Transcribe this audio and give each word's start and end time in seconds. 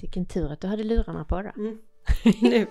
Vilken 0.00 0.26
tur 0.26 0.52
att 0.52 0.60
du 0.60 0.66
hade 0.66 0.84
lurarna 0.84 1.24
på 1.24 1.42
då. 1.42 1.50
Mm. 1.56 1.78
nu. 2.42 2.66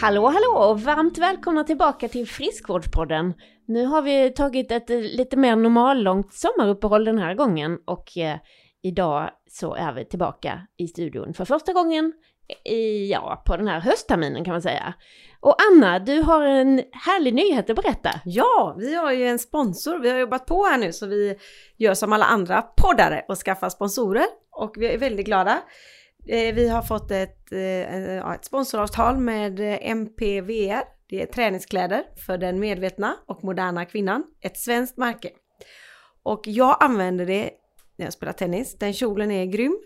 Hallå 0.00 0.26
hallå 0.26 0.70
och 0.70 0.80
varmt 0.80 1.18
välkomna 1.18 1.64
tillbaka 1.64 2.08
till 2.08 2.28
Friskvårdspodden. 2.28 3.34
Nu 3.66 3.84
har 3.84 4.02
vi 4.02 4.30
tagit 4.30 4.72
ett 4.72 4.90
eh, 4.90 4.98
lite 4.98 5.36
mer 5.36 5.56
normallångt 5.56 6.34
sommaruppehåll 6.34 7.04
den 7.04 7.18
här 7.18 7.34
gången 7.34 7.78
och 7.84 8.18
eh, 8.18 8.38
idag 8.82 9.30
så 9.50 9.74
är 9.74 9.92
vi 9.92 10.04
tillbaka 10.04 10.66
i 10.76 10.88
studion 10.88 11.34
för 11.34 11.44
första 11.44 11.72
gången 11.72 12.12
i, 12.64 13.10
ja, 13.10 13.42
på 13.46 13.56
den 13.56 13.68
här 13.68 13.80
höstterminen 13.80 14.44
kan 14.44 14.52
man 14.52 14.62
säga. 14.62 14.94
Och 15.40 15.56
Anna, 15.72 15.98
du 15.98 16.20
har 16.20 16.42
en 16.42 16.82
härlig 16.92 17.34
nyhet 17.34 17.70
att 17.70 17.76
berätta. 17.76 18.10
Ja, 18.24 18.76
vi 18.78 18.94
har 18.94 19.12
ju 19.12 19.26
en 19.26 19.38
sponsor. 19.38 19.98
Vi 19.98 20.10
har 20.10 20.18
jobbat 20.18 20.46
på 20.46 20.64
här 20.64 20.78
nu 20.78 20.92
så 20.92 21.06
vi 21.06 21.36
gör 21.76 21.94
som 21.94 22.12
alla 22.12 22.24
andra 22.24 22.62
poddare 22.62 23.24
och 23.28 23.38
skaffar 23.38 23.68
sponsorer. 23.68 24.26
Och 24.50 24.74
vi 24.76 24.86
är 24.86 24.98
väldigt 24.98 25.26
glada. 25.26 25.62
Eh, 26.28 26.54
vi 26.54 26.68
har 26.68 26.82
fått 26.82 27.10
ett, 27.10 27.52
eh, 27.52 28.32
ett 28.32 28.44
sponsoravtal 28.44 29.16
med 29.16 29.60
eh, 29.60 29.90
MPVR. 29.90 30.84
Det 31.08 31.22
är 31.22 31.26
träningskläder 31.26 32.04
för 32.26 32.38
den 32.38 32.60
medvetna 32.60 33.16
och 33.26 33.44
moderna 33.44 33.84
kvinnan. 33.84 34.24
Ett 34.40 34.58
svenskt 34.58 34.96
märke. 34.96 35.30
Och 36.22 36.42
jag 36.44 36.76
använder 36.80 37.26
det 37.26 37.50
när 37.96 38.06
jag 38.06 38.12
spelar 38.12 38.32
tennis. 38.32 38.78
Den 38.78 38.92
kjolen 38.92 39.30
är 39.30 39.44
grym. 39.44 39.78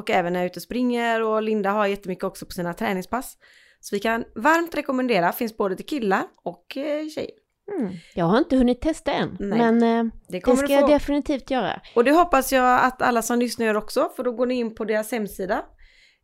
Och 0.00 0.10
även 0.10 0.32
när 0.32 0.40
jag 0.40 0.44
är 0.44 0.50
ute 0.50 0.58
och 0.58 0.62
springer 0.62 1.22
och 1.22 1.42
Linda 1.42 1.70
har 1.70 1.86
jättemycket 1.86 2.24
också 2.24 2.46
på 2.46 2.52
sina 2.52 2.74
träningspass. 2.74 3.38
Så 3.80 3.96
vi 3.96 4.00
kan 4.00 4.24
varmt 4.34 4.74
rekommendera, 4.74 5.32
finns 5.32 5.56
både 5.56 5.76
till 5.76 5.86
killar 5.86 6.22
och 6.42 6.76
eh, 6.76 7.08
tjejer. 7.08 7.30
Mm. 7.78 7.92
Jag 8.14 8.24
har 8.24 8.38
inte 8.38 8.56
hunnit 8.56 8.80
testa 8.80 9.12
än, 9.12 9.36
Nej. 9.40 9.58
men 9.58 9.82
eh, 9.82 10.04
Det 10.28 10.40
det 10.40 10.56
ska 10.56 10.72
jag 10.72 10.88
definitivt 10.88 11.50
göra. 11.50 11.80
Och 11.94 12.04
det 12.04 12.12
hoppas 12.12 12.52
jag 12.52 12.84
att 12.84 13.02
alla 13.02 13.22
som 13.22 13.38
lyssnar 13.38 13.66
gör 13.66 13.76
också, 13.76 14.10
för 14.16 14.22
då 14.22 14.32
går 14.32 14.46
ni 14.46 14.54
in 14.54 14.74
på 14.74 14.84
deras 14.84 15.12
hemsida. 15.12 15.64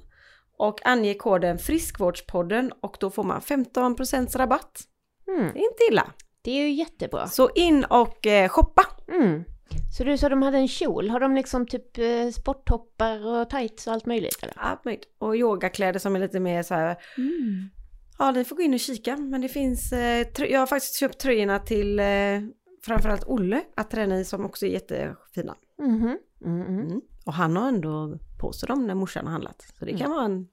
och 0.57 0.85
anger 0.85 1.13
koden 1.13 1.57
friskvårdspodden 1.57 2.71
och 2.81 2.97
då 2.99 3.09
får 3.09 3.23
man 3.23 3.41
15% 3.41 4.37
rabatt. 4.37 4.81
Mm. 5.27 5.51
Det 5.53 5.59
är 5.59 5.63
inte 5.63 5.83
illa. 5.91 6.11
Det 6.41 6.51
är 6.51 6.63
ju 6.63 6.71
jättebra. 6.71 7.27
Så 7.27 7.49
in 7.55 7.85
och 7.85 8.27
eh, 8.27 8.49
shoppa. 8.49 8.85
Mm. 9.07 9.43
Så 9.97 10.03
du 10.03 10.17
sa 10.17 10.29
de 10.29 10.41
hade 10.41 10.57
en 10.57 10.67
kjol, 10.67 11.09
har 11.09 11.19
de 11.19 11.35
liksom 11.35 11.67
typ 11.67 11.97
eh, 11.97 12.29
sporttoppar 12.33 13.25
och 13.27 13.49
tights 13.49 13.87
och 13.87 13.93
allt 13.93 14.05
möjligt 14.05 14.43
eller? 14.43 14.53
Allt 14.57 14.85
möjligt. 14.85 15.05
Och 15.17 15.35
yogakläder 15.35 15.99
som 15.99 16.15
är 16.15 16.19
lite 16.19 16.39
mer 16.39 16.63
så 16.63 16.73
här. 16.73 16.97
Mm. 17.17 17.69
Ja, 18.19 18.31
ni 18.31 18.43
får 18.43 18.55
gå 18.55 18.61
in 18.61 18.73
och 18.73 18.79
kika. 18.79 19.17
Men 19.17 19.41
det 19.41 19.49
finns, 19.49 19.91
eh, 19.93 20.27
jag 20.37 20.59
har 20.59 20.67
faktiskt 20.67 20.99
köpt 20.99 21.19
tröjorna 21.19 21.59
till 21.59 21.99
eh, 21.99 22.05
framförallt 22.85 23.23
Olle 23.23 23.61
att 23.75 23.91
träna 23.91 24.19
i 24.19 24.25
som 24.25 24.45
också 24.45 24.65
är 24.65 24.69
jättefina. 24.69 25.55
Mm, 25.79 26.17
mm. 26.45 26.67
Mm. 26.67 27.01
Och 27.25 27.33
han 27.33 27.55
har 27.55 27.67
ändå 27.67 28.17
på 28.39 28.53
sig 28.53 28.67
dem 28.67 28.87
när 28.87 28.95
morsan 28.95 29.25
har 29.25 29.31
handlat. 29.31 29.73
Så 29.79 29.85
det 29.85 29.97
kan 29.97 30.11
vara 30.11 30.25
en 30.25 30.47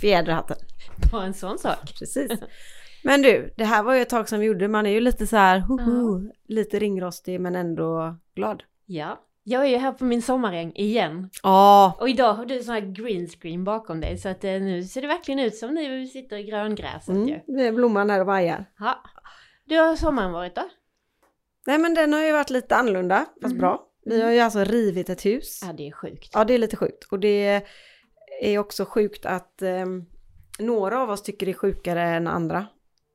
fjäder 0.00 0.32
i 0.32 0.34
hatten. 0.34 0.56
Bara 1.12 1.24
en 1.24 1.34
sån 1.34 1.58
sak. 1.58 1.98
Precis. 1.98 2.32
Men 3.04 3.22
du, 3.22 3.54
det 3.56 3.64
här 3.64 3.82
var 3.82 3.94
ju 3.94 4.02
ett 4.02 4.08
tag 4.08 4.28
som 4.28 4.40
vi 4.40 4.46
gjorde. 4.46 4.68
Man 4.68 4.86
är 4.86 4.90
ju 4.90 5.00
lite 5.00 5.26
så 5.26 5.36
här, 5.36 5.58
hoho, 5.58 6.20
lite 6.48 6.78
ringrostig 6.78 7.40
men 7.40 7.56
ändå 7.56 8.16
glad. 8.34 8.62
Ja. 8.86 9.20
Jag 9.44 9.62
är 9.64 9.68
ju 9.68 9.76
här 9.76 9.92
på 9.92 10.04
min 10.04 10.22
sommaräng 10.22 10.72
igen. 10.74 11.30
Ja, 11.42 11.96
Och 12.00 12.08
idag 12.08 12.32
har 12.34 12.44
du 12.46 12.62
sån 12.62 12.74
här 12.74 12.80
green 12.80 13.26
screen 13.28 13.64
bakom 13.64 14.00
dig 14.00 14.18
så 14.18 14.28
att 14.28 14.44
eh, 14.44 14.50
nu 14.50 14.82
ser 14.84 15.02
det 15.02 15.06
verkligen 15.08 15.40
ut 15.40 15.56
som 15.56 15.74
du 15.74 16.06
sitter 16.06 16.36
i 16.36 16.42
gröngräset 16.42 17.14
ju. 17.16 17.20
mm, 17.22 17.40
det 17.46 17.66
är 17.66 17.72
blomman 17.72 18.06
där 18.08 18.20
och 18.20 18.26
vajar. 18.26 18.64
Ja. 18.78 19.02
Du 19.64 19.78
har 19.78 19.96
sommaren 19.96 20.32
varit 20.32 20.54
då? 20.54 20.62
Nej 21.66 21.78
men 21.78 21.94
den 21.94 22.12
har 22.12 22.20
ju 22.20 22.32
varit 22.32 22.50
lite 22.50 22.76
annorlunda, 22.76 23.26
fast 23.42 23.52
Mhm. 23.52 23.60
bra. 23.60 23.86
Vi 24.04 24.22
har 24.22 24.30
ju 24.30 24.38
alltså 24.40 24.64
rivit 24.64 25.10
ett 25.10 25.24
hus. 25.26 25.60
Ja, 25.66 25.72
det 25.72 25.88
är 25.88 25.92
sjukt. 25.92 26.30
Ja, 26.34 26.44
det 26.44 26.54
är 26.54 26.58
lite 26.58 26.76
sjukt. 26.76 27.04
Och 27.12 27.18
det 27.20 27.62
är 28.42 28.58
också 28.58 28.84
sjukt 28.84 29.26
att 29.26 29.62
eh, 29.62 29.86
några 30.58 31.02
av 31.02 31.10
oss 31.10 31.22
tycker 31.22 31.46
det 31.46 31.52
är 31.52 31.56
sjukare 31.56 32.02
än 32.02 32.26
andra. 32.26 32.66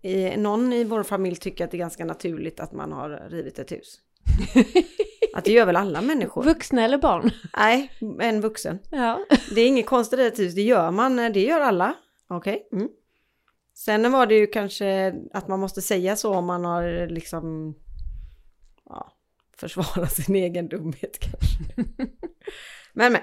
I, 0.07 0.37
någon 0.37 0.73
i 0.73 0.83
vår 0.83 1.03
familj 1.03 1.35
tycker 1.35 1.65
att 1.65 1.71
det 1.71 1.77
är 1.77 1.79
ganska 1.79 2.05
naturligt 2.05 2.59
att 2.59 2.71
man 2.71 2.91
har 2.91 3.09
rivit 3.29 3.59
ett 3.59 3.71
hus. 3.71 3.99
Att 5.33 5.45
det 5.45 5.51
gör 5.51 5.65
väl 5.65 5.75
alla 5.75 6.01
människor? 6.01 6.43
Vuxna 6.43 6.83
eller 6.85 6.97
barn? 6.97 7.31
Nej, 7.57 7.91
en 8.21 8.41
vuxen. 8.41 8.79
Ja. 8.91 9.19
Det 9.55 9.61
är 9.61 9.67
inget 9.67 9.85
konstigt 9.85 10.19
i 10.19 10.27
ett 10.27 10.39
hus, 10.39 10.55
det 10.55 10.61
gör 10.61 10.91
man, 10.91 11.15
det 11.15 11.39
gör 11.41 11.59
alla. 11.61 11.93
Okej. 12.29 12.67
Mm. 12.71 12.87
Sen 13.73 14.11
var 14.11 14.25
det 14.25 14.35
ju 14.35 14.47
kanske 14.47 15.15
att 15.33 15.47
man 15.47 15.59
måste 15.59 15.81
säga 15.81 16.15
så 16.15 16.33
om 16.33 16.45
man 16.45 16.65
har 16.65 17.07
liksom 17.07 17.75
ja, 18.85 19.11
försvara 19.57 20.07
sin 20.07 20.35
egen 20.35 20.67
dumhet 20.67 21.19
kanske. 21.19 21.57
men 22.93 23.13
men. 23.13 23.21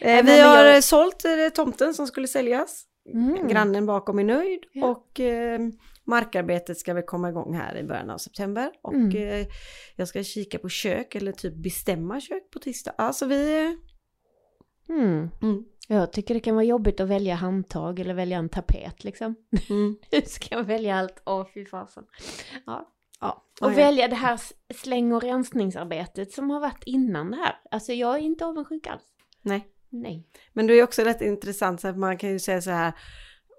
Eh, 0.00 0.24
vi 0.24 0.40
har 0.40 0.64
jag- 0.64 0.84
sålt 0.84 1.24
eh, 1.24 1.48
tomten 1.54 1.94
som 1.94 2.06
skulle 2.06 2.28
säljas. 2.28 2.84
Mm. 3.12 3.48
Grannen 3.48 3.86
bakom 3.86 4.18
är 4.18 4.24
nöjd 4.24 4.60
Ja. 4.72 4.86
och 4.86 5.20
eh, 5.20 5.60
markarbetet 6.06 6.78
ska 6.78 6.94
väl 6.94 7.02
komma 7.02 7.28
igång 7.28 7.54
här 7.54 7.76
i 7.76 7.84
början 7.84 8.10
av 8.10 8.18
september. 8.18 8.70
Och 8.82 8.94
Mm. 8.94 9.16
eh, 9.16 9.46
jag 9.96 10.08
ska 10.08 10.22
kika 10.22 10.58
på 10.58 10.68
kök 10.68 11.14
eller 11.14 11.32
typ 11.32 11.54
bestämma 11.54 12.20
kök 12.20 12.50
på 12.50 12.58
tisdag. 12.58 12.94
Alltså 12.98 13.26
vi... 13.26 13.76
Mm. 14.88 15.30
Mm. 15.42 15.64
Jag 15.88 16.12
tycker 16.12 16.34
det 16.34 16.40
kan 16.40 16.54
vara 16.54 16.64
jobbigt 16.64 17.00
att 17.00 17.08
välja 17.08 17.34
handtag 17.34 17.98
eller 18.00 18.14
välja 18.14 18.38
en 18.38 18.48
tapet 18.48 19.04
liksom. 19.04 19.34
Mm. 19.70 19.96
Ska 20.26 20.54
jag 20.54 20.64
välja 20.64 20.96
allt, 20.96 21.22
åh 21.26 21.46
fy 21.54 21.66
fasen. 21.66 22.04
Ja. 22.66 22.92
Ja. 23.20 23.44
Och 23.60 23.72
ja. 23.72 23.76
välja 23.76 24.08
det 24.08 24.16
här 24.16 24.40
släng 24.74 25.12
och 25.12 25.22
rensningsarbetet 25.22 26.32
som 26.32 26.50
har 26.50 26.60
varit 26.60 26.82
innan 26.86 27.30
det 27.30 27.36
här. 27.36 27.54
Alltså 27.70 27.92
jag 27.92 28.14
är 28.14 28.20
inte 28.20 28.46
avundsjuk 28.46 28.86
alls. 28.86 29.02
Nej. 29.42 29.66
Nej. 29.88 30.26
Men 30.52 30.66
det 30.66 30.74
är 30.74 30.82
också 30.82 31.02
rätt 31.02 31.22
intressant, 31.22 31.80
så 31.80 31.88
att 31.88 31.98
man 31.98 32.18
kan 32.18 32.30
ju 32.30 32.38
säga 32.38 32.60
så 32.62 32.70
här, 32.70 32.92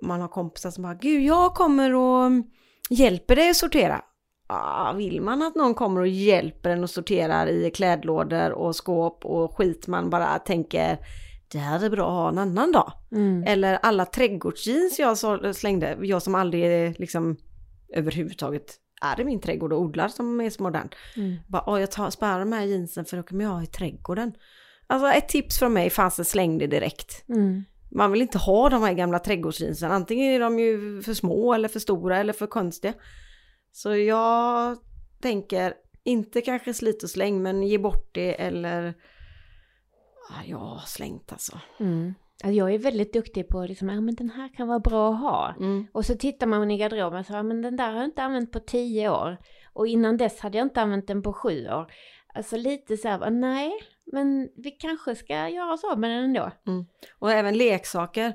man 0.01 0.21
har 0.21 0.27
kompisar 0.27 0.71
som 0.71 0.83
bara, 0.83 0.93
gud 0.93 1.23
jag 1.23 1.53
kommer 1.53 1.93
och 1.93 2.31
hjälper 2.89 3.35
dig 3.35 3.49
att 3.49 3.55
sortera. 3.55 4.01
Ah, 4.49 4.93
vill 4.93 5.21
man 5.21 5.41
att 5.41 5.55
någon 5.55 5.73
kommer 5.73 6.01
och 6.01 6.07
hjälper 6.07 6.69
en 6.69 6.83
och 6.83 6.89
sorterar 6.89 7.47
i 7.47 7.71
klädlådor 7.71 8.51
och 8.51 8.75
skåp 8.75 9.25
och 9.25 9.57
skit 9.57 9.87
man 9.87 10.09
bara 10.09 10.39
tänker, 10.39 10.97
det 11.51 11.57
här 11.57 11.85
är 11.85 11.89
bra 11.89 12.07
att 12.07 12.13
ha 12.13 12.29
en 12.29 12.37
annan 12.37 12.71
dag. 12.71 12.91
Mm. 13.11 13.43
Eller 13.47 13.79
alla 13.81 14.05
trädgårdsjeans 14.05 14.99
jag 14.99 15.17
slängde, 15.55 15.97
jag 16.01 16.21
som 16.21 16.35
aldrig 16.35 16.99
liksom 16.99 17.37
överhuvudtaget 17.93 18.75
är 19.01 19.19
i 19.19 19.23
min 19.23 19.41
trädgård 19.41 19.73
och 19.73 19.81
odlar 19.81 20.07
som 20.07 20.41
är 20.41 20.49
så 20.49 20.63
modern. 20.63 20.89
Mm. 21.15 21.35
Bara, 21.47 21.63
åh, 21.67 21.79
jag 21.79 21.91
tar, 21.91 22.09
sparar 22.09 22.39
de 22.39 22.51
här 22.51 22.65
jeansen 22.65 23.05
för 23.05 23.17
då 23.17 23.23
kommer 23.23 23.43
jag 23.43 23.51
ha 23.51 23.63
i 23.63 23.67
trädgården. 23.67 24.33
Alltså 24.87 25.07
ett 25.07 25.29
tips 25.29 25.59
från 25.59 25.73
mig 25.73 25.89
fanns 25.89 26.15
det 26.15 26.25
släng 26.25 26.57
det 26.57 26.67
direkt. 26.67 27.29
Mm. 27.29 27.63
Man 27.91 28.11
vill 28.11 28.21
inte 28.21 28.37
ha 28.37 28.69
de 28.69 28.81
här 28.81 28.93
gamla 28.93 29.19
trädgårdsjeansen. 29.19 29.91
Antingen 29.91 30.33
är 30.33 30.39
de 30.39 30.59
ju 30.59 31.01
för 31.01 31.13
små 31.13 31.53
eller 31.53 31.67
för 31.67 31.79
stora 31.79 32.17
eller 32.17 32.33
för 32.33 32.47
konstiga. 32.47 32.93
Så 33.71 33.95
jag 33.95 34.77
tänker 35.21 35.73
inte 36.03 36.41
kanske 36.41 36.73
slit 36.73 37.03
och 37.03 37.09
släng 37.09 37.43
men 37.43 37.63
ge 37.63 37.77
bort 37.77 38.09
det 38.13 38.41
eller 38.41 38.93
ah, 40.29 40.57
har 40.57 40.85
slängt 40.85 41.31
alltså. 41.31 41.59
Mm. 41.79 42.13
Alltså 42.43 42.57
jag 42.57 42.73
är 42.73 42.79
väldigt 42.79 43.13
duktig 43.13 43.47
på 43.47 43.65
liksom, 43.65 43.89
ja 43.89 44.01
men 44.01 44.15
den 44.15 44.29
här 44.29 44.53
kan 44.53 44.67
vara 44.67 44.79
bra 44.79 45.13
att 45.13 45.19
ha. 45.19 45.55
Mm. 45.59 45.87
Och 45.91 46.05
så 46.05 46.15
tittar 46.15 46.47
man 46.47 46.71
i 46.71 46.77
garderoben 46.77 47.19
och 47.19 47.25
så, 47.25 47.33
ja 47.33 47.43
men 47.43 47.61
den 47.61 47.75
där 47.75 47.91
har 47.91 47.95
jag 47.95 48.05
inte 48.05 48.23
använt 48.23 48.51
på 48.51 48.59
tio 48.59 49.09
år. 49.09 49.37
Och 49.73 49.87
innan 49.87 50.17
dess 50.17 50.39
hade 50.39 50.57
jag 50.57 50.65
inte 50.65 50.81
använt 50.81 51.07
den 51.07 51.21
på 51.21 51.33
sju 51.33 51.67
år. 51.67 51.91
Alltså 52.33 52.57
lite 52.57 52.97
så 52.97 53.07
här, 53.07 53.29
nej, 53.29 53.71
men 54.11 54.49
vi 54.55 54.71
kanske 54.71 55.15
ska 55.15 55.49
göra 55.49 55.77
så 55.77 55.95
med 55.95 56.09
den 56.11 56.23
ändå. 56.23 56.51
Och 57.19 57.31
även 57.31 57.57
leksaker. 57.57 58.33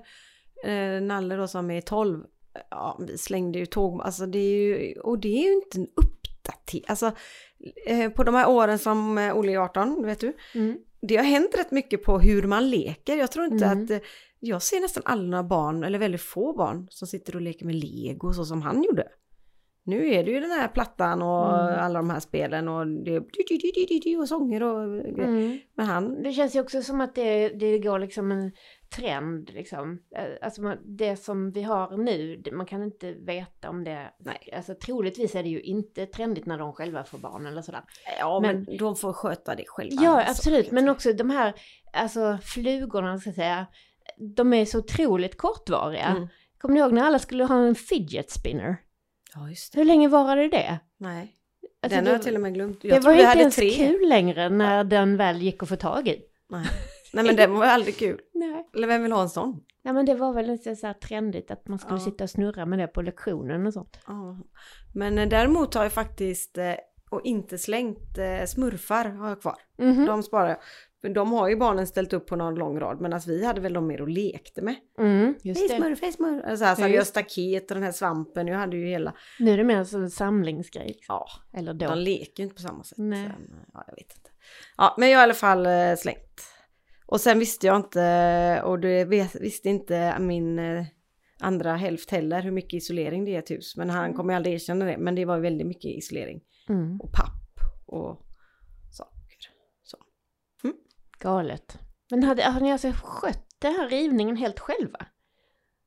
Eh, 0.64 1.00
Nalle 1.02 1.36
då 1.36 1.48
som 1.48 1.70
är 1.70 1.80
12. 1.80 2.24
Ja, 2.70 2.98
vi 3.08 3.18
slängde 3.18 3.58
ju 3.58 3.66
tåg. 3.66 4.00
Alltså 4.02 4.26
det 4.26 4.38
är 4.38 4.56
ju, 4.62 5.00
och 5.00 5.18
det 5.18 5.28
är 5.28 5.48
ju 5.48 5.52
inte 5.52 5.78
en 5.78 5.88
uppdatering. 5.96 6.84
Alltså 6.88 7.12
eh, 7.86 8.10
på 8.10 8.24
de 8.24 8.34
här 8.34 8.48
åren 8.50 8.78
som 8.78 9.18
eh, 9.18 9.36
Olle 9.38 9.52
är 9.52 9.58
18, 9.58 10.06
vet 10.06 10.20
du. 10.20 10.36
Mm. 10.54 10.78
Det 11.00 11.16
har 11.16 11.24
hänt 11.24 11.54
rätt 11.58 11.70
mycket 11.70 12.02
på 12.04 12.18
hur 12.18 12.42
man 12.42 12.70
leker. 12.70 13.16
Jag 13.16 13.32
tror 13.32 13.46
inte 13.46 13.64
Mm. 13.66 13.84
att... 13.84 14.02
Jag 14.44 14.62
ser 14.62 14.80
nästan 14.80 15.02
alla 15.06 15.44
barn, 15.44 15.84
eller 15.84 15.98
väldigt 15.98 16.20
få 16.22 16.52
barn, 16.56 16.86
som 16.90 17.08
sitter 17.08 17.34
och 17.34 17.40
leker 17.42 17.66
med 17.66 17.74
lego 17.74 18.32
så 18.32 18.44
som 18.44 18.62
han 18.62 18.82
gjorde. 18.82 19.08
Nu 19.84 20.14
är 20.14 20.24
det 20.24 20.30
ju 20.30 20.40
den 20.40 20.50
här 20.50 20.68
plattan 20.68 21.22
och 21.22 21.60
Mm. 21.68 21.80
alla 21.80 21.98
de 21.98 22.10
här 22.10 22.20
spelen 22.20 22.68
och 22.68 22.86
det 22.86 23.14
är 23.16 24.20
och 24.20 24.28
sånger 24.28 24.62
och. 24.62 24.82
Mm. 24.82 25.58
Men 25.74 25.86
han, 25.86 26.22
Det 26.22 26.32
känns 26.32 26.56
ju 26.56 26.60
också 26.60 26.82
som 26.82 27.00
att 27.00 27.14
det, 27.14 27.48
det 27.48 27.78
går 27.78 27.98
liksom 27.98 28.32
en 28.32 28.52
trend 28.96 29.50
liksom. 29.54 29.98
Eh, 30.16 30.24
Alltså 30.42 30.62
det 30.84 31.16
som 31.16 31.50
vi 31.50 31.62
har 31.62 31.96
nu, 31.96 32.42
man 32.52 32.66
kan 32.66 32.82
inte 32.82 33.12
veta 33.12 33.70
om 33.70 33.84
det... 33.84 34.10
Nej. 34.18 34.52
Alltså 34.56 34.74
troligtvis 34.74 35.34
är 35.34 35.42
det 35.42 35.48
ju 35.48 35.60
inte 35.60 36.06
trendigt 36.06 36.46
när 36.46 36.58
de 36.58 36.72
själva 36.72 37.04
får 37.04 37.18
barn 37.18 37.46
eller 37.46 37.62
sådär. 37.62 37.82
ja 38.18 38.40
men, 38.40 38.62
Men- 38.62 38.76
de 38.76 38.96
får 38.96 39.12
sköta 39.12 39.54
det 39.54 39.64
själva. 39.66 40.02
Ja, 40.02 40.24
absolut. 40.28 40.70
Men 40.70 40.88
också 40.88 41.12
de 41.12 41.30
här, 41.30 41.54
alltså 41.92 42.38
flugorna, 42.42 43.18
ska 43.18 43.28
jag 43.28 43.34
säga. 43.34 43.66
de 44.36 44.52
är 44.52 44.64
så 44.64 44.78
otroligt 44.78 45.36
kortvariga. 45.36 46.04
Mm. 46.06 46.28
Kommer 46.58 46.74
ni 46.74 46.80
ihåg 46.80 46.92
när 46.92 47.02
alla 47.02 47.18
skulle 47.18 47.44
ha 47.44 47.56
en 47.66 47.74
fidget 47.74 48.30
spinner? 48.30 48.76
Ja, 49.34 49.48
just 49.48 49.72
det. 49.72 49.78
Hur 49.78 49.84
länge 49.84 50.08
varade 50.08 50.48
det? 50.48 50.78
Nej, 50.98 51.34
Alltså, 51.82 51.96
den 51.96 52.06
har 52.06 52.12
jag 52.12 52.22
till 52.22 52.34
och 52.34 52.40
med 52.40 52.54
glömt. 52.54 52.84
Jag 52.84 53.00
det 53.02 53.06
var 53.06 53.12
inte 53.12 53.38
ens 53.38 53.56
tre. 53.56 53.70
kul 53.70 54.08
längre 54.08 54.48
när 54.48 54.84
den 54.84 55.16
väl 55.16 55.42
gick 55.42 55.62
att 55.62 55.68
få 55.68 55.76
tag 55.76 56.08
i. 56.08 56.22
Nej. 56.50 56.66
Nej, 57.12 57.24
men 57.24 57.36
den 57.36 57.52
var 57.54 57.64
aldrig 57.66 57.96
kul. 57.98 58.20
Nej. 58.34 58.68
Eller 58.74 58.86
vem 58.86 59.02
vill 59.02 59.12
ha 59.12 59.22
en 59.22 59.28
sån? 59.30 59.60
Ja 59.82 59.92
men 59.92 60.06
det 60.06 60.14
var 60.14 60.32
väl 60.32 60.46
lite 60.46 60.76
så 60.76 60.86
här 60.86 60.94
trendigt 60.94 61.50
att 61.50 61.68
man 61.68 61.78
skulle 61.78 61.94
Ja. 61.98 62.04
sitta 62.04 62.24
och 62.24 62.30
snurra 62.30 62.66
med 62.66 62.78
det 62.78 62.86
på 62.86 63.02
lektionen 63.02 63.66
och 63.66 63.72
sånt. 63.72 63.98
Ja. 64.06 64.38
Men 64.94 65.18
eh, 65.18 65.28
däremot 65.28 65.74
har 65.74 65.82
jag 65.82 65.92
faktiskt 65.92 66.58
eh, 66.58 66.74
och 67.10 67.20
inte 67.24 67.58
slängt 67.58 68.18
eh, 68.18 68.44
smurfar 68.46 69.04
har 69.04 69.28
jag 69.28 69.40
kvar. 69.40 69.56
Mhm. 69.78 70.06
De 70.06 70.22
sparar 70.22 70.48
jag. 70.48 70.58
För 71.02 71.08
de 71.08 71.32
har 71.32 71.48
ju 71.48 71.56
barnen 71.56 71.86
ställt 71.86 72.12
upp 72.12 72.26
på 72.26 72.36
någon 72.36 72.54
lång 72.54 72.80
rad 72.80 73.00
medan 73.00 73.20
vi 73.26 73.44
hade 73.46 73.60
väl 73.60 73.72
de 73.72 73.86
mer 73.86 74.00
och 74.00 74.08
lekte 74.08 74.62
med. 74.62 74.74
Mm, 74.98 75.34
just 75.42 75.60
Hej 75.70 75.78
smurf, 75.80 76.02
hej 76.02 76.12
smurf. 76.12 76.58
Så 76.58 76.64
här, 76.64 76.74
så 76.74 76.88
Ja, 76.88 77.04
staket 77.04 77.70
och 77.70 77.74
den 77.74 77.82
här 77.84 77.92
svampen. 77.92 78.46
Jag 78.46 78.58
hade 78.58 78.76
ju 78.76 78.86
hela. 78.86 79.14
Nu 79.38 79.50
är 79.52 79.56
det 79.56 79.64
mer 79.64 79.84
som 79.84 80.02
en 80.02 80.10
samlingsgrej. 80.10 80.86
liksom. 80.86 81.04
Ja, 81.14 81.26
Eller 81.58 81.74
då. 81.74 81.86
de 81.86 81.98
leker 81.98 82.42
ju 82.42 82.44
inte 82.44 82.54
på 82.54 82.62
samma 82.62 82.84
sätt. 82.84 82.98
Nej. 82.98 83.24
Sen, 83.26 83.54
ja, 83.72 83.84
jag 83.86 83.94
vet 83.94 84.16
inte. 84.16 84.30
Ja, 84.76 84.94
men 84.98 85.10
jag 85.10 85.18
har 85.18 85.22
i 85.22 85.24
alla 85.24 85.34
fall 85.34 85.66
eh, 85.66 85.94
slängt. 85.98 86.42
Och 87.06 87.20
sen 87.20 87.38
visste 87.38 87.66
jag 87.66 87.76
inte, 87.76 88.62
och 88.64 88.80
det 88.80 89.04
visste 89.40 89.68
inte 89.68 90.16
min 90.20 90.58
eh, 90.58 90.84
andra 91.40 91.76
hälft 91.76 92.10
heller, 92.10 92.42
hur 92.42 92.50
mycket 92.50 92.74
isolering 92.74 93.24
det 93.24 93.30
är 93.30 93.34
i 93.34 93.36
ett 93.36 93.50
hus. 93.50 93.76
Men 93.76 93.90
han 93.90 94.14
kommer 94.14 94.32
ju 94.32 94.36
aldrig 94.36 94.54
erkänna 94.54 94.84
det, 94.84 94.98
men 94.98 95.14
det 95.14 95.24
var 95.24 95.38
väldigt 95.38 95.66
mycket 95.66 95.90
isolering. 95.90 96.40
Mm, 96.68 97.00
Och 97.00 97.12
papp 97.12 97.60
och. 97.86 98.26
Galet. 101.22 101.78
Men 102.10 102.22
hade, 102.22 102.42
har 102.42 102.60
ni 102.60 102.72
alltså 102.72 102.92
skött 102.94 103.46
den 103.58 103.72
här 103.74 103.88
rivningen 103.88 104.36
helt 104.36 104.60
själva? 104.60 105.06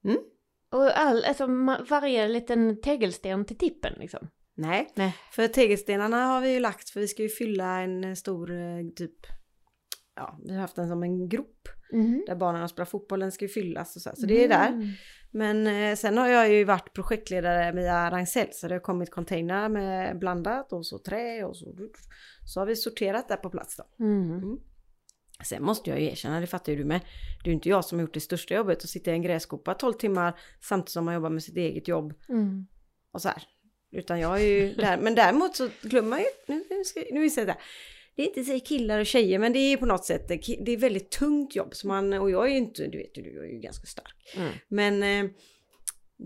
Mm. 0.06 0.18
Och 0.72 0.98
all, 0.98 1.24
alltså 1.24 1.46
varje 1.90 2.28
liten 2.28 2.82
tegelsten 2.82 3.46
till 3.46 3.58
tippen 3.58 3.94
liksom? 4.00 4.28
Nej, 4.58 4.92
Nej. 4.96 5.16
för 5.32 5.48
tegelstenarna 5.48 6.26
har 6.26 6.42
vi 6.42 6.54
ju 6.54 6.60
lagt 6.60 6.90
för 6.90 7.00
vi 7.00 7.08
ska 7.08 7.24
ju 7.24 7.30
fylla 7.30 7.82
en 7.82 8.16
stor 8.16 8.52
eh, 8.52 8.80
typ, 8.96 9.16
ja, 10.16 10.40
vi 10.46 10.54
har 10.54 10.62
haft 10.62 10.76
den 10.76 10.88
som 10.88 11.04
en 11.04 11.30
grop 11.30 11.68
Mhm. 11.92 12.24
där 12.28 12.36
barnen 12.36 12.62
har 12.62 12.68
spelat 12.68 12.90
fotboll, 12.90 13.20
den 13.20 13.32
ska 13.32 13.46
ju 13.46 13.50
fyllas 13.50 13.96
och 13.96 14.02
så. 14.02 14.12
Så 14.16 14.26
det 14.26 14.44
är 14.44 14.50
där. 14.50 14.68
Mm. 14.68 14.88
Men 15.32 15.68
eh, 15.68 15.96
sen 15.96 16.18
har 16.18 16.28
jag 16.28 16.50
ju 16.52 16.64
varit 16.64 16.94
projektledare 16.94 17.72
via 17.72 18.12
Ragn-Sells 18.12 18.60
så 18.60 18.68
det 18.68 18.74
har 18.76 18.80
kommit 18.80 19.12
container 19.12 19.70
med 19.70 20.20
blandat 20.20 20.74
och 20.74 20.86
så 20.86 21.00
trä 21.00 21.44
och 21.44 21.58
så. 21.58 21.76
Så 22.46 22.60
har 22.60 22.68
vi 22.68 22.76
sorterat 22.76 23.28
där 23.28 23.36
på 23.36 23.50
plats 23.50 23.78
då. 23.78 24.06
Mm. 24.06 24.60
Sen 25.44 25.64
måste 25.64 25.90
jag 25.90 26.00
ju 26.02 26.06
erkänna, 26.08 26.40
det 26.40 26.48
fattar 26.48 26.72
ju 26.72 26.78
du 26.78 26.86
med. 26.86 27.02
Det 27.44 27.48
är 27.48 27.52
ju 27.52 27.54
inte 27.54 27.70
jag 27.70 27.86
som 27.86 27.98
har 27.98 28.02
gjort 28.04 28.14
det 28.14 28.20
största 28.20 28.54
jobbet 28.56 28.84
att 28.84 28.90
sitta 28.90 29.12
i 29.12 29.14
en 29.14 29.22
gräskopa 29.22 29.74
12 29.74 29.94
timmar 29.94 30.40
samtidigt 30.62 30.90
som 30.90 31.06
man 31.06 31.14
jobbar 31.14 31.30
med 31.30 31.44
sitt 31.44 31.58
eget 31.58 31.88
jobb 31.88 32.14
Mm. 32.30 32.68
och 33.12 33.22
så 33.22 33.28
här. 33.30 33.44
Utan 33.92 34.20
jag 34.20 34.42
är 34.42 34.46
ju 34.46 34.74
där. 34.74 34.98
Men 34.98 35.16
däremot 35.16 35.56
så 35.56 35.70
glömmer 35.82 36.10
man 36.10 36.20
ju, 36.20 36.26
nu, 36.48 36.64
nu, 36.70 36.84
ska, 36.84 37.00
nu 37.00 37.06
vill 37.20 37.22
jag 37.24 37.32
säga 37.32 37.46
det 37.46 37.52
här. 37.52 37.62
Det 38.16 38.22
är 38.24 38.28
inte 38.28 38.44
så 38.44 38.60
killar 38.60 39.00
och 39.00 39.06
tjejer 39.06 39.40
men 39.40 39.54
det 39.54 39.60
är 39.60 39.78
på 39.78 39.86
något 39.86 40.06
sätt, 40.06 40.28
det 40.28 40.72
är 40.72 40.78
väldigt 40.78 41.12
tungt 41.12 41.56
jobb. 41.56 41.76
Så 41.76 41.88
man, 41.88 42.14
och 42.14 42.32
jag 42.32 42.46
är 42.46 42.50
ju 42.52 42.58
inte, 42.58 42.88
du 42.88 42.98
vet 42.98 43.18
ju, 43.18 43.22
du 43.24 43.40
är 43.44 43.48
ju 43.54 43.60
ganska 43.60 43.86
stark. 43.86 44.34
Mm. 44.38 44.52
Men 44.68 45.04
eh, 45.26 45.32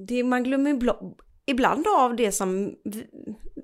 det, 0.07 0.23
man 0.23 0.43
glömmer 0.43 0.73
ibla- 0.73 1.15
ibland 1.49 1.85
av 1.99 2.15
det 2.15 2.31
som 2.31 2.75
vi, 2.83 3.07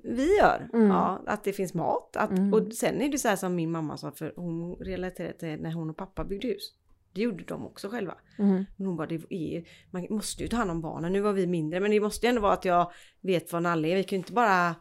vi 0.02 0.36
gör. 0.38 0.68
Mm. 0.72 0.86
Ja, 0.88 1.22
att 1.26 1.44
det 1.44 1.52
finns 1.52 1.74
mat. 1.74 2.16
Att, 2.16 2.30
Mm. 2.30 2.54
Och 2.54 2.72
sen 2.72 3.02
är 3.02 3.08
det 3.08 3.18
så 3.18 3.28
här 3.28 3.36
som 3.36 3.54
min 3.54 3.70
mamma 3.70 3.96
sa, 3.96 4.12
för 4.12 4.32
hon 4.36 4.74
relaterade 4.76 5.38
till 5.38 5.62
när 5.62 5.72
hon 5.72 5.90
och 5.90 5.96
pappa 5.96 6.24
byggde 6.24 6.48
hus. 6.48 6.74
Det 7.12 7.20
gjorde 7.22 7.44
de 7.44 7.66
också 7.66 7.88
själva. 7.88 8.14
Mm. 8.38 8.64
Men 8.76 8.86
hon 8.86 8.96
bara, 8.96 9.06
det 9.06 9.32
är, 9.34 9.68
man 9.90 10.06
måste 10.10 10.42
ju 10.42 10.48
ta 10.48 10.56
hand 10.56 10.70
om 10.70 10.80
barnen. 10.80 11.12
Nu 11.12 11.20
var 11.20 11.32
vi 11.32 11.46
mindre, 11.46 11.80
men 11.80 11.90
det 11.90 12.00
måste 12.00 12.26
ju 12.26 12.30
ändå 12.30 12.40
vara 12.42 12.52
att 12.52 12.64
jag 12.64 12.92
vet 13.20 13.52
vad 13.52 13.62
Nalle 13.62 13.88
är. 13.88 13.96
Vi 13.96 14.04
kan 14.04 14.16
ju 14.16 14.20
inte 14.20 14.32
bara... 14.32 14.74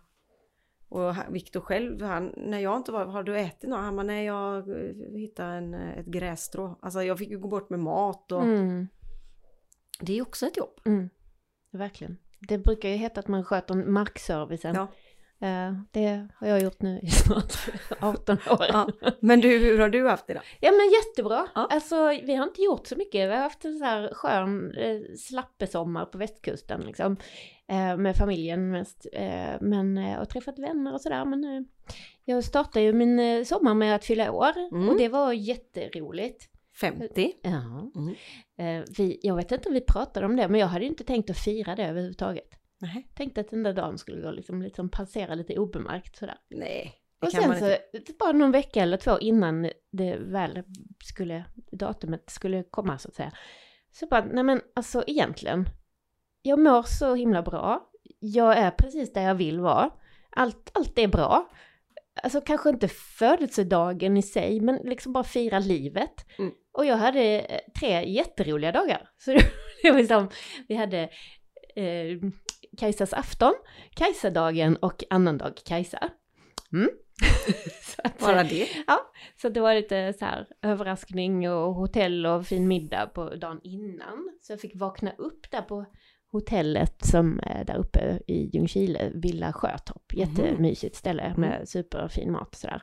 Och 0.89 1.15
Viktor 1.29 1.61
själv, 1.61 2.01
han, 2.01 2.33
när 2.37 2.59
jag 2.59 2.77
inte 2.77 2.91
var, 2.91 3.05
har 3.05 3.23
du 3.23 3.39
ätit 3.39 3.69
något? 3.69 3.79
Han 3.79 3.95
bara, 3.95 4.03
nej 4.03 4.25
jag 4.25 4.69
eh, 4.69 4.95
hittade 5.19 5.53
en, 5.57 5.73
eh, 5.73 5.97
ett 5.97 6.05
grässtrå. 6.05 6.79
Alltså 6.81 7.03
jag 7.03 7.19
fick 7.19 7.29
ju 7.29 7.39
gå 7.39 7.47
bort 7.47 7.69
med 7.69 7.79
mat 7.79 8.31
och 8.31 8.43
Mm. 8.43 8.87
det 9.99 10.11
är 10.11 10.15
ju 10.15 10.21
också 10.21 10.45
ett 10.45 10.57
jobb. 10.57 10.79
Mm. 10.85 11.09
Verkligen. 11.71 12.17
Det 12.47 12.57
brukar 12.57 12.89
ju 12.89 12.95
heta 12.95 13.19
att 13.19 13.27
man 13.27 13.43
sköter 13.43 13.75
markservicen. 13.75 14.75
Ja. 14.75 14.87
Eh, 15.39 15.73
det 15.91 16.27
har 16.35 16.47
jag 16.47 16.61
gjort 16.61 16.81
nu 16.81 16.99
i 17.03 17.09
snart 17.09 17.53
18 17.99 18.37
år. 18.49 18.65
Ja. 18.69 18.87
Men 19.19 19.41
du, 19.41 19.57
hur 19.57 19.79
har 19.79 19.89
du 19.89 20.07
haft 20.07 20.27
det 20.27 20.33
då? 20.33 20.39
Ja 20.59 20.71
men 20.71 20.89
jättebra. 20.89 21.47
Ja. 21.55 21.67
Alltså 21.71 22.07
vi 22.07 22.35
har 22.35 22.43
inte 22.43 22.61
gjort 22.61 22.87
så 22.87 22.95
mycket. 22.95 23.29
Vi 23.29 23.33
har 23.33 23.41
haft 23.41 23.65
en 23.65 23.77
så 23.77 23.85
här 23.85 24.13
skön 24.13 24.71
eh, 24.77 25.15
slappesommar 25.17 26.05
på 26.05 26.17
västkusten 26.17 26.81
liksom. 26.81 27.17
Eh, 27.67 27.97
med 27.97 28.15
familjen 28.15 28.71
mest. 28.71 29.05
Men, 29.59 30.17
och 30.19 30.29
träffat 30.29 30.59
vänner 30.59 30.93
och 30.93 31.01
sådär. 31.01 31.25
Men 31.25 31.67
jag 32.25 32.43
startade 32.43 32.85
ju 32.85 32.93
min 32.93 33.45
sommar 33.45 33.73
med 33.73 33.95
att 33.95 34.05
fylla 34.05 34.31
år. 34.31 34.51
Mm. 34.71 34.89
Och 34.89 34.97
det 34.97 35.09
var 35.09 35.33
jätteroligt. 35.33 36.49
50? 36.79 37.33
Ja. 37.41 37.91
Mm. 37.95 38.15
Eh, 38.57 38.85
vi, 38.97 39.19
jag 39.23 39.35
vet 39.35 39.51
inte 39.51 39.69
om 39.69 39.73
vi 39.73 39.81
pratade 39.81 40.25
om 40.25 40.35
det, 40.35 40.47
men 40.47 40.59
jag 40.59 40.67
hade 40.67 40.85
inte 40.85 41.03
tänkt 41.03 41.29
att 41.29 41.37
fira 41.37 41.75
det 41.75 41.85
överhuvudtaget. 41.85 42.49
Nej. 42.77 43.07
Tänkte 43.15 43.41
att 43.41 43.49
den 43.49 43.63
där 43.63 43.73
dagen 43.73 43.97
skulle 43.97 44.21
gå 44.21 44.31
liksom, 44.31 44.61
liksom 44.61 44.89
passera 44.89 45.35
lite 45.35 45.59
obemärkt 45.59 46.15
sådär. 46.15 46.37
Nej. 46.49 46.93
Och 47.21 47.31
sen 47.31 47.59
så, 47.59 47.77
bara 48.19 48.31
någon 48.31 48.51
vecka 48.51 48.81
eller 48.81 48.97
två 48.97 49.19
innan 49.19 49.69
det 49.91 50.17
väl 50.17 50.63
skulle, 51.03 51.45
datumet 51.71 52.29
skulle 52.29 52.63
komma 52.63 52.97
så 52.97 53.07
att 53.07 53.15
säga. 53.15 53.31
Så 53.91 54.07
bara, 54.07 54.25
nej 54.25 54.43
men 54.43 54.61
alltså 54.75 55.03
egentligen, 55.07 55.65
jag 56.41 56.59
mår 56.59 56.83
så 56.83 57.15
himla 57.15 57.41
bra. 57.41 57.89
Jag 58.19 58.57
är 58.57 58.71
precis 58.71 59.13
där 59.13 59.21
jag 59.21 59.35
vill 59.35 59.59
vara. 59.59 59.91
Allt, 60.29 60.71
allt 60.73 60.99
är 60.99 61.07
bra. 61.07 61.49
Alltså 62.23 62.41
kanske 62.41 62.69
inte 62.69 62.87
födelsedagen 62.87 64.17
i 64.17 64.21
sig, 64.21 64.59
men 64.59 64.75
liksom 64.75 65.13
bara 65.13 65.23
fira 65.23 65.59
livet. 65.59 66.25
Mm. 66.39 66.51
Och 66.71 66.85
jag 66.85 66.97
hade 66.97 67.39
eh, 67.39 67.59
tre 67.79 68.09
jätteroliga 68.09 68.71
dagar. 68.71 69.09
Så 69.17 69.31
det, 69.81 69.91
var 69.91 69.97
liksom, 69.97 70.29
vi 70.67 70.75
hade 70.75 71.09
eh, 71.75 72.17
Kajsas 72.77 73.13
afton, 73.13 73.53
Kajsadagen 73.95 74.75
och 74.75 75.03
annandag 75.09 75.53
Kajsa. 75.65 76.09
Mm. 76.73 76.89
så, 77.81 78.01
att, 78.03 78.19
Bara 78.19 78.43
det. 78.43 78.67
så 79.41 79.49
det 79.49 79.59
var 79.59 79.75
lite 79.75 80.13
så 80.13 80.25
här 80.25 80.47
överraskning 80.61 81.49
och 81.49 81.73
hotell 81.73 82.25
och 82.25 82.45
fin 82.45 82.67
middag 82.67 83.07
på 83.07 83.29
dagen 83.29 83.59
innan. 83.63 84.37
Så 84.41 84.53
jag 84.53 84.61
fick 84.61 84.75
vakna 84.75 85.11
upp 85.11 85.51
där 85.51 85.61
på 85.61 85.85
hotellet 86.35 87.05
som 87.05 87.39
är 87.43 87.63
där 87.63 87.75
uppe 87.75 88.19
i 88.27 88.49
Ljungskile, 88.53 89.11
Villa 89.13 89.53
Sjötorp. 89.53 90.13
Jättemysigt 90.13 90.95
ställe 90.95 91.33
med 91.37 91.69
superfin 91.69 92.31
mat 92.31 92.49
och 92.49 92.55
sådär. 92.55 92.81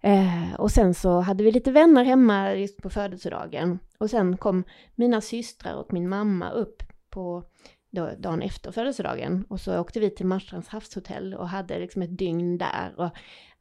Eh, 0.00 0.54
och 0.58 0.70
sen 0.70 0.94
så 0.94 1.20
hade 1.20 1.44
vi 1.44 1.52
lite 1.52 1.72
vänner 1.72 2.04
hemma 2.04 2.54
just 2.54 2.82
på 2.82 2.90
födelsedagen. 2.90 3.78
Och 3.98 4.10
sen 4.10 4.36
kom 4.36 4.64
mina 4.94 5.20
systrar 5.20 5.74
och 5.74 5.92
min 5.92 6.08
mamma 6.08 6.50
upp 6.50 6.82
på 7.10 7.44
då, 7.90 8.10
dagen 8.18 8.42
efter 8.42 8.72
födelsedagen. 8.72 9.44
Och 9.48 9.60
så 9.60 9.80
åkte 9.80 10.00
vi 10.00 10.10
till 10.10 10.26
Marstrands 10.26 10.68
havshotell 10.68 11.34
och 11.34 11.48
hade 11.48 11.78
liksom 11.78 12.02
ett 12.02 12.18
dygn 12.18 12.58
där. 12.58 12.94
Och 12.96 13.10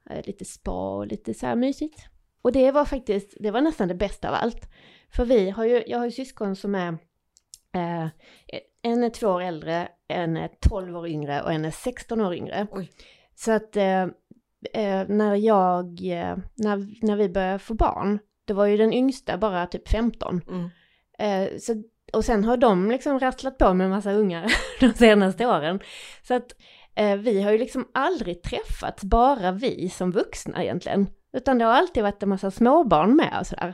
eh, 0.09 0.25
lite 0.25 0.45
spa 0.45 0.97
och 0.97 1.07
lite 1.07 1.33
så 1.33 1.45
här 1.45 1.55
mysigt. 1.55 1.99
Och 2.41 2.51
det 2.51 2.71
var 2.71 2.85
faktiskt, 2.85 3.37
det 3.39 3.51
var 3.51 3.61
nästan 3.61 3.87
det 3.87 3.95
bästa 3.95 4.29
av 4.29 4.35
allt. 4.35 4.69
För 5.09 5.25
vi 5.25 5.49
har 5.49 5.65
ju, 5.65 5.83
jag 5.87 5.97
har 5.97 6.05
ju 6.05 6.11
syskon 6.11 6.55
som 6.55 6.75
är, 6.75 6.97
eh, 7.73 8.07
en 8.87 9.03
är 9.03 9.09
två 9.09 9.27
år 9.27 9.41
äldre, 9.41 9.87
en 10.07 10.37
är 10.37 10.49
12 10.61 10.97
år 10.97 11.07
yngre 11.07 11.41
och 11.41 11.53
en 11.53 11.65
är 11.65 11.71
16 11.71 12.21
år 12.21 12.35
yngre. 12.35 12.67
Oj. 12.71 12.91
Så 13.35 13.51
att 13.51 13.75
eh, 13.75 14.01
eh, 14.73 15.07
när 15.07 15.35
jag, 15.35 15.85
eh, 15.85 16.37
när, 16.55 17.05
när 17.05 17.15
vi 17.15 17.29
började 17.29 17.59
få 17.59 17.73
barn, 17.73 18.19
då 18.45 18.53
var 18.53 18.65
ju 18.65 18.77
den 18.77 18.93
yngsta 18.93 19.37
bara 19.37 19.67
typ 19.67 19.89
15. 19.89 20.41
Mm. 20.47 20.69
Eh, 21.19 21.57
så, 21.59 21.83
och 22.13 22.25
sen 22.25 22.43
har 22.43 22.57
de 22.57 22.91
liksom 22.91 23.19
rasslat 23.19 23.57
på 23.57 23.73
med 23.73 23.85
en 23.85 23.91
massa 23.91 24.11
ungar 24.11 24.53
de 24.79 24.93
senaste 24.93 25.45
åren. 25.45 25.79
Så 26.23 26.33
att 26.33 26.55
eh, 26.95 27.15
vi 27.15 27.41
har 27.41 27.51
ju 27.51 27.57
liksom 27.57 27.87
aldrig 27.93 28.41
träffats, 28.41 29.03
bara 29.03 29.51
vi 29.51 29.89
som 29.89 30.11
vuxna 30.11 30.63
egentligen. 30.63 31.07
Utan 31.33 31.57
det 31.57 31.65
har 31.65 31.73
alltid 31.73 32.03
varit 32.03 32.23
en 32.23 32.29
massa 32.29 32.51
småbarn 32.51 33.15
med 33.15 33.37
och 33.39 33.47
sådär. 33.47 33.73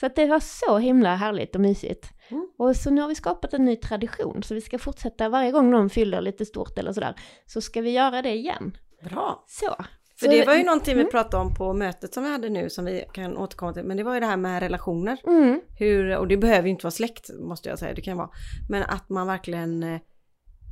Så 0.00 0.06
att 0.06 0.16
det 0.16 0.26
var 0.26 0.40
så 0.40 0.78
himla 0.78 1.14
härligt 1.14 1.54
och 1.54 1.60
mysigt. 1.60 2.13
Mm. 2.30 2.48
Och 2.58 2.76
så 2.76 2.90
nu 2.90 3.00
har 3.00 3.08
vi 3.08 3.14
skapat 3.14 3.54
en 3.54 3.64
ny 3.64 3.76
tradition, 3.76 4.42
så 4.42 4.54
vi 4.54 4.60
ska 4.60 4.78
fortsätta 4.78 5.28
varje 5.28 5.50
gång 5.50 5.70
någon 5.70 5.90
fyller 5.90 6.20
lite 6.20 6.46
stort 6.46 6.78
eller 6.78 6.92
sådär, 6.92 7.14
så 7.46 7.60
ska 7.60 7.80
vi 7.80 7.90
göra 7.90 8.22
det 8.22 8.34
igen. 8.34 8.76
Bra. 9.10 9.44
Så. 9.48 9.74
För 10.20 10.28
det 10.28 10.46
var 10.46 10.54
ju 10.54 10.64
någonting 10.64 10.94
vi 10.94 11.00
Mm. 11.00 11.10
pratade 11.10 11.42
om 11.42 11.54
på 11.54 11.72
mötet 11.72 12.14
som 12.14 12.22
vi 12.24 12.30
hade 12.30 12.48
nu 12.48 12.70
som 12.70 12.84
vi 12.84 13.04
kan 13.12 13.36
återkomma 13.36 13.72
till. 13.72 13.84
Men 13.84 13.96
det 13.96 14.02
var 14.02 14.14
ju 14.14 14.20
det 14.20 14.26
här 14.26 14.36
med 14.36 14.60
relationer. 14.62 15.18
Mm, 15.26 15.60
Hur, 15.78 16.16
och 16.16 16.28
det 16.28 16.36
behöver 16.36 16.62
ju 16.62 16.70
inte 16.70 16.84
vara 16.84 16.90
släkt 16.90 17.30
måste 17.40 17.68
jag 17.68 17.78
säga, 17.78 17.94
det 17.94 18.02
kan 18.02 18.16
vara. 18.16 18.30
Men 18.70 18.82
att 18.82 19.08
man 19.08 19.26
verkligen 19.26 19.82
eh, 19.82 20.00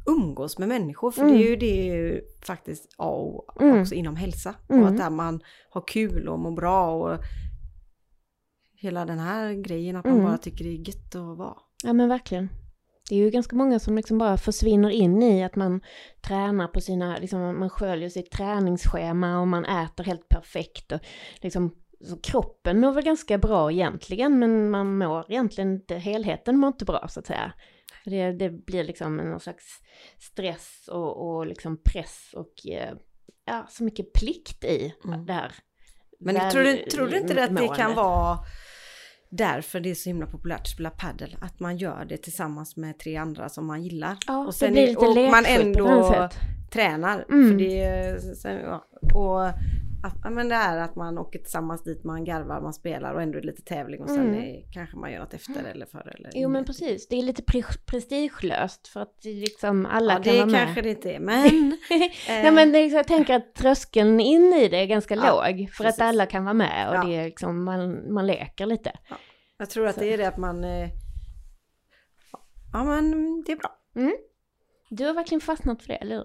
umgås 0.07 0.59
med 0.59 0.69
människor. 0.69 1.11
För 1.11 1.23
Mm. 1.23 1.35
det 1.35 1.45
är 1.45 1.49
ju 1.49 1.57
det 1.57 2.21
faktiskt 2.47 2.89
A 2.99 3.11
och 3.11 3.63
Mm. 3.63 3.81
också 3.81 3.95
inom 3.95 4.17
hälsa. 4.17 4.55
Mm. 4.71 4.83
Och 4.83 4.89
att 4.89 4.97
där 4.97 5.11
man 5.11 5.41
har 5.71 5.85
kul 5.87 6.29
och 6.29 6.39
mår 6.39 6.51
bra 6.53 6.91
och 6.95 7.19
hela 8.83 9.05
den 9.05 9.19
här 9.19 9.53
grejen 9.53 9.97
att 9.97 10.05
man 10.05 10.15
Mm. 10.15 10.25
bara 10.27 10.39
tycker 10.39 10.65
det 10.65 10.71
är 10.71 10.89
gött 10.89 11.15
att 11.15 11.39
vara. 11.39 11.57
Ja 11.85 11.93
men 11.93 12.09
verkligen. 12.09 12.49
Det 13.09 13.15
är 13.15 13.19
ju 13.19 13.31
ganska 13.31 13.57
många 13.57 13.79
som 13.79 13.97
liksom 13.97 14.19
bara 14.19 14.37
försvinner 14.37 14.91
in 14.91 15.23
i 15.23 15.45
att 15.45 15.57
man 15.57 15.81
tränar 16.21 16.69
på 16.69 16.81
sina, 16.81 17.19
liksom 17.19 17.59
man 17.59 17.71
sköljer 17.71 18.09
sitt 18.09 18.31
träningsschema 18.31 19.41
och 19.41 19.49
man 19.49 19.65
äter 19.65 20.05
helt 20.05 20.29
perfekt 20.29 20.93
och 20.93 21.01
liksom 21.41 21.75
så 22.05 22.17
kroppen 22.21 22.81
mår 22.81 22.93
väl 22.93 23.05
ganska 23.05 23.39
bra 23.39 23.73
egentligen 23.73 24.39
men 24.39 24.71
man 24.71 24.99
mår 24.99 25.25
egentligen 25.33 25.73
inte, 25.75 25.95
helheten 25.97 26.57
mår 26.59 26.69
inte 26.69 26.85
bra 26.85 27.07
så 27.09 27.21
att 27.21 27.27
säga. 27.27 27.53
Det, 28.05 28.33
det 28.33 28.51
blir 28.51 28.85
liksom 28.85 29.17
någon 29.17 29.41
slags 29.41 29.65
stress 30.19 30.89
och, 30.93 31.27
och 31.37 31.47
liksom 31.47 31.83
press 31.85 32.31
och 32.37 32.67
eh, 32.67 32.95
ja, 33.47 33.67
så 33.71 33.85
mycket 33.85 34.13
plikt 34.13 34.65
i 34.65 34.95
Mm. 35.05 35.27
det 35.27 35.33
här. 35.33 35.53
Men 36.21 36.51
tror, 36.51 36.63
du, 36.63 36.77
tror 36.77 37.07
du 37.07 37.19
inte 37.19 37.45
att 37.45 37.57
det 37.57 37.69
kan 37.69 37.95
vara 37.95 38.39
därför 39.33 39.81
det 39.81 39.91
är 39.91 39.95
så 39.95 40.09
himla 40.09 40.27
populärt 40.27 40.61
att 40.61 40.69
spela 40.69 40.91
padel? 40.91 41.37
Att 41.41 41.61
man 41.61 41.77
gör 41.77 42.05
det 42.09 42.17
tillsammans 42.17 42.77
med 42.77 42.99
tre 42.99 43.17
andra 43.17 43.49
som 43.49 43.67
man 43.67 43.83
gillar. 43.83 44.17
Ja, 44.27 44.47
och 44.47 44.55
sen 44.55 44.69
det 44.69 44.73
blir 44.73 44.87
lite 44.87 45.07
och 45.07 45.31
man 45.31 45.45
ändå 45.47 46.29
tränar. 46.71 47.25
Mm. 47.31 47.51
För 47.51 47.59
det, 47.59 48.37
sen, 48.37 48.61
ja, 48.61 48.85
och 49.15 49.51
att, 50.05 50.15
ja, 50.25 50.31
men 50.31 50.49
det 50.49 50.55
här 50.55 50.79
att 50.79 50.97
man 50.97 51.19
åker 51.19 51.39
tillsammans 51.39 51.85
dit, 51.85 52.05
man 52.05 52.25
garvar, 52.25 52.61
man 52.61 52.73
spelar 52.73 53.15
och 53.15 53.23
ändå 53.23 53.39
är 53.39 53.43
det 53.43 53.47
lite 53.47 53.63
tävling 53.63 54.03
och 54.03 54.09
sen 54.09 54.21
Mm. 54.21 54.35
är, 54.41 54.73
kanske 54.73 54.97
man 54.97 55.13
gör 55.13 55.21
något 55.21 55.35
efter 55.35 55.65
eller 55.65 55.87
före. 55.87 56.11
Eller 56.11 56.31
Jo 56.35 56.49
men 56.49 56.65
precis, 56.65 57.09
det 57.09 57.17
är 57.17 57.23
lite 57.23 57.43
pre- 57.43 57.85
prestigelöst 57.87 58.89
för 58.89 59.01
att 59.01 59.23
det 59.23 59.33
liksom 59.33 59.87
alla 59.87 60.13
Ja, 60.13 60.23
kan 60.23 60.33
det 60.33 60.39
vara 60.39 60.47
med. 60.47 60.65
kanske 60.65 60.83
det 60.83 60.91
inte 60.91 61.13
är, 61.13 61.21
men... 61.21 61.79
Nej 62.29 62.53
men 62.53 62.73
det 62.73 62.91
så 62.91 62.97
jag 62.97 63.07
tänker 63.07 63.35
att 63.35 63.55
tröskeln 63.55 64.21
in 64.21 64.53
i 64.55 64.69
det 64.69 64.77
är 64.77 64.87
ganska 64.87 65.15
Ja, 65.15 65.21
låg 65.49 65.71
för 65.71 65.85
precis. 65.85 66.01
att 66.01 66.07
alla 66.09 66.27
kan 66.27 66.45
vara 66.45 66.55
med 66.55 66.89
och 66.89 66.95
Ja. 66.95 67.05
det 67.05 67.17
är 67.17 67.25
liksom, 67.25 67.65
man, 67.65 68.13
man 68.15 68.27
leker 68.27 68.67
lite. 68.67 68.93
Jag 69.59 69.71
tror 69.71 69.87
att 69.87 69.95
Så. 69.95 70.01
det 70.01 70.13
är 70.13 70.19
det 70.19 70.29
att 70.29 70.39
man... 70.39 70.65
eh, 70.65 70.89
Ja 72.73 72.85
men 72.85 73.43
det 73.47 73.53
är 73.53 73.57
bra. 73.57 73.71
Du 74.91 75.05
har 75.07 75.15
verkligen 75.15 75.41
fastnat 75.41 75.83
för 75.83 75.89
det, 75.89 75.95
eller 75.97 76.17
hur? 76.17 76.25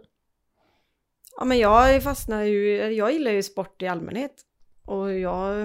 Ja 1.38 1.46
men 1.46 1.60
jag 1.60 2.04
fastnar 2.04 2.44
ju, 2.44 2.76
jag 2.94 3.12
gillar 3.12 3.32
ju 3.32 3.44
sport 3.44 3.82
i 3.82 3.88
allmänhet. 3.88 4.34
Och 4.86 5.14
jag... 5.14 5.60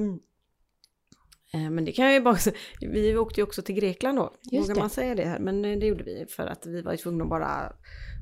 eh, 1.54 1.70
Men 1.70 1.84
det 1.84 1.92
kan 1.92 2.04
jag 2.04 2.14
ju 2.14 2.20
bara 2.20 2.36
säga, 2.36 2.56
vi 2.80 3.16
åkte 3.16 3.40
ju 3.40 3.44
också 3.44 3.62
till 3.62 3.74
Grekland 3.74 4.18
då. 4.18 4.34
Just 4.52 4.64
Vågar 4.68 4.74
det. 4.74 4.80
man 4.80 4.90
säga 4.90 5.14
det 5.14 5.24
här? 5.24 5.38
Men 5.38 5.64
eh, 5.64 5.78
det 5.78 5.86
gjorde 5.86 6.04
vi 6.04 6.26
för 6.28 6.46
att 6.46 6.66
vi 6.66 6.82
var 6.82 6.92
ju 6.92 6.98
tvungna 6.98 7.24
att 7.24 7.30
bara... 7.30 7.72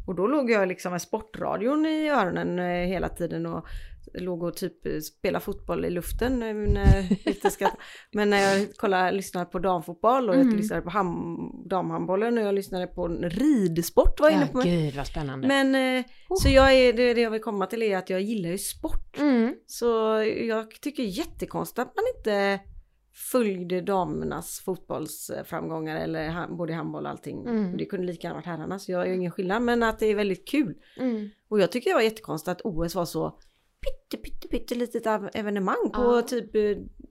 Och 0.07 0.15
då 0.15 0.27
låg 0.27 0.51
jag 0.51 0.69
liksom 0.69 0.93
med 0.93 1.03
sportradion 1.03 1.87
i 1.87 2.09
öronen 2.09 2.59
eh, 2.59 2.87
hela 2.89 3.09
tiden 3.09 3.47
och 3.47 3.65
låg 4.15 4.43
och 4.43 4.57
typ 4.57 4.87
eh, 4.87 4.99
spela 4.99 5.41
fotboll 5.41 5.85
i 5.85 5.91
luften. 5.91 6.43
eh, 6.43 6.55
När, 6.55 7.09
lite 7.27 7.51
skratt. 7.51 7.77
Men 8.13 8.31
när 8.31 8.39
jag 8.59 8.77
kollade, 8.77 9.13
lyssnade 9.13 9.47
på 9.47 9.59
damfotboll 9.59 10.29
och 10.29 10.35
jag 10.35 10.43
Mm. 10.43 10.57
lyssnade 10.57 10.83
på 10.83 10.91
ham, 10.91 11.37
damhandbollen 11.69 12.39
och 12.39 12.45
jag 12.45 12.55
lyssnade 12.55 12.87
på 12.87 13.09
ridsport 13.09 14.21
var 14.21 14.31
jag 14.31 14.37
inne 14.37 14.47
på. 14.47 14.59
Ja, 14.59 14.65
gud 14.65 14.95
vad 14.95 15.07
spännande. 15.07 15.49
Men 15.49 15.75
eh, 15.99 16.05
Oh. 16.29 16.37
så 16.43 16.49
jag 16.49 16.73
är, 16.75 16.93
det, 16.93 17.15
det 17.15 17.21
jag 17.21 17.31
vill 17.31 17.41
komma 17.43 17.67
till 17.67 17.83
är 17.83 17.97
att 17.97 18.11
jag 18.11 18.21
gillar 18.21 18.51
ju 18.51 18.59
sport. 18.59 19.19
Mm. 19.19 19.55
Så 19.67 19.87
jag 20.49 20.71
tycker 20.71 21.03
jättekonstigt 21.03 21.79
att 21.79 21.97
man 21.97 22.05
inte 22.17 22.61
följde 23.33 23.81
damernas 23.81 24.61
fotbollsframgångar 24.65 25.97
eller 25.97 26.29
han- 26.29 26.57
både 26.57 26.73
handboll 26.75 27.05
och 27.05 27.11
allting. 27.11 27.47
Mm. 27.47 27.77
Det 27.77 27.85
kunde 27.85 28.07
lika 28.07 28.27
gärna 28.27 28.35
varit 28.37 28.47
herrarna 28.47 28.79
så 28.79 28.93
jag 28.93 29.09
gör 29.09 29.15
ingen 29.15 29.31
skillnad 29.31 29.63
men 29.63 29.83
att 29.83 29.99
det 29.99 30.07
är 30.07 30.15
väldigt 30.15 30.49
kul. 30.49 30.75
Mm. 30.97 31.31
Och 31.49 31.61
jag 31.61 31.73
tycker 31.73 31.91
det 31.91 31.95
var 31.95 32.03
jättekonstigt 32.03 32.49
att 32.49 32.61
OS 32.65 32.95
var 32.95 33.05
så 33.05 33.39
pytte 33.81 34.17
pytte 34.23 34.49
pytte 34.49 34.75
litet 34.75 35.07
evenemang 35.35 35.91
på 35.95 36.03
Ja. 36.03 36.23
typ 36.23 36.55
eh, 36.57 36.63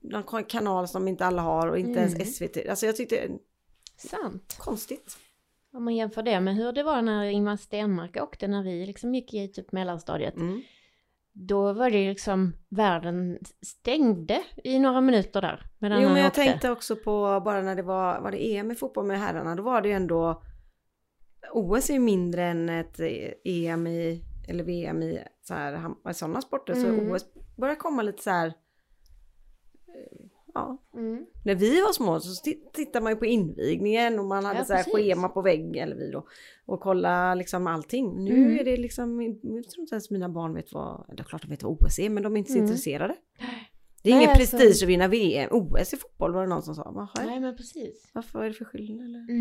någon 0.01 0.43
kanal 0.43 0.87
som 0.87 1.07
inte 1.07 1.25
alla 1.25 1.41
har 1.41 1.67
och 1.67 1.77
inte 1.79 1.99
Mm. 1.99 2.03
ens 2.13 2.35
SVT. 2.35 2.69
Alltså 2.69 2.85
jag 2.85 2.95
tyckte 2.95 3.29
Sant. 3.97 4.55
konstigt. 4.59 5.17
Om 5.73 5.83
man 5.83 5.95
jämför 5.95 6.23
det 6.23 6.39
med 6.39 6.55
hur 6.55 6.71
det 6.71 6.83
var 6.83 7.01
när 7.01 7.23
Ingmar 7.23 7.57
Stenmark 7.57 8.17
åkte 8.21 8.47
när 8.47 8.63
vi 8.63 8.85
liksom 8.85 9.15
gick 9.15 9.33
i 9.33 9.47
typ 9.47 9.71
mellanstadiet. 9.71 10.35
Mm. 10.35 10.61
Då 11.33 11.73
var 11.73 11.89
det 11.89 12.09
liksom 12.09 12.53
världen 12.69 13.39
stängde 13.65 14.43
i 14.63 14.79
några 14.79 15.01
minuter 15.01 15.41
där. 15.41 15.65
Medan 15.79 16.01
Jo 16.01 16.09
men 16.09 16.17
jag 16.17 16.27
åkte. 16.27 16.41
tänkte 16.43 16.71
också 16.71 16.95
på 16.95 17.41
bara 17.45 17.61
när 17.61 17.75
det 17.75 17.81
var, 17.83 18.21
var 18.21 18.31
det 18.31 18.55
EM 18.55 18.71
i 18.71 18.75
fotboll 18.75 19.05
med 19.05 19.19
herrarna, 19.19 19.55
då 19.55 19.63
var 19.63 19.81
det 19.81 19.87
ju 19.87 19.93
ändå 19.93 20.43
OS 21.53 21.89
är 21.89 21.93
ju 21.93 21.99
mindre 21.99 22.45
än 22.45 22.69
ett 22.69 22.99
EM 23.45 23.87
i, 23.87 24.23
eller 24.49 24.63
VM 24.63 25.01
i 25.03 25.19
så 25.41 25.53
här, 25.53 25.93
sådana 26.13 26.41
sporter. 26.41 26.73
Mm. 26.73 27.09
Så 27.09 27.15
OS 27.15 27.25
börjar 27.57 27.75
komma 27.75 28.01
lite 28.01 28.23
så 28.23 28.29
här, 28.29 28.47
eh, 28.47 30.25
ja. 30.53 30.77
Mm. 30.95 31.25
När 31.45 31.55
vi 31.55 31.81
var 31.81 31.91
små 31.93 32.19
så 32.19 32.43
tit- 32.43 32.73
tittade 32.73 33.03
man 33.03 33.11
ju 33.11 33.15
på 33.15 33.25
invigningen 33.25 34.19
och 34.19 34.25
man 34.25 34.45
hade 34.45 34.59
Ja, 34.59 34.65
så 34.65 34.73
här 34.73 34.83
precis. 34.83 34.93
schema 34.93 35.29
på 35.29 35.41
väggen, 35.41 35.75
eller 35.83 35.95
vi 35.95 36.11
då, 36.11 36.27
och 36.65 36.79
kolla 36.79 37.35
liksom 37.35 37.67
allting. 37.67 38.23
Nu 38.23 38.33
Mm. 38.37 38.59
är 38.59 38.63
det 38.63 38.77
liksom, 38.77 39.21
jag 39.43 39.69
tror 39.69 39.81
inte 39.81 39.95
ens 39.95 40.11
mina 40.11 40.29
barn 40.29 40.53
vet 40.53 40.73
vad, 40.73 41.05
eller 41.09 41.23
klart 41.23 41.41
de 41.41 41.47
vet 41.47 41.63
vad 41.63 41.71
OS 41.83 41.99
är, 41.99 42.09
men 42.09 42.23
de 42.23 42.33
är 42.35 42.37
inte 42.37 42.51
så 42.51 42.57
Mm. 42.57 42.67
intresserade. 42.69 43.15
Det 44.03 44.09
är 44.09 44.15
Nej, 44.15 44.23
ingen 44.23 44.29
alltså- 44.39 44.57
prestige 44.57 44.83
att 44.83 44.89
vinna 44.89 45.07
VM, 45.07 45.49
OS 45.51 45.93
i 45.93 45.97
fotboll 45.97 46.33
var 46.33 46.41
det 46.41 46.49
någon 46.49 46.63
som 46.63 46.75
sa. 46.75 46.91
Jaha, 46.95 47.25
Nej 47.25 47.39
men 47.39 47.55
precis. 47.57 48.11
varför 48.13 48.43
är 48.43 48.47
det 48.47 48.53
för 48.53 48.65
skillnad 48.65 49.05
eller? 49.05 49.31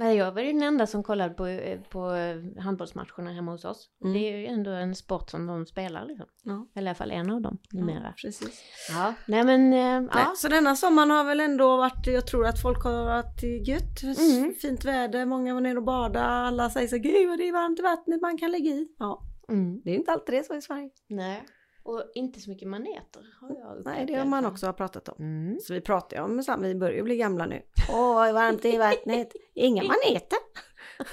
Nej, 0.00 0.16
jag 0.16 0.32
var 0.32 0.42
ju 0.42 0.52
den 0.52 0.62
enda 0.62 0.86
som 0.86 1.02
kollade 1.02 1.34
på, 1.34 1.46
eh, 1.46 1.80
på 1.80 2.12
eh, 2.14 2.62
handbollsmatcherna 2.62 3.32
hemma 3.32 3.50
hos 3.52 3.64
oss. 3.64 3.88
Mm. 4.04 4.12
Det 4.14 4.18
är 4.32 4.36
ju 4.36 4.46
ändå 4.46 4.70
en 4.70 4.94
sport 4.94 5.30
som 5.30 5.46
de 5.46 5.66
spelar 5.66 6.04
liksom. 6.06 6.26
Ja. 6.42 6.66
Eller 6.74 6.86
i 6.86 6.88
alla 6.88 6.94
fall 6.94 7.10
en 7.10 7.30
av 7.30 7.40
dem 7.40 7.58
numera. 7.72 8.02
Ja, 8.04 8.12
precis. 8.22 8.62
Ja, 8.90 9.14
nej 9.26 9.44
men 9.44 9.72
eh, 9.72 10.00
Nej, 10.00 10.08
ja. 10.14 10.32
så 10.36 10.48
denna 10.48 10.76
sommaren 10.76 11.10
har 11.10 11.24
väl 11.24 11.40
ändå 11.40 11.76
varit, 11.76 12.06
jag 12.06 12.26
tror 12.26 12.46
att 12.46 12.62
folk 12.62 12.84
har 12.84 13.04
varit 13.04 13.68
gött, 13.68 14.18
Mm. 14.18 14.54
fint 14.54 14.84
väder, 14.84 15.26
många 15.26 15.54
var 15.54 15.60
nere 15.60 15.76
och 15.78 15.84
badade, 15.84 16.24
alla 16.26 16.70
säger 16.70 16.88
så 16.88 16.98
gud 16.98 17.28
vad 17.28 17.38
det 17.38 17.48
är 17.48 17.52
varmt 17.52 17.78
i 17.78 17.82
vattnet 17.82 18.20
man 18.22 18.38
kan 18.38 18.50
lägga 18.50 18.70
i. 18.70 18.88
Ja, 18.98 19.22
Mm. 19.48 19.80
det 19.84 19.90
är 19.90 19.94
inte 19.94 20.12
alltid 20.12 20.34
det 20.34 20.44
så 20.46 20.54
i 20.54 20.62
Sverige. 20.62 20.90
Nej. 21.08 21.42
Och 21.88 22.04
inte 22.14 22.40
så 22.40 22.50
mycket 22.50 22.68
maneter 22.68 23.26
har 23.40 23.48
jag 23.48 23.78
upplevt 23.78 23.96
Nej, 23.96 24.06
det 24.06 24.14
har 24.14 24.24
man 24.24 24.46
också 24.46 24.72
pratat 24.72 25.08
om. 25.08 25.16
Mm. 25.18 25.58
Så 25.60 25.74
vi 25.74 25.80
pratar 25.80 26.16
ju 26.16 26.22
om 26.22 26.42
vi 26.62 26.74
börjar 26.74 26.96
ju 26.96 27.02
bli 27.02 27.16
gamla 27.16 27.46
nu. 27.46 27.62
Åh, 27.92 28.14
vad 28.14 28.34
varmt 28.34 28.64
i 28.64 28.78
vattnet. 28.78 29.32
Inga 29.54 29.82
maneter. 29.92 30.38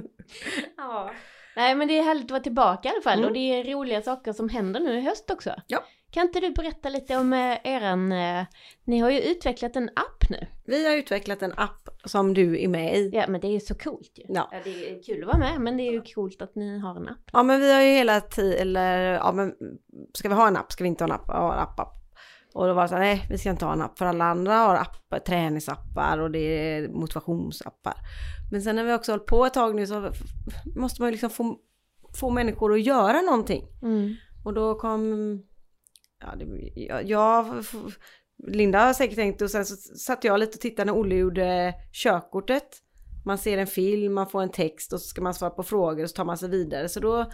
Ja. 0.77 1.11
Nej 1.57 1.75
men 1.75 1.89
det 1.89 1.99
är 1.99 2.03
härligt 2.03 2.25
att 2.25 2.31
vara 2.31 2.43
tillbaka 2.43 2.89
i 2.89 2.93
alla 2.93 3.03
fall 3.03 3.19
Mm. 3.19 3.29
och 3.29 3.35
det 3.35 3.39
är 3.41 3.65
roliga 3.65 4.03
saker 4.03 4.33
som 4.33 4.49
händer 4.49 4.81
nu 4.81 4.99
i 4.99 5.01
höst 5.01 5.31
också. 5.31 5.55
Ja. 5.67 5.85
Kan 6.15 6.23
inte 6.23 6.41
du 6.41 6.51
berätta 6.51 6.89
lite 6.89 7.17
om 7.17 7.33
eh, 7.33 7.57
eran, 7.65 8.13
eh, 8.13 8.45
ni 8.85 8.99
har 8.99 9.11
ju 9.11 9.21
utvecklat 9.21 9.77
en 9.77 9.89
app 9.89 10.31
nu. 10.31 10.47
Vi 10.65 10.87
har 10.89 10.97
utvecklat 10.97 11.43
en 11.43 11.53
app 11.57 11.89
som 12.05 12.35
du 12.35 12.63
är 12.63 12.69
med 12.69 12.97
i. 12.97 13.11
Ja 13.13 13.25
men 13.29 13.41
det 13.41 13.47
är 13.47 13.53
ju 13.53 13.61
så 13.61 13.75
coolt 13.75 14.13
ju. 14.15 14.25
Ja. 14.29 14.51
det 14.65 14.91
är 14.91 15.03
kul 15.03 15.23
att 15.23 15.27
vara 15.27 15.39
med 15.39 15.61
men 15.61 15.77
det 15.77 15.83
är 15.83 15.93
ju 15.93 16.03
coolt 16.03 16.43
att 16.43 16.55
ni 16.55 16.79
har 16.79 16.97
en 16.97 17.09
app. 17.09 17.31
Ja 17.33 17.43
men 17.43 17.61
vi 17.61 17.73
har 17.73 17.83
ju 17.83 17.89
hela 17.89 18.21
tiden, 18.21 18.61
eller 18.61 19.13
ja 19.13 19.33
men 19.33 19.55
ska 20.15 20.29
vi 20.29 20.35
ha 20.35 20.49
en 20.49 20.57
app, 20.57 20.73
ska 20.73 20.85
vi 20.85 20.89
inte 20.89 21.05
ha 21.05 21.09
en 21.09 21.15
app? 21.15 21.25
Ja, 21.29 21.55
en 21.55 21.61
app, 21.61 21.81
app. 21.81 21.95
Och 22.55 22.67
då 22.67 22.75
var 22.75 22.83
det 22.83 22.89
så 22.89 22.95
här, 22.95 23.03
nej 23.03 23.27
vi 23.31 23.39
ska 23.39 23.51
inte 23.51 23.65
ha 23.65 23.73
en 23.73 23.83
app 23.83 23.99
för 23.99 24.07
alla 24.07 24.25
andra 24.25 24.55
har 24.55 24.77
appar, 24.77 25.19
träningsappar 25.19 26.19
och 26.19 26.31
det 26.31 26.39
är 26.39 26.89
motivationsappar. 26.89 27.95
Men 28.51 28.63
sen 28.63 28.77
när 28.77 28.85
vi 28.85 28.93
också 28.93 29.13
hållit 29.13 29.27
på 29.27 29.47
ett 29.47 29.55
tag 29.55 29.75
nu 29.75 29.87
så 29.87 30.11
måste 30.77 31.03
man 31.03 31.09
ju 31.09 31.13
liksom 31.13 31.31
få, 31.31 31.57
få 32.21 32.31
människor 32.31 32.73
att 32.73 32.83
göra 32.83 33.21
någonting. 33.21 33.65
Mm. 33.83 34.15
Och 34.45 34.55
då 34.55 34.75
kom, 34.75 35.43
ja, 36.27 36.37
det, 36.37 36.73
jag, 36.75 37.09
jag, 37.09 37.65
Linda 38.47 38.79
har 38.79 38.93
säkert 38.93 39.17
tänkt 39.17 39.43
och 39.43 39.51
sen 39.51 39.67
så 39.67 39.77
satt 39.97 40.25
jag 40.25 40.41
lite 40.41 40.57
och 40.57 40.61
tittade 40.61 40.93
när 40.93 40.99
Olle 40.99 41.15
gjorde 41.15 41.75
körkortet. 41.93 42.69
Man 43.25 43.39
ser 43.39 43.59
en 43.59 43.67
film, 43.67 44.15
man 44.15 44.27
får 44.27 44.43
en 44.43 44.51
text 44.51 44.93
och 44.93 45.01
så 45.01 45.09
ska 45.09 45.23
man 45.23 45.35
svara 45.35 45.51
på 45.51 45.63
frågor 45.63 46.03
och 46.03 46.11
så 46.11 46.17
tar 46.17 46.25
man 46.25 46.39
sig 46.39 46.49
vidare. 46.49 46.89
Så 46.89 47.01
då 47.01 47.31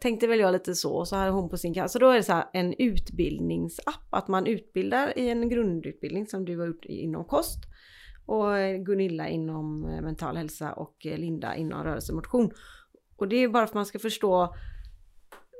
tänkte 0.00 0.26
väl 0.26 0.40
jag 0.40 0.52
lite 0.52 0.74
så 0.74 0.94
och 0.94 1.08
så 1.08 1.16
hade 1.16 1.30
hon 1.30 1.48
på 1.48 1.56
sin 1.56 1.74
kant. 1.74 1.90
Så 1.90 1.98
då 1.98 2.10
är 2.10 2.16
det 2.16 2.22
så 2.22 2.32
här 2.32 2.44
en 2.52 2.74
utbildningsapp, 2.78 4.08
att 4.10 4.28
man 4.28 4.46
utbildar 4.46 5.18
i 5.18 5.28
en 5.28 5.48
grundutbildning 5.48 6.26
som 6.26 6.44
du 6.44 6.58
har 6.58 6.66
gjort 6.66 6.84
inom 6.84 7.24
kost. 7.24 7.58
Och 8.26 8.58
eh, 8.58 8.76
Gunilla 8.76 9.28
inom 9.28 9.84
eh, 9.84 10.02
mental 10.02 10.36
hälsa 10.36 10.72
och 10.72 11.06
eh, 11.06 11.18
Linda 11.18 11.56
inom 11.56 11.84
rörelsemotion. 11.84 12.50
Och 13.16 13.28
det 13.28 13.36
är 13.36 13.48
bara 13.48 13.66
för 13.66 13.70
att 13.70 13.74
man 13.74 13.86
ska 13.86 13.98
förstå 13.98 14.54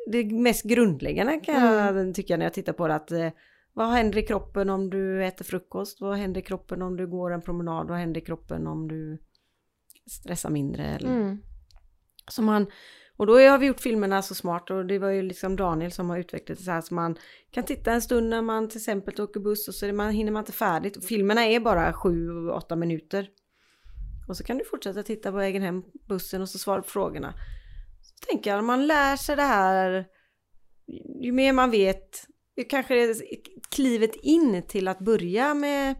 det 0.06 0.24
mest 0.24 0.64
grundläggande 0.64 1.40
kan 1.40 1.54
jag 1.54 2.14
tycka 2.14 2.36
när 2.36 2.44
jag 2.44 2.54
tittar 2.54 2.72
på 2.72 2.88
det 2.88 2.94
att 2.94 3.12
eh, 3.12 3.30
vad 3.72 3.88
händer 3.88 4.18
i 4.18 4.22
kroppen 4.22 4.70
om 4.70 4.90
du 4.90 5.24
äter 5.24 5.44
frukost? 5.44 6.00
Vad 6.00 6.16
händer 6.16 6.40
i 6.40 6.44
kroppen 6.44 6.82
om 6.82 6.96
du 6.96 7.06
går 7.06 7.30
en 7.30 7.42
promenad? 7.42 7.88
Vad 7.88 7.98
händer 7.98 8.20
i 8.20 8.24
kroppen 8.24 8.66
om 8.66 8.88
du 8.88 9.18
stressar 10.10 10.50
mindre? 10.50 10.84
Eller? 10.84 11.08
Mm. 11.08 11.38
Så 12.30 12.42
man, 12.42 12.66
och 13.16 13.26
då 13.26 13.38
har 13.38 13.58
vi 13.58 13.66
gjort 13.66 13.80
filmerna 13.80 14.22
så 14.22 14.34
smart 14.34 14.70
och 14.70 14.86
det 14.86 14.98
var 14.98 15.10
ju 15.10 15.22
liksom 15.22 15.56
Daniel 15.56 15.92
som 15.92 16.10
har 16.10 16.18
utvecklat 16.18 16.58
det 16.58 16.64
så 16.64 16.70
här 16.70 16.80
så 16.80 16.94
man 16.94 17.16
kan 17.50 17.64
titta 17.64 17.92
en 17.92 18.02
stund 18.02 18.28
när 18.28 18.42
man 18.42 18.68
till 18.68 18.78
exempel 18.78 19.20
åker 19.20 19.40
buss 19.40 19.68
och 19.68 19.74
så 19.74 19.92
man, 19.92 20.10
hinner 20.10 20.32
man 20.32 20.40
inte 20.40 20.52
färdigt. 20.52 20.96
Och 20.96 21.04
filmerna 21.04 21.46
är 21.46 21.60
bara 21.60 21.92
7-8 21.92 22.76
minuter. 22.76 23.28
Och 24.28 24.36
så 24.36 24.44
kan 24.44 24.58
du 24.58 24.64
fortsätta 24.64 25.02
titta 25.02 25.30
på 25.30 25.36
vägen 25.36 25.62
hem, 25.62 25.82
bussen 26.08 26.42
och 26.42 26.48
så 26.48 26.58
svara 26.58 26.82
på 26.82 26.88
frågorna. 26.88 27.34
Tänker 28.28 28.50
jag, 28.50 28.64
man 28.64 28.86
lär 28.86 29.16
sig 29.16 29.36
det 29.36 29.42
här, 29.42 30.06
ju 31.20 31.32
mer 31.32 31.52
man 31.52 31.70
vet 31.70 32.26
kanske 32.68 33.14
klivet 33.70 34.14
in 34.22 34.62
till 34.68 34.88
att 34.88 34.98
börja 34.98 35.54
med 35.54 35.94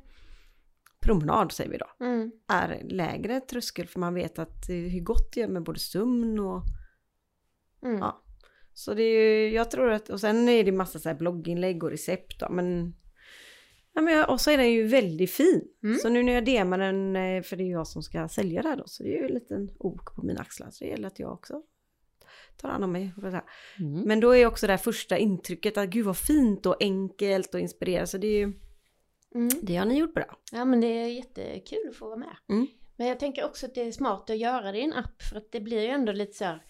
promenad 1.01 1.53
säger 1.53 1.71
vi 1.71 1.79
då, 1.79 2.05
Mm. 2.07 2.33
är 2.49 2.83
lägre 2.85 3.41
tröskel 3.41 3.87
för 3.87 4.01
man 4.01 4.15
vet 4.15 4.39
att 4.39 4.69
eh, 4.69 4.77
hur 4.77 5.01
gott 5.01 5.33
det 5.33 5.41
gör 5.41 5.49
med 5.49 5.63
både 5.63 5.79
sömn 5.79 6.39
och 6.39 6.63
Mm. 7.85 7.99
Ja. 7.99 8.23
Så 8.75 8.95
det 8.95 9.03
är 9.03 9.31
ju, 9.31 9.55
jag 9.55 9.71
tror 9.71 9.91
att, 9.91 10.09
och 10.09 10.21
sen 10.21 10.49
är 10.49 10.65
det 10.65 10.73
massa 10.73 10.99
så 10.99 11.09
här 11.09 11.17
blogginlägg 11.17 11.85
och 11.85 11.91
recept 11.91 12.41
då, 12.41 12.49
men 12.51 12.95
Ja, 13.97 14.03
men 14.03 14.25
och 14.25 14.41
så 14.41 14.51
är 14.51 14.57
den 14.59 14.73
ju 14.73 14.87
väldigt 14.87 15.31
fin. 15.31 15.63
Mm. 15.83 15.99
Så 15.99 16.09
nu 16.09 16.23
när 16.23 16.33
jag 16.33 16.45
DMar 16.45 16.79
den, 16.79 17.17
eh, 17.17 17.43
för 17.43 17.57
det 17.57 17.63
är 17.63 17.71
jag 17.71 17.87
som 17.87 18.03
ska 18.03 18.29
sälja 18.29 18.63
det 18.63 18.69
här 18.69 18.77
då, 18.77 18.83
så 18.87 19.03
det 19.03 19.09
är 19.09 19.19
ju 19.19 19.27
en 19.27 19.35
liten 19.35 19.71
ok 19.79 20.15
på 20.17 20.23
mina 20.23 20.41
axlar. 20.41 20.71
Så 20.71 20.85
det 20.85 20.91
gäller 20.91 21.09
att 21.09 21.19
jag 21.19 21.33
också 21.33 21.63
tar 22.57 22.69
hand 22.69 22.85
om 22.85 22.93
mig. 22.93 23.13
Mm. 23.79 24.01
Men 24.03 24.21
då 24.21 24.35
är 24.37 24.47
också 24.47 24.67
det 24.67 24.73
här 24.73 24.79
första 24.79 25.19
intrycket 25.19 25.79
att 25.79 25.89
gud 25.89 26.05
vad 26.07 26.17
fint 26.17 26.67
och 26.67 26.77
enkelt 26.81 27.55
och 27.55 27.61
inspirerande. 27.61 28.07
Så 28.07 28.19
det 28.19 28.27
är 28.27 28.39
ju, 28.39 28.53
Mm. 29.35 29.49
det 29.63 29.77
har 29.77 29.87
ni 29.87 29.99
gjort 29.99 30.15
bra. 30.15 30.39
Ja 30.53 30.65
men 30.65 30.81
det 30.81 30.87
är 30.87 31.07
jättekul 31.09 31.89
att 31.91 31.97
få 31.97 32.07
vara 32.07 32.17
med. 32.17 32.37
Mm. 32.49 32.67
Men 32.97 33.07
jag 33.07 33.19
tänker 33.21 33.45
också 33.45 33.67
att 33.67 33.75
det 33.75 33.81
är 33.83 33.93
smart 33.93 34.31
att 34.31 34.39
göra 34.39 34.73
det 34.73 34.79
i 34.79 34.85
en 34.85 34.93
app 34.93 35.23
för 35.23 35.37
att 35.37 35.53
det 35.53 35.61
blir 35.61 35.81
ju 35.81 35.89
ändå 35.89 36.13
lite 36.13 36.33
så 36.33 36.45
här. 36.45 36.63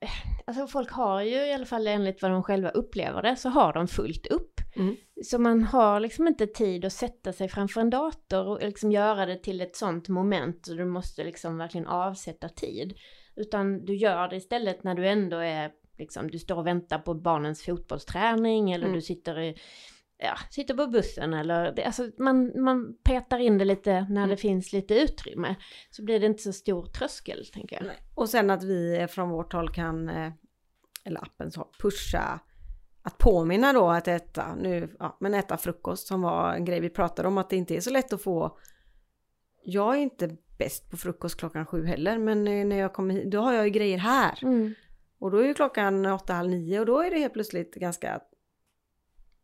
eh, 0.00 0.08
Alltså 0.46 0.66
folk 0.66 0.90
har 0.90 1.22
ju 1.22 1.36
i 1.36 1.52
alla 1.52 1.66
fall 1.66 1.86
enligt 1.86 2.22
vad 2.22 2.30
de 2.30 2.42
själva 2.42 2.68
upplever 2.70 3.22
det 3.22 3.36
så 3.36 3.48
har 3.48 3.72
de 3.72 3.88
fullt 3.88 4.26
upp. 4.26 4.60
Mm. 4.76 4.96
Så 5.24 5.38
man 5.38 5.62
har 5.64 6.00
liksom 6.00 6.26
inte 6.28 6.46
tid 6.46 6.84
att 6.84 6.92
sätta 6.92 7.32
sig 7.32 7.48
framför 7.48 7.80
en 7.80 7.90
dator 7.90 8.46
och 8.46 8.60
liksom 8.62 8.92
göra 8.92 9.26
det 9.26 9.36
till 9.42 9.60
ett 9.60 9.76
sånt 9.76 10.08
moment 10.08 10.68
och 10.68 10.76
du 10.76 10.84
måste 10.84 11.24
liksom 11.24 11.58
verkligen 11.58 11.86
avsätta 11.86 12.48
tid. 12.48 12.94
Utan 13.40 13.84
du 13.84 13.94
gör 13.96 14.28
det 14.28 14.36
istället 14.36 14.84
när 14.84 14.94
du 14.94 15.08
ändå 15.08 15.36
är 15.36 15.72
liksom, 15.98 16.30
du 16.30 16.38
står 16.38 16.56
och 16.58 16.66
väntar 16.66 16.98
på 16.98 17.14
barnens 17.14 17.62
fotbollsträning 17.64 18.72
eller 18.72 18.84
Mm. 18.86 18.94
du 18.96 19.02
sitter 19.02 19.40
i 19.40 19.56
ja, 20.22 20.34
sitter 20.50 20.74
på 20.74 20.86
bussen 20.86 21.34
eller 21.34 21.72
det, 21.72 21.84
alltså 21.84 22.10
man, 22.18 22.62
man 22.62 22.96
petar 23.04 23.38
in 23.38 23.58
det 23.58 23.64
lite 23.64 23.92
när 23.92 24.16
Mm. 24.20 24.28
det 24.28 24.36
finns 24.36 24.72
lite 24.72 24.94
utrymme. 24.94 25.54
Så 25.90 26.04
blir 26.04 26.20
det 26.20 26.26
inte 26.26 26.42
så 26.42 26.52
stor 26.52 26.86
tröskel 26.86 27.44
tänker 27.52 27.76
jag. 27.76 27.84
Och 28.14 28.28
sen 28.28 28.50
att 28.50 28.62
vi 28.62 29.06
från 29.10 29.30
vårt 29.30 29.52
håll 29.52 29.72
kan, 29.72 30.08
eh, 30.08 30.32
eller 31.04 31.22
appens 31.22 31.56
håll, 31.56 31.68
pusha 31.82 32.40
att 33.02 33.18
påminna 33.18 33.72
då 33.72 33.88
att 33.90 34.08
äta, 34.08 34.54
nu, 34.54 34.96
ja, 34.98 35.16
men 35.20 35.34
äta 35.34 35.56
frukost 35.56 36.06
som 36.06 36.22
var 36.22 36.54
en 36.54 36.64
grej 36.64 36.80
vi 36.80 36.90
pratade 36.90 37.28
om 37.28 37.38
att 37.38 37.50
det 37.50 37.56
inte 37.56 37.76
är 37.76 37.80
så 37.80 37.90
lätt 37.90 38.12
att 38.12 38.22
få. 38.22 38.58
Jag 39.64 39.94
är 39.96 39.98
inte 40.00 40.36
bäst 40.60 40.90
på 40.90 40.96
frukost 40.96 41.36
klockan 41.36 41.66
sju 41.66 41.86
heller 41.86 42.18
men 42.18 42.48
eh, 42.48 42.66
när 42.66 42.76
jag 42.76 42.92
kommer 42.92 43.14
hit, 43.14 43.30
då 43.30 43.40
har 43.40 43.52
jag 43.52 43.64
ju 43.64 43.70
grejer 43.70 43.98
här. 43.98 44.38
Mm. 44.42 44.74
Och 45.18 45.30
då 45.30 45.38
är 45.38 45.46
ju 45.46 45.54
klockan 45.54 46.06
åtta, 46.06 46.32
halv 46.32 46.50
nio 46.50 46.80
och 46.80 46.86
då 46.86 47.00
är 47.00 47.10
det 47.10 47.18
helt 47.18 47.32
plötsligt 47.32 47.74
ganska 47.74 48.20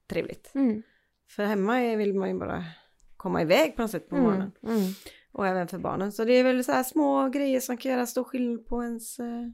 trevligt. 0.06 0.54
Mm. 0.54 0.82
För 1.30 1.44
hemma 1.44 1.96
vill 1.96 2.14
man 2.14 2.28
ju 2.28 2.38
bara 2.38 2.64
komma 3.16 3.42
iväg 3.42 3.76
på 3.76 3.82
något 3.82 3.90
sätt 3.90 4.08
på 4.08 4.16
morgonen. 4.16 4.52
Mm. 4.62 4.76
Mm. 4.76 4.92
Och 5.32 5.46
även 5.46 5.68
för 5.68 5.78
barnen. 5.78 6.12
Så 6.12 6.24
det 6.24 6.32
är 6.32 6.44
väl 6.44 6.64
så 6.64 6.72
här 6.72 6.82
små 6.82 7.28
grejer 7.28 7.60
som 7.60 7.76
kan 7.76 7.92
göra 7.92 8.06
stor 8.06 8.24
skillnad 8.24 8.66
på 8.66 8.82
ens 8.82 9.18
eh, 9.18 9.48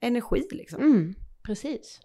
energi 0.00 0.48
liksom. 0.50 0.82
Mm. 0.82 1.14
Precis. 1.42 2.00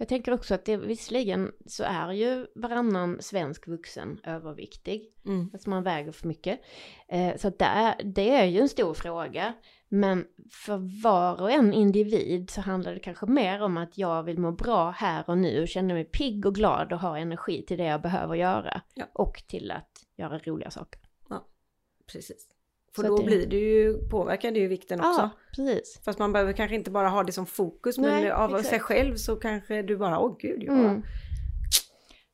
Jag 0.00 0.08
tänker 0.08 0.32
också 0.32 0.54
att 0.54 0.64
det 0.64 0.76
visserligen 0.76 1.52
så 1.66 1.84
är 1.84 2.12
ju 2.12 2.46
varannan 2.54 3.22
svensk 3.22 3.66
vuxen 3.66 4.20
överviktig. 4.24 5.12
Mm. 5.26 5.50
Alltså 5.52 5.70
man 5.70 5.82
väger 5.82 6.12
för 6.12 6.28
mycket. 6.28 6.60
Eh, 7.08 7.36
så 7.36 7.48
att 7.48 7.58
det, 7.58 7.64
är, 7.64 8.02
det 8.04 8.30
är 8.30 8.44
ju 8.44 8.60
en 8.60 8.68
stor 8.68 8.94
fråga. 8.94 9.54
Men 9.88 10.26
för 10.50 11.02
var 11.02 11.40
och 11.40 11.50
en 11.50 11.72
individ 11.72 12.50
så 12.50 12.60
handlar 12.60 12.94
det 12.94 13.00
kanske 13.00 13.26
mer 13.26 13.62
om 13.62 13.76
att 13.76 13.98
jag 13.98 14.22
vill 14.22 14.38
må 14.38 14.52
bra 14.52 14.90
här 14.90 15.24
och 15.26 15.38
nu 15.38 15.62
och 15.62 15.68
känna 15.68 15.94
mig 15.94 16.04
pigg 16.04 16.46
och 16.46 16.54
glad 16.54 16.92
och 16.92 17.00
ha 17.00 17.18
energi 17.18 17.64
till 17.66 17.78
det 17.78 17.84
jag 17.84 18.02
behöver 18.02 18.34
göra. 18.34 18.82
Ja. 18.94 19.04
Och 19.12 19.42
till 19.46 19.70
att 19.70 19.90
göra 20.16 20.38
roliga 20.38 20.70
saker. 20.70 21.00
Precis. 22.12 22.59
För 22.96 23.02
då 23.02 23.16
det- 23.16 23.24
blir 23.24 23.46
det 23.46 23.56
ju, 23.56 23.98
påverkar 24.08 24.50
det 24.50 24.60
ju 24.60 24.66
vikten 24.68 25.00
också. 25.00 25.20
Ja, 25.20 25.30
precis. 25.56 26.00
Fast 26.04 26.18
man 26.18 26.32
behöver 26.32 26.52
kanske 26.52 26.74
inte 26.76 26.90
bara 26.90 27.08
ha 27.08 27.22
det 27.24 27.32
som 27.32 27.46
fokus 27.46 27.98
men 27.98 28.10
Nej, 28.10 28.30
av 28.30 28.50
exakt. 28.50 28.68
sig 28.68 28.80
själv 28.80 29.16
så 29.16 29.36
kanske 29.36 29.82
du 29.82 29.96
bara, 29.96 30.18
åh 30.20 30.36
gud, 30.38 30.62
jag 30.62 30.78
Mm. 30.78 31.02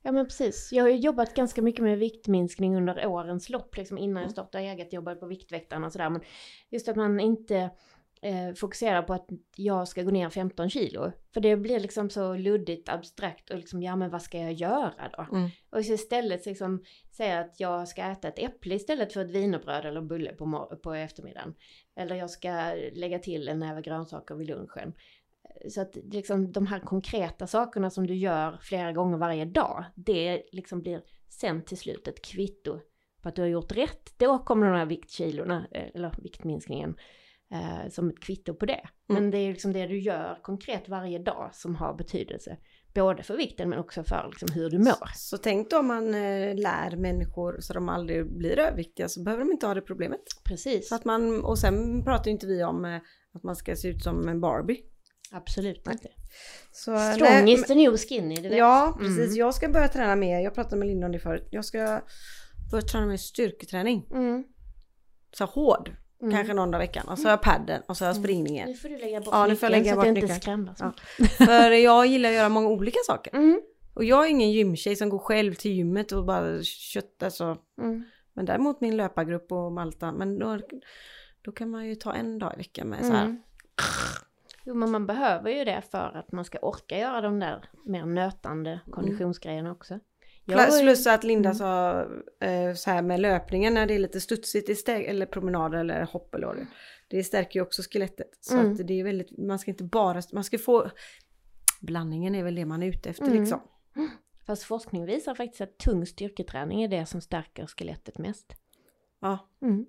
Ja 0.02 0.12
men 0.12 0.26
precis. 0.26 0.68
Jag 0.72 0.84
har 0.84 0.88
ju 0.88 0.96
jobbat 0.96 1.34
ganska 1.34 1.62
mycket 1.62 1.82
med 1.82 1.98
viktminskning 1.98 2.76
under 2.76 3.06
årens 3.06 3.48
lopp, 3.50 3.76
liksom 3.76 3.98
innan 3.98 4.14
jag 4.16 4.22
Mm. 4.22 4.32
startade 4.32 4.64
eget, 4.64 4.92
jobbade 4.92 5.16
på 5.16 5.26
Viktväktarna 5.26 5.86
och 5.86 5.92
sådär. 5.92 6.10
Men 6.10 6.20
just 6.70 6.88
att 6.88 6.96
man 6.96 7.20
inte 7.20 7.70
eh, 8.22 8.54
fokuserar 8.54 9.02
på 9.02 9.12
att 9.12 9.28
jag 9.56 9.88
ska 9.88 10.02
gå 10.02 10.10
ner 10.10 10.30
15 10.30 10.70
kilo. 10.70 11.12
För 11.34 11.40
det 11.40 11.56
blir 11.56 11.80
liksom 11.80 12.10
så 12.10 12.36
luddigt, 12.36 12.88
abstrakt 12.88 13.50
och 13.50 13.56
liksom, 13.56 13.82
ja 13.82 13.96
men 13.96 14.10
vad 14.10 14.22
ska 14.22 14.38
jag 14.38 14.52
göra 14.52 15.10
då? 15.16 15.36
Mm. 15.36 15.50
Och 15.70 15.80
istället 15.80 16.46
liksom 16.46 16.84
säga 17.16 17.40
att 17.40 17.60
jag 17.60 17.88
ska 17.88 18.02
äta 18.02 18.28
ett 18.28 18.38
äpple 18.38 18.74
istället 18.74 19.12
för 19.12 19.24
ett 19.24 19.30
wienerbröd 19.30 19.84
eller 19.84 20.00
bulle 20.00 20.32
på, 20.32 20.78
på 20.82 20.94
eftermiddagen. 20.94 21.54
Eller 21.96 22.16
jag 22.16 22.30
ska 22.30 22.74
lägga 22.92 23.18
till 23.18 23.48
en 23.48 23.58
näve 23.58 23.82
grönsaker 23.82 24.34
vid 24.34 24.46
lunchen. 24.46 24.94
Så 25.68 25.80
att 25.80 25.96
liksom 25.96 26.52
de 26.52 26.66
här 26.66 26.80
konkreta 26.80 27.46
sakerna 27.46 27.90
som 27.90 28.06
du 28.06 28.14
gör 28.14 28.58
flera 28.62 28.92
gånger 28.92 29.18
varje 29.18 29.44
dag, 29.44 29.84
det 29.94 30.42
liksom 30.52 30.80
blir 30.82 31.02
sen 31.28 31.64
till 31.64 31.78
slut 31.78 32.08
ett 32.08 32.24
kvitto 32.24 32.80
på 33.22 33.28
att 33.28 33.36
du 33.36 33.42
har 33.42 33.48
gjort 33.48 33.72
rätt. 33.72 34.14
Då 34.18 34.38
kommer 34.38 34.66
de 34.66 34.78
här 34.78 34.86
viktkilorna, 34.86 35.66
eh, 35.70 35.88
eller 35.94 36.14
viktminskningen, 36.22 36.96
eh, 37.52 37.90
som 37.90 38.08
ett 38.08 38.20
kvitto 38.20 38.54
på 38.54 38.66
det. 38.66 38.80
Men 39.08 39.16
Mm. 39.18 39.30
det 39.30 39.38
är 39.38 39.50
liksom 39.52 39.72
det 39.72 39.86
du 39.86 39.98
gör 40.00 40.38
konkret 40.42 40.88
varje 40.88 41.18
dag 41.18 41.50
som 41.52 41.76
har 41.76 41.94
betydelse. 41.94 42.56
Både 42.94 43.22
för 43.22 43.36
vikten 43.36 43.68
men 43.68 43.78
också 43.78 44.04
för 44.04 44.26
liksom 44.30 44.48
hur 44.54 44.70
du 44.70 44.78
mår. 44.78 45.08
Så 45.16 45.38
tänk 45.38 45.70
då 45.70 45.78
om 45.78 45.86
man 45.86 46.14
eh, 46.14 46.54
lär 46.54 46.96
människor 46.96 47.56
så 47.60 47.72
de 47.74 47.88
aldrig 47.88 48.36
blir 48.38 48.58
överviktiga 48.58 49.08
så 49.08 49.22
behöver 49.22 49.44
de 49.44 49.52
inte 49.52 49.66
ha 49.66 49.74
det 49.74 49.80
problemet. 49.82 50.20
Precis, 50.44 50.88
Så 50.88 50.94
att 50.94 51.04
man, 51.04 51.44
och 51.44 51.58
sen 51.58 52.04
pratar 52.04 52.24
ju 52.24 52.30
inte 52.30 52.46
vi 52.46 52.64
om 52.64 52.84
eh, 52.84 52.96
att 53.34 53.42
man 53.42 53.56
ska 53.56 53.76
se 53.76 53.88
ut 53.88 54.02
som 54.02 54.28
en 54.28 54.40
Barbie. 54.40 54.80
absolut 55.32 55.86
inte. 55.90 56.08
Så, 56.72 56.90
nej, 56.92 57.14
Strong 57.14 57.48
is 57.48 57.66
the 57.66 57.74
new 57.74 57.96
skinny, 57.96 58.34
du 58.36 58.48
vet. 58.48 58.58
Ja, 58.58 58.96
precis. 58.98 59.18
Mm. 59.26 59.36
Jag 59.36 59.54
ska 59.54 59.68
börja 59.68 59.88
träna 59.88 60.16
mer. 60.16 60.40
Jag 60.40 60.54
pratade 60.54 60.76
med 60.76 60.88
Linda 60.88 61.06
om 61.06 61.12
det 61.12 61.18
förut. 61.18 61.48
Jag 61.50 61.64
ska 61.64 62.00
börja 62.70 62.82
träna 62.82 63.06
mer 63.06 63.16
styrketräning. 63.16 64.06
Mm. 64.10 64.44
Så 65.32 65.44
hård. 65.44 65.96
Mm. 66.22 66.34
Kanske 66.34 66.54
någon 66.54 66.70
dag 66.70 66.82
i 66.82 66.86
veckan. 66.86 67.08
Och 67.08 67.18
så 67.18 67.24
har 67.24 67.30
jag 67.30 67.42
padden 67.42 67.82
och 67.88 67.96
så 67.96 68.04
har 68.04 68.08
jag 68.08 68.16
springningen. 68.16 68.68
Nu 68.68 68.74
får 68.74 68.88
du 68.88 68.98
lägga 68.98 69.20
bort 69.20 69.28
Ja, 69.32 69.46
nu 69.46 69.56
får 69.56 69.66
jag 69.66 69.70
lägga 69.70 69.90
så 69.90 69.96
bort 69.96 70.06
att 70.06 70.16
jag 70.16 70.18
inte 70.18 70.34
skrämmas. 70.34 70.78
Ja. 70.80 70.92
För 71.28 71.70
jag 71.70 72.06
gillar 72.06 72.28
att 72.28 72.34
göra 72.34 72.48
många 72.48 72.68
olika 72.68 72.98
saker. 73.06 73.34
Mm. 73.34 73.60
Och 73.94 74.04
jag 74.04 74.26
är 74.26 74.30
ingen 74.30 74.52
gymtjej 74.52 74.96
som 74.96 75.08
går 75.08 75.18
själv 75.18 75.54
till 75.54 75.72
gymmet 75.72 76.12
och 76.12 76.24
bara 76.24 76.62
köttar 76.62 77.30
så. 77.30 77.56
Mm. 77.78 78.04
Men 78.32 78.44
däremot 78.44 78.80
min 78.80 78.96
löpargrupp 78.96 79.52
och 79.52 79.72
Malta. 79.72 80.12
Men 80.12 80.38
då, 80.38 80.58
då 81.42 81.52
kan 81.52 81.70
man 81.70 81.86
ju 81.86 81.94
ta 81.94 82.14
en 82.14 82.38
dag 82.38 82.54
i 82.54 82.56
veckan 82.56 82.88
med 82.88 83.04
så 83.04 83.12
här. 83.12 83.24
Mm. 83.24 83.42
Jo, 84.64 84.74
men 84.74 84.90
man 84.90 85.06
behöver 85.06 85.50
ju 85.50 85.64
det 85.64 85.82
för 85.90 86.16
att 86.16 86.32
man 86.32 86.44
ska 86.44 86.58
orka 86.58 86.98
göra 86.98 87.20
de 87.20 87.40
där 87.40 87.64
mer 87.84 88.04
nötande 88.04 88.80
konditionsgrejerna 88.90 89.72
också. 89.72 90.00
Jag 90.48 90.80
Plus 90.80 91.06
att 91.06 91.24
Linda 91.24 91.48
Mm. 91.48 91.58
sa 91.58 92.00
eh, 92.40 92.74
så 92.74 92.90
här 92.90 93.02
med 93.02 93.20
löpningen 93.20 93.74
när 93.74 93.86
det 93.86 93.94
är 93.94 93.98
lite 93.98 94.20
studsigt, 94.20 94.66
det 94.66 94.74
stär- 94.74 95.04
eller 95.08 95.26
promenader 95.26 95.78
eller 95.78 96.02
hopp 96.04 96.34
eller 96.34 96.46
vad 96.46 96.56
det. 96.56 96.66
Det 97.08 97.24
stärker 97.24 97.60
ju 97.60 97.62
också 97.66 97.82
skelettet. 97.82 98.28
Så 98.40 98.54
Mm. 98.58 98.72
att 98.72 98.86
det 98.86 99.00
är 99.00 99.04
väldigt, 99.04 99.38
man 99.38 99.58
ska 99.58 99.70
inte 99.70 99.84
bara, 99.84 100.22
man 100.32 100.44
ska 100.44 100.58
få, 100.58 100.90
blandningen 101.80 102.34
är 102.34 102.44
väl 102.44 102.54
det 102.54 102.64
man 102.64 102.82
är 102.82 102.86
ute 102.86 103.10
efter 103.10 103.24
Mm. 103.26 103.38
liksom. 103.40 103.60
Fast 104.46 104.62
forskning 104.62 105.04
visar 105.06 105.34
faktiskt 105.34 105.60
att 105.60 105.78
tung 105.78 106.06
styrketräning 106.06 106.82
är 106.82 106.88
det 106.88 107.06
som 107.06 107.20
stärker 107.20 107.66
skelettet 107.66 108.18
mest. 108.18 108.52
Ja, 109.20 109.38
Mm. 109.62 109.86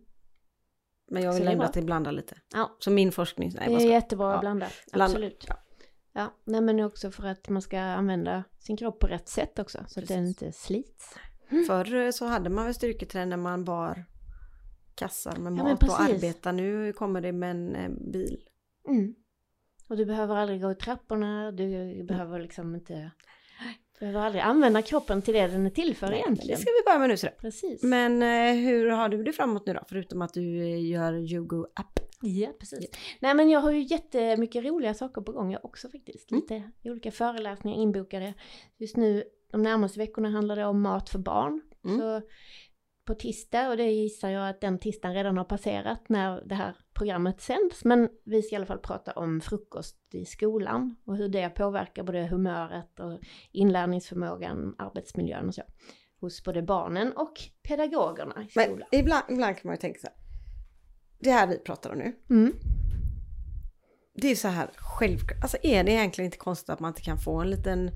men 1.11 1.23
jag 1.23 1.33
vill 1.33 1.47
ändå 1.47 1.63
att 1.63 1.73
det 1.73 1.81
blandar 1.81 2.11
lite. 2.11 2.35
Ja, 2.53 2.75
Så 2.79 2.91
min 2.91 3.11
forskning, 3.11 3.51
nej 3.55 3.75
det 3.77 3.83
är 3.85 3.89
jättebra 3.91 4.33
Ja. 4.33 4.39
Blanda, 4.39 4.67
Absolut. 4.91 5.45
ja. 5.47 5.55
Ja, 6.17 6.33
nej 6.43 6.61
men 6.61 6.79
också 6.79 7.11
för 7.11 7.27
att 7.27 7.49
man 7.49 7.61
ska 7.61 7.79
använda 7.79 8.43
sin 8.59 8.77
kropp 8.77 8.99
på 8.99 9.07
rätt 9.07 9.29
sätt 9.29 9.59
också. 9.59 9.77
Så 9.87 9.99
att 9.99 10.07
den 10.07 10.25
Precis. 10.25 10.41
inte 10.43 10.57
slits. 10.57 11.15
Förr 11.67 11.95
eh, 11.95 12.11
så 12.11 12.25
hade 12.25 12.49
man 12.49 12.65
väl 12.65 12.73
styrketräning 12.73 13.29
när 13.29 13.37
man 13.37 13.65
bar 13.65 14.05
kassar 14.95 15.31
med 15.31 15.41
men 15.41 15.55
mat 15.55 15.73
och 15.73 15.79
precis. 15.79 15.99
arbeta. 15.99 16.51
Nu 16.51 16.93
kommer 16.93 17.21
det 17.21 17.31
med 17.31 17.51
en 17.51 17.75
eh, 17.75 17.89
bil. 17.89 18.43
Mm. 18.87 19.15
Och 19.87 19.97
du 19.97 20.05
behöver 20.05 20.35
aldrig 20.35 20.61
gå 20.61 20.71
i 20.71 20.75
trapporna, 20.75 21.51
du 21.51 22.03
behöver 22.03 22.39
liksom 22.39 22.75
inte... 22.75 23.11
Du 23.93 23.99
behöver 23.99 24.19
aldrig 24.19 24.43
använda 24.43 24.81
kroppen 24.81 25.21
till 25.21 25.33
det 25.33 25.47
den 25.47 25.65
är 25.65 25.69
till 25.69 25.95
för 25.95 26.07
Nej, 26.07 26.19
egentligen. 26.19 26.55
Det 26.55 26.61
ska 26.61 26.71
vi 26.71 26.83
börja 26.85 26.99
med 26.99 27.09
nu 27.09 27.17
så. 27.17 27.27
Precis. 27.41 27.83
Men 27.83 28.21
eh, 28.21 28.53
hur 28.53 28.89
har 28.89 29.09
du 29.09 29.23
det 29.23 29.33
framåt 29.33 29.65
nu 29.65 29.73
då? 29.73 29.83
Förutom 29.89 30.21
att 30.21 30.33
du 30.33 30.41
gör 30.79 31.13
Yogo 31.33 31.65
app. 31.75 31.99
Ja, 32.21 32.53
precis. 32.59 32.89
Nej 33.19 33.35
men 33.35 33.49
jag 33.49 33.59
har 33.59 33.71
ju 33.71 33.81
jättemycket 33.81 34.65
roliga 34.65 34.93
saker 34.93 35.21
på 35.21 35.31
gång 35.31 35.51
jag 35.51 35.65
också 35.65 35.89
faktiskt. 35.89 36.31
Mm. 36.31 36.41
Lite 36.41 36.71
olika 36.83 37.11
föreläsningar 37.11 37.77
inbokade. 37.77 38.33
Just 38.77 38.97
nu, 38.97 39.23
de 39.51 39.61
närmaste 39.61 39.99
veckorna 39.99 40.29
handlar 40.29 40.55
det 40.55 40.65
om 40.65 40.81
mat 40.81 41.09
för 41.09 41.19
barn. 41.19 41.61
Mm. 41.85 41.99
Så 41.99 42.21
på 43.05 43.13
tisdag 43.13 43.69
och 43.69 43.77
det 43.77 43.91
gissar 43.91 44.29
jag 44.29 44.49
att 44.49 44.61
den 44.61 44.79
tisdagen 44.79 45.15
redan 45.15 45.37
har 45.37 45.43
passerat 45.45 46.09
när 46.09 46.41
det 46.45 46.55
här 46.55 46.75
programmet 46.93 47.41
sänds. 47.41 47.85
Men 47.85 48.09
vi 48.23 48.41
ska 48.41 48.55
i 48.55 48.57
alla 48.57 48.65
fall 48.65 48.79
prata 48.79 49.11
om 49.11 49.41
frukost 49.41 49.97
i 50.13 50.25
skolan 50.25 50.95
och 51.05 51.17
hur 51.17 51.29
det 51.29 51.49
påverkar 51.49 52.03
både 52.03 52.27
humöret 52.27 52.99
och 52.99 53.19
inlärningsförmågan, 53.51 54.75
arbetsmiljön 54.77 55.47
och 55.47 55.53
så. 55.55 55.61
Hos 56.19 56.43
både 56.43 56.61
barnen 56.61 57.13
och 57.13 57.33
pedagogerna 57.67 58.35
i 58.41 58.51
Men 58.55 58.65
skolan. 58.65 58.87
ibland, 58.91 59.23
ibland 59.29 59.55
kan 59.55 59.61
man 59.67 59.73
ju 59.75 59.79
tänka 59.79 59.99
så 59.99 60.07
här. 60.07 60.26
Det 61.19 61.31
här 61.31 61.47
vi 61.47 61.57
pratar 61.57 61.89
om 61.91 61.97
nu. 61.97 62.15
Mm. 62.29 62.53
Det 64.21 64.27
är 64.27 64.35
så 64.35 64.47
här 64.47 64.69
självklart. 64.77 65.41
Alltså 65.43 65.57
är 65.63 65.83
det 65.83 65.91
egentligen 65.91 66.25
inte 66.25 66.37
konstigt 66.37 66.69
att 66.69 66.79
man 66.79 66.89
inte 66.91 67.01
kan 67.01 67.17
få 67.17 67.41
en 67.41 67.49
liten 67.49 67.91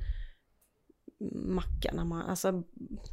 macka 1.45 1.91
när 1.93 2.05
man, 2.05 2.21
alltså, 2.21 2.63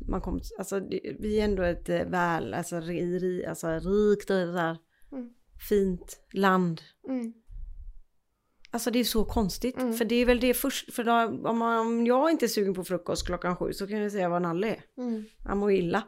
man 0.09 0.21
kommer, 0.21 0.43
alltså 0.59 0.81
det- 0.81 1.17
vi 1.21 1.41
är 1.41 1.45
ändå 1.45 1.63
ett 1.63 1.89
eh, 1.89 2.05
väl, 2.05 2.55
alltså, 2.55 2.81
ri, 2.81 3.19
ri, 3.19 3.47
alltså 3.47 3.69
rikt 3.69 4.31
här, 4.31 4.77
Mm. 5.13 5.31
fint 5.69 6.21
land. 6.33 6.81
Mm. 7.09 7.33
Alltså 8.71 8.91
det 8.91 8.99
är 8.99 9.05
så 9.05 9.25
konstigt. 9.25 9.77
Mm. 9.79 9.93
För 9.95 10.05
det 10.05 10.15
är 10.15 10.27
väl 10.27 10.41
det 10.41 10.55
först, 10.55 10.95
för 10.95 11.05
då, 11.05 11.13
om, 11.49 11.59
man, 11.59 11.79
om 11.87 12.07
jag 12.07 12.31
inte 12.31 12.47
är 12.47 12.49
sugen 12.49 12.75
på 12.75 12.85
frukost 12.85 13.27
klockan 13.27 13.57
sju 13.57 13.73
så 13.73 13.87
kan 13.87 13.99
jag 13.99 14.13
säga 14.13 14.29
vad 14.29 14.43
Nalle 14.43 14.69
är. 14.69 14.85
Mm. 15.03 15.25
Han 15.45 15.59
mår 15.59 15.73
illa. 15.73 16.03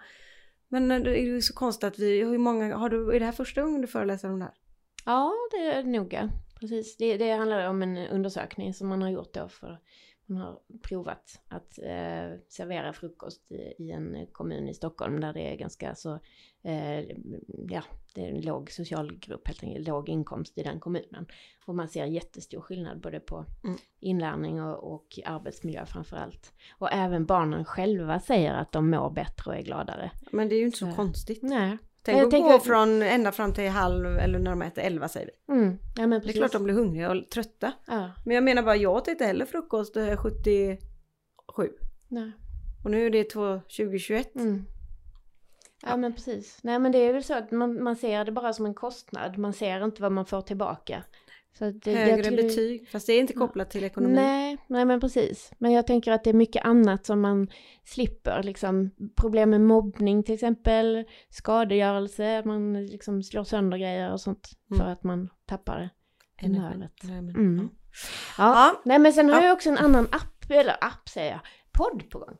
Men 0.72 0.90
eh, 0.90 1.00
det 1.00 1.18
är 1.18 1.22
ju 1.22 1.42
så 1.42 1.54
konstigt 1.54 1.84
att 1.84 1.98
vi, 1.98 2.24
hur 2.24 2.38
många, 2.38 2.76
har 2.76 2.88
du, 2.88 3.16
är 3.16 3.20
det 3.20 3.26
här 3.26 3.32
första 3.32 3.62
gången 3.62 3.80
du 3.80 3.86
föreläser 3.86 4.30
om 4.30 4.38
det 4.38 4.44
här? 4.44 4.54
Ja, 5.04 5.32
det 5.50 5.56
är 5.56 5.82
det 5.82 5.90
nog. 5.90 6.18
Precis. 6.60 6.96
Det, 6.96 7.16
det 7.16 7.30
handlar 7.30 7.68
om 7.68 7.82
en 7.82 7.96
undersökning 7.96 8.74
som 8.74 8.88
man 8.88 9.02
har 9.02 9.10
gjort 9.10 9.34
då 9.34 9.48
för 9.48 9.78
man 10.30 10.40
har 10.40 10.60
provat 10.82 11.40
att 11.48 11.78
eh, 11.78 12.38
servera 12.48 12.92
frukost 12.92 13.52
i, 13.52 13.74
i 13.78 13.90
en 13.90 14.26
kommun 14.32 14.68
i 14.68 14.74
Stockholm 14.74 15.20
där 15.20 15.32
det 15.32 15.52
är 15.52 15.56
ganska 15.56 15.94
så, 15.94 16.18
eh, 16.62 17.00
ja, 17.68 17.82
det 18.14 18.24
är 18.26 18.28
en 18.28 18.40
låg 18.40 18.70
socialgrupp 18.70 19.46
helt 19.48 19.62
enkelt, 19.62 19.88
låg 19.88 20.08
inkomst 20.08 20.58
i 20.58 20.62
den 20.62 20.80
kommunen. 20.80 21.26
Och 21.66 21.74
man 21.74 21.88
ser 21.88 22.04
jättestor 22.04 22.60
skillnad 22.60 23.00
både 23.00 23.20
på 23.20 23.44
Mm. 23.64 23.76
inlärning 24.00 24.62
och, 24.62 24.92
och 24.94 25.18
arbetsmiljö 25.24 25.86
framför 25.86 26.16
allt. 26.16 26.52
Och 26.78 26.92
även 26.92 27.26
barnen 27.26 27.64
själva 27.64 28.20
säger 28.20 28.54
att 28.54 28.72
de 28.72 28.90
mår 28.90 29.10
bättre 29.10 29.50
och 29.50 29.56
är 29.56 29.62
gladare. 29.62 30.10
Men 30.32 30.48
det 30.48 30.54
är 30.54 30.58
ju 30.58 30.64
inte 30.66 30.78
så 30.78 30.90
Så. 30.90 30.96
konstigt. 30.96 31.42
Nej. 31.42 31.78
Tänk 32.02 32.22
att 32.24 32.30
tänker 32.30 32.52
gå 32.52 32.58
från 32.58 33.02
ända 33.02 33.32
fram 33.32 33.54
till 33.54 33.68
halv 33.68 34.06
eller 34.18 34.38
när 34.38 34.50
de 34.50 34.62
äter 34.62 34.84
elva 34.84 35.08
säger 35.08 35.30
vi. 35.46 35.54
Mm. 35.54 35.78
Ja, 35.96 36.06
men 36.06 36.20
Det 36.20 36.28
är 36.28 36.32
klart 36.32 36.52
de 36.52 36.64
blir 36.64 36.74
hungriga 36.74 37.10
och 37.10 37.30
trötta. 37.30 37.72
Ja, 37.86 38.10
Men 38.24 38.34
jag 38.34 38.44
menar 38.44 38.62
bara, 38.62 38.76
jag 38.76 38.92
åt 38.92 39.08
inte 39.08 39.24
heller 39.24 39.44
frukost 39.46 39.96
eh, 39.96 40.16
77. 40.16 41.68
nej. 42.08 42.32
Och 42.84 42.90
nu 42.90 43.06
är 43.06 43.10
det 43.10 43.24
två- 43.24 43.60
2021. 43.76 44.34
Mm. 44.34 44.64
Ja 45.82 45.96
men 45.96 46.14
precis. 46.14 46.58
Nej 46.62 46.78
men 46.78 46.92
det 46.92 46.98
är 46.98 47.12
väl 47.12 47.24
så 47.24 47.34
att 47.34 47.50
man, 47.50 47.82
man 47.82 47.96
ser 47.96 48.24
det 48.24 48.32
bara 48.32 48.52
som 48.52 48.66
en 48.66 48.74
kostnad. 48.74 49.38
Man 49.38 49.52
ser 49.52 49.84
inte 49.84 50.02
vad 50.02 50.12
man 50.12 50.26
får 50.26 50.40
tillbaka. 50.42 51.02
Det, 51.58 51.94
Högre 51.94 52.30
det- 52.30 52.36
betyg. 52.42 52.88
Fast 52.88 53.06
det 53.06 53.12
är 53.12 53.20
inte 53.20 53.32
kopplat 53.32 53.70
till 53.70 53.84
ekonomi. 53.84 54.14
Nej, 54.14 54.58
nej 54.66 54.84
men 54.84 55.00
precis. 55.00 55.52
Men 55.58 55.72
jag 55.72 55.86
tänker 55.86 56.12
att 56.12 56.24
det 56.24 56.30
är 56.30 56.34
mycket 56.34 56.64
annat 56.64 57.06
som 57.06 57.20
man 57.20 57.48
slipper. 57.84 58.42
Liksom, 58.42 58.90
problem 59.16 59.50
med 59.50 59.60
mobbning 59.60 60.22
till 60.22 60.34
exempel, 60.34 61.04
skadegörelse, 61.30 62.42
man 62.44 62.86
liksom 62.86 63.22
slår 63.22 63.44
sönder 63.44 63.78
grejer 63.78 64.12
och 64.12 64.20
sånt 64.20 64.50
för 64.68 64.74
Mm. 64.80 64.92
att 64.92 65.04
man 65.04 65.28
tappar 65.46 65.90
humöret. 66.40 67.04
Mm. 67.04 67.58
ja. 67.58 67.68
Ja. 68.38 68.54
Ja. 68.54 68.80
Nej 68.84 68.98
men 68.98 69.12
sen 69.12 69.28
har 69.28 69.40
Ja. 69.40 69.46
jag 69.46 69.52
också 69.52 69.68
en 69.70 69.78
annan 69.78 70.04
app, 70.12 70.50
eller 70.50 70.76
app 70.84 71.08
säger 71.08 71.30
jag, 71.30 71.40
podd 71.72 72.10
på 72.10 72.18
gång. 72.18 72.36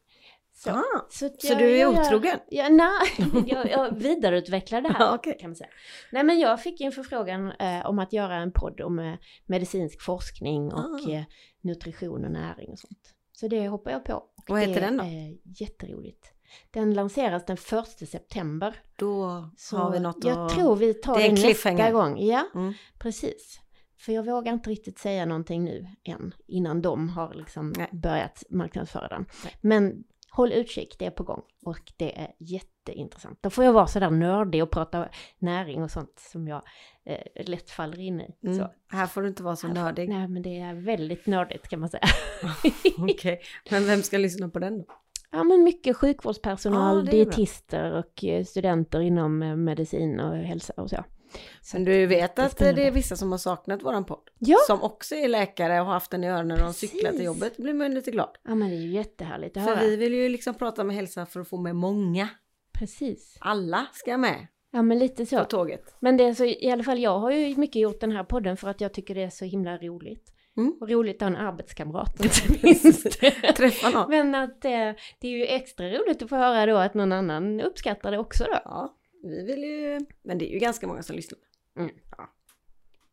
Så, 0.63 0.71
Ah, 0.71 1.07
så, 1.11 1.27
att 1.27 1.43
så 1.43 1.53
jag- 1.53 1.59
du 1.59 1.65
är 1.77 1.81
jag- 1.81 1.93
otrogen? 2.01 2.39
Ja, 2.49 2.69
nej, 2.69 3.47
jag, 3.47 3.71
jag 3.71 3.95
vidareutvecklar 3.97 4.81
det 4.81 4.89
här 4.89 5.01
Ja, 5.07 5.15
okej. 5.19 5.37
kan 5.41 5.51
man 5.51 5.57
säga. 5.57 5.71
Nej 6.13 6.25
men 6.25 6.39
jag 6.39 6.63
fick 6.63 6.81
en 6.81 6.93
förfrågan 6.93 7.51
eh, 7.53 7.87
om 7.87 7.99
att 7.99 8.13
göra 8.13 8.37
en 8.37 8.53
podd 8.53 8.81
om 8.81 8.99
eh, 8.99 9.15
medicinsk 9.47 10.03
forskning 10.03 10.73
och 10.73 10.79
Ah. 11.09 11.11
eh, 11.13 11.23
nutrition 11.61 12.25
och 12.25 12.31
näring 12.31 12.71
och 12.71 12.79
sånt. 12.79 13.15
Så 13.33 13.49
det 13.49 13.69
hoppar 13.69 13.91
jag 13.91 14.05
på. 14.05 14.13
Och 14.15 14.45
Vad 14.47 14.61
heter 14.61 14.75
det 14.75 14.81
den 14.87 14.97
då? 14.97 15.05
är 15.05 15.37
jätteroligt. 15.63 16.33
Den 16.71 16.95
lanseras 16.95 17.45
den 17.47 17.57
1 18.03 18.09
september. 18.09 18.77
Då 18.97 19.45
Så 19.57 19.77
har 19.77 19.91
vi 19.91 20.01
något 20.01 20.25
jag 20.25 20.39
att... 20.47 20.53
tror 20.55 20.77
vi 20.77 20.95
tar 20.95 21.19
Det 21.19 21.33
nästa 21.33 21.91
gång. 21.93 22.19
Ja, 22.27 22.47
Mm. 22.55 22.73
precis. 22.99 23.61
För 23.99 24.13
jag 24.13 24.27
vågar 24.27 24.53
inte 24.53 24.71
riktigt 24.71 24.99
säga 24.99 25.27
någonting 25.27 25.65
nu 25.65 25.87
än, 26.05 26.35
innan 26.47 26.83
de 26.83 27.09
har 27.09 27.35
liksom 27.35 27.73
Nej. 27.77 27.89
börjat 27.93 28.43
marknadsföra 28.51 29.09
den. 29.09 29.27
Nej. 29.45 29.55
Men 29.61 30.05
håll 30.31 30.53
utkik, 30.53 30.97
det 30.99 31.07
är 31.07 31.11
på 31.11 31.23
gång 31.23 31.43
och 31.65 31.93
det 31.97 32.21
är 32.21 32.33
jätteintressant. 32.39 33.39
Då 33.43 33.51
får 33.51 33.65
jag 33.65 33.73
vara 33.73 33.87
sådär 33.87 34.11
nördig 34.11 34.63
och 34.63 34.71
prata 34.71 35.09
näring 35.39 35.83
och 35.83 35.91
sånt 35.91 36.19
som 36.19 36.49
jag 36.49 36.63
eh, 37.05 37.47
lätt 37.47 37.71
faller 37.71 38.01
in 38.01 38.21
i. 38.21 38.35
Mm. 38.47 38.69
Här 38.89 39.07
får 39.07 39.23
du 39.23 39.29
inte 39.29 39.43
vara 39.43 39.57
så 39.57 39.69
nördig. 39.69 40.09
Nej, 40.09 40.29
men 40.29 40.43
det 40.43 40.61
är 40.61 40.75
väldigt 40.75 41.27
nördigt 41.27 41.69
kan 41.69 41.81
man 41.81 41.89
säga. 41.89 42.05
Okej, 42.99 43.41
men 43.71 43.85
vem 43.85 44.03
ska 44.03 44.19
lyssna 44.19 44.49
på 44.49 44.59
den 44.59 44.79
då? 44.79 44.85
Ja, 45.33 45.45
men 45.45 45.63
mycket 45.63 45.97
sjukvårdspersonal, 45.97 47.03
bra. 47.03 47.11
dietister 47.11 47.93
och 47.93 48.25
eh, 48.25 48.45
studenter 48.45 49.01
inom 49.01 49.43
eh, 49.43 49.57
medicin 49.57 50.21
och 50.21 50.37
hälsa 50.37 50.73
och 50.77 50.91
så. 50.91 51.05
Så 51.63 51.77
Men 51.77 51.85
du 51.85 52.07
vet 52.07 52.39
att 52.39 52.59
det 52.59 52.87
är 52.87 52.91
vissa 52.91 53.17
som 53.17 53.31
har 53.31 53.39
saknat 53.39 53.83
våran 53.83 54.05
podd. 54.05 54.31
Ja. 54.39 54.57
Som 54.67 54.83
också 54.83 55.15
är 55.15 55.29
läkare 55.29 55.81
och 55.81 55.87
har 55.87 55.93
haft 55.93 56.11
den 56.11 56.25
i 56.25 56.29
öronen 56.29 56.49
när 56.49 56.65
de 56.65 56.73
cyklar 56.75 57.11
till 57.11 57.25
jobbet. 57.25 57.57
Blir 57.57 57.75
man 57.75 57.95
lite 57.95 58.11
glad. 58.11 58.31
Ja, 58.45 58.55
men 58.55 58.71
det 58.71 58.77
är 58.77 58.81
ju 58.81 58.91
jättehärligt 58.93 59.57
att 59.57 59.65
För 59.65 59.75
höra. 59.75 59.87
vi 59.87 59.97
vill 59.97 60.15
ju 60.15 60.29
liksom 60.29 60.55
prata 60.55 60.85
med 60.85 60.97
hälsa 60.97 61.27
för 61.27 61.41
att 61.41 61.49
få 61.49 61.57
med 61.57 61.77
många. 61.77 62.29
Precis. 62.73 63.37
Alla 63.41 63.87
ska 63.93 64.17
med 64.17 64.47
Ja, 64.73 64.83
men 64.83 64.99
lite 64.99 65.27
så. 65.27 65.39
på 65.39 65.45
tåget. 65.45 65.95
Men 66.01 66.17
det 66.17 66.25
är 66.25 66.35
så, 66.35 66.45
i 66.45 66.71
alla 66.71 66.85
fall 66.85 66.99
jag 66.99 67.19
har 67.19 67.31
ju 67.31 67.57
mycket 67.57 67.83
gjort 67.83 68.01
den 68.01 68.13
här 68.13 68.25
podden 68.25 68.57
för 68.57 68.69
att 68.69 68.81
jag 68.81 68.95
tycker 68.95 69.15
det 69.15 69.23
är 69.23 69.31
så 69.31 69.45
himla 69.45 69.77
roligt. 69.79 70.33
Mm. 70.57 70.75
Och 70.81 70.91
roligt 70.91 71.17
att 71.17 71.21
ha 71.21 71.27
en 71.41 71.47
arbetskamrat 71.47 72.21
inte 72.25 72.67
minst. 72.67 73.21
Träffa 73.57 73.91
någon. 73.91 74.11
Men 74.11 74.35
att 74.35 74.65
eh, 74.65 74.71
det 75.21 75.29
är 75.29 75.31
ju 75.31 75.45
extra 75.47 75.89
roligt 75.89 76.23
att 76.23 76.29
få 76.29 76.37
höra 76.37 76.67
då 76.67 76.77
att 76.77 76.95
någon 76.95 77.13
annan 77.13 77.61
uppskattar 77.61 78.11
det 78.11 78.19
också 78.19 78.45
då. 78.45 78.59
Ja, 78.65 78.97
vi 79.23 79.43
vill 79.45 79.65
ju... 79.65 80.01
Men 80.23 80.39
det 80.39 80.51
är 80.51 80.53
ju 80.53 80.59
ganska 80.59 80.87
många 80.87 81.03
som 81.03 81.17
lyssnar. 81.17 81.39
Mm. 81.79 81.91
Ja. 82.17 82.35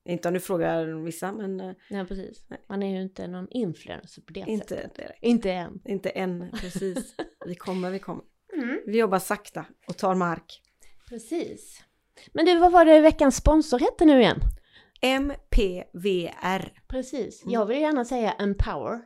Inte 0.05 0.27
om 0.27 0.33
du 0.33 0.39
frågar 0.39 1.03
vissa, 1.03 1.31
men 1.31 1.59
eh, 1.59 1.75
Nej, 1.89 2.05
precis. 2.05 2.45
Nej. 2.47 2.59
Man 2.69 2.83
är 2.83 2.95
ju 2.95 3.01
inte 3.01 3.27
någon 3.27 3.47
influencer 3.49 4.21
på 4.21 4.33
det 4.33 4.39
sättet. 4.39 4.53
inte 4.53 4.75
direkt. 4.75 5.19
Inte 5.23 5.51
än. 5.51 5.81
Inte 5.85 6.09
än, 6.09 6.51
precis. 6.61 7.15
Vi 7.45 7.55
kommer, 7.55 7.91
vi 7.91 7.99
kommer. 7.99 8.23
Mm. 8.53 8.81
Vi 8.85 8.97
jobbar 8.97 9.19
sakta 9.19 9.65
och 9.87 9.97
tar 9.97 10.15
mark. 10.15 10.61
Precis. 11.09 11.83
Men 12.33 12.45
du, 12.45 12.59
vad 12.59 12.71
var 12.71 12.85
det 12.85 12.99
veckans 13.01 13.35
sponsor 13.35 13.79
hette 13.79 14.05
nu 14.05 14.19
igen? 14.21 14.39
MPVR. 15.01 16.81
Precis. 16.87 17.43
Mm. 17.43 17.53
Jag 17.53 17.65
vill 17.65 17.81
gärna 17.81 18.05
säga 18.05 18.31
Empower. 18.31 19.01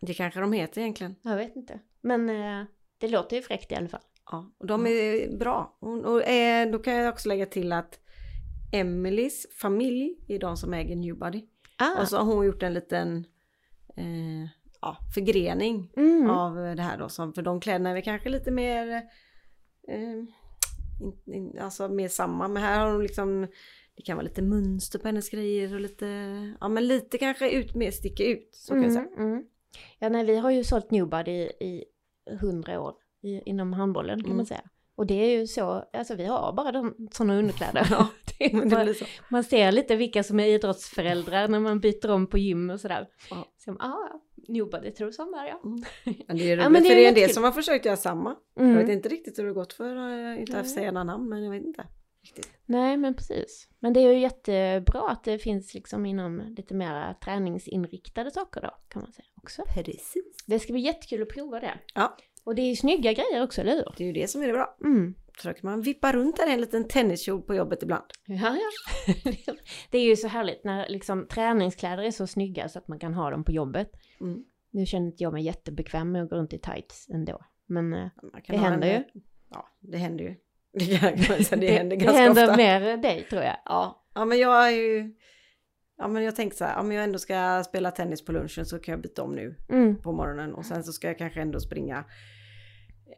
Det 0.00 0.14
kanske 0.14 0.40
de 0.40 0.52
heter 0.52 0.80
egentligen. 0.80 1.14
Jag 1.22 1.36
vet 1.36 1.56
inte. 1.56 1.80
Men 2.00 2.30
eh, 2.30 2.66
det 2.98 3.08
låter 3.08 3.36
ju 3.36 3.42
fräckt 3.42 3.72
i 3.72 3.74
alla 3.74 3.88
fall. 3.88 4.00
Ja, 4.30 4.52
och 4.58 4.66
de 4.66 4.86
är 4.86 5.36
bra. 5.38 5.76
Och, 5.80 6.22
eh, 6.22 6.70
då 6.70 6.78
kan 6.78 6.94
jag 6.94 7.12
också 7.12 7.28
lägga 7.28 7.46
till 7.46 7.72
att 7.72 7.98
Emelies 8.72 9.46
familj 9.60 10.16
är 10.28 10.38
de 10.38 10.56
som 10.56 10.74
äger 10.74 10.96
Newbody. 10.96 11.44
Ah. 11.76 12.00
Och 12.00 12.08
så 12.08 12.16
har 12.16 12.34
hon 12.34 12.46
gjort 12.46 12.62
en 12.62 12.74
liten 12.74 13.26
eh, 13.96 14.44
ja, 14.80 14.96
förgrening 15.14 15.92
mm. 15.96 16.30
av 16.30 16.54
det 16.54 16.82
här 16.82 16.98
då. 16.98 17.08
Som, 17.08 17.32
för 17.32 17.42
de 17.42 17.60
kläderna 17.60 17.90
är 17.90 18.00
kanske 18.00 18.28
lite 18.28 18.50
mer, 18.50 19.02
eh, 19.88 20.18
in, 21.00 21.34
in, 21.34 21.58
alltså 21.58 21.88
mer 21.88 22.08
samma. 22.08 22.48
Men 22.48 22.62
här 22.62 22.80
har 22.80 22.92
de 22.92 23.02
liksom, 23.02 23.46
det 23.96 24.02
kan 24.02 24.16
vara 24.16 24.24
lite 24.24 24.42
mönster 24.42 24.98
på 24.98 25.08
hennes 25.08 25.30
grejer 25.30 25.74
och 25.74 25.80
lite, 25.80 26.06
ja 26.60 26.68
men 26.68 26.86
lite 26.86 27.18
kanske 27.18 27.50
ut, 27.50 27.74
mer 27.74 27.90
sticka 27.90 28.24
ut. 28.24 28.54
Så 28.54 28.72
kan 28.72 28.82
jag 28.82 28.92
säga. 28.92 29.06
Mm, 29.16 29.32
mm. 29.32 29.44
Ja, 29.98 30.08
nej, 30.08 30.24
vi 30.24 30.36
har 30.36 30.50
ju 30.50 30.64
sålt 30.64 30.90
Newbody 30.90 31.40
i 31.42 31.84
hundra 32.40 32.80
år 32.80 32.94
i, 33.24 33.42
inom 33.46 33.72
handbollen 33.72 34.18
kan 34.18 34.24
Mm. 34.26 34.36
man 34.36 34.46
säga. 34.46 34.60
Och 34.96 35.06
det 35.06 35.14
är 35.14 35.38
ju 35.38 35.46
så, 35.46 35.84
alltså 35.92 36.14
vi 36.14 36.24
har 36.24 36.52
bara 36.52 36.72
de, 36.72 37.08
sådana 37.12 37.38
underkläder. 37.38 37.86
Ja, 37.90 38.08
Det 38.38 38.44
är 38.44 38.60
det 38.60 38.84
blir 38.84 38.94
så. 38.94 39.04
man 39.30 39.44
ser 39.44 39.72
lite 39.72 39.96
vilka 39.96 40.22
som 40.22 40.40
är 40.40 40.46
idrottsföräldrar 40.46 41.48
när 41.48 41.60
man 41.60 41.80
byter 41.80 42.10
om 42.10 42.26
på 42.26 42.38
gym 42.38 42.70
och 42.70 42.80
sådär. 42.80 43.08
Ja. 43.30 43.48
Så, 43.56 43.70
ah, 43.70 43.76
ja, 43.80 44.20
Newbody 44.48 44.90
tror 44.90 45.10
som 45.10 45.32
där 45.32 45.46
ja. 45.46 45.60
Men 46.26 46.36
det 46.36 46.50
är 46.50 46.56
roligt, 46.56 46.62
Ja, 46.64 46.68
men 46.68 46.82
det 46.82 46.88
är 46.88 46.90
för 46.90 46.96
det 46.96 47.04
är 47.04 47.08
en 47.08 47.14
del 47.14 47.30
som 47.30 47.44
har 47.44 47.52
försökt 47.52 47.84
göra 47.86 47.96
samma. 47.96 48.36
Mm. 48.58 48.70
Jag 48.72 48.78
vet 48.78 48.88
inte 48.90 49.08
riktigt 49.08 49.38
hur 49.38 49.44
det 49.46 49.52
gått 49.52 49.72
för, 49.72 49.96
uh, 49.96 50.40
inte 50.40 50.58
att 50.58 50.64
Nej. 50.64 50.74
säga 50.74 50.92
några 50.92 51.04
namn, 51.04 51.28
men 51.28 51.44
jag 51.44 51.50
vet 51.50 51.64
inte. 51.64 51.86
Riktigt. 52.22 52.48
Nej 52.66 52.96
men 52.96 53.14
precis. 53.14 53.68
Men 53.80 53.92
det 53.92 54.00
är 54.00 54.12
ju 54.12 54.18
jättebra 54.18 55.08
att 55.10 55.24
det 55.24 55.38
finns 55.38 55.74
liksom 55.74 56.06
inom 56.06 56.42
lite 56.56 56.74
mer 56.74 57.14
träningsinriktade 57.24 58.30
saker 58.30 58.60
då 58.60 58.70
kan 58.88 59.02
man 59.02 59.12
säga 59.12 59.26
också. 59.42 59.62
Precis. 59.74 60.14
Det 60.46 60.58
ska 60.58 60.72
bli 60.72 60.82
jättekul 60.82 61.22
att 61.22 61.28
prova 61.28 61.60
det. 61.60 61.78
Ja. 61.94 62.16
Och 62.44 62.54
det 62.54 62.62
är 62.62 62.74
snygga 62.74 63.12
grejer 63.12 63.42
också, 63.42 63.60
eller 63.60 63.72
hur? 63.72 63.94
Det 63.96 64.04
är 64.04 64.06
ju 64.06 64.12
det 64.12 64.28
som 64.28 64.42
är 64.42 64.46
det 64.46 64.52
bra. 64.52 64.76
Mm. 64.84 65.14
Så 65.38 65.52
kan 65.52 65.70
man 65.70 65.80
vippa 65.80 66.12
runt 66.12 66.36
där 66.36 66.50
i 66.50 66.52
en 66.52 66.60
liten 66.60 66.88
tenniskjol 66.88 67.42
på 67.42 67.54
jobbet 67.54 67.82
ibland. 67.82 68.04
Ja, 68.26 68.56
ja. 68.56 69.12
det 69.90 69.98
är 69.98 70.04
ju 70.04 70.16
så 70.16 70.28
härligt 70.28 70.64
när 70.64 70.88
liksom 70.88 71.26
träningskläder 71.26 72.02
är 72.02 72.10
så 72.10 72.26
snygga 72.26 72.68
så 72.68 72.78
att 72.78 72.88
man 72.88 72.98
kan 72.98 73.14
ha 73.14 73.30
dem 73.30 73.44
på 73.44 73.52
jobbet. 73.52 73.90
Mm. 74.20 74.44
Nu 74.70 74.86
känner 74.86 75.06
inte 75.06 75.22
jag 75.22 75.32
mig 75.32 75.44
jättebekväm 75.44 76.12
med 76.12 76.22
att 76.22 76.30
gå 76.30 76.36
runt 76.36 76.52
i 76.52 76.58
tights 76.58 77.08
ändå. 77.08 77.40
Men 77.66 77.92
eh, 77.92 78.08
Det 78.48 78.56
händer 78.56 78.88
en, 78.88 78.94
ju. 79.14 79.20
Ja, 79.50 79.68
det 79.80 79.98
händer 79.98 80.24
ju. 80.24 80.34
Det, 80.78 80.98
kan, 80.98 81.16
det, 81.16 81.56
det 81.66 81.72
händer 81.72 81.96
det 81.96 82.04
ganska 82.04 82.22
händer 82.22 82.44
ofta. 82.44 82.56
mer 82.56 82.96
dig 82.96 83.26
tror 83.30 83.42
jag. 83.42 83.56
Ja. 83.64 84.06
ja, 84.14 84.24
men 84.24 84.38
jag 84.38 84.66
är 84.66 84.70
ju... 84.70 85.14
Ja, 85.96 86.08
men 86.08 86.22
jag 86.22 86.36
tänkte 86.36 86.58
så 86.58 86.64
här, 86.64 86.80
om 86.80 86.92
jag 86.92 87.04
ändå 87.04 87.18
ska 87.18 87.64
spela 87.64 87.90
tennis 87.90 88.24
på 88.24 88.32
lunchen 88.32 88.66
så 88.66 88.78
kan 88.78 88.92
jag 88.92 89.02
byta 89.02 89.22
om 89.22 89.34
nu 89.34 89.56
Mm. 89.68 90.02
på 90.02 90.12
morgonen 90.12 90.54
och 90.54 90.66
sen 90.66 90.84
så 90.84 90.92
ska 90.92 91.06
jag 91.06 91.18
kanske 91.18 91.40
ändå 91.40 91.60
springa. 91.60 92.04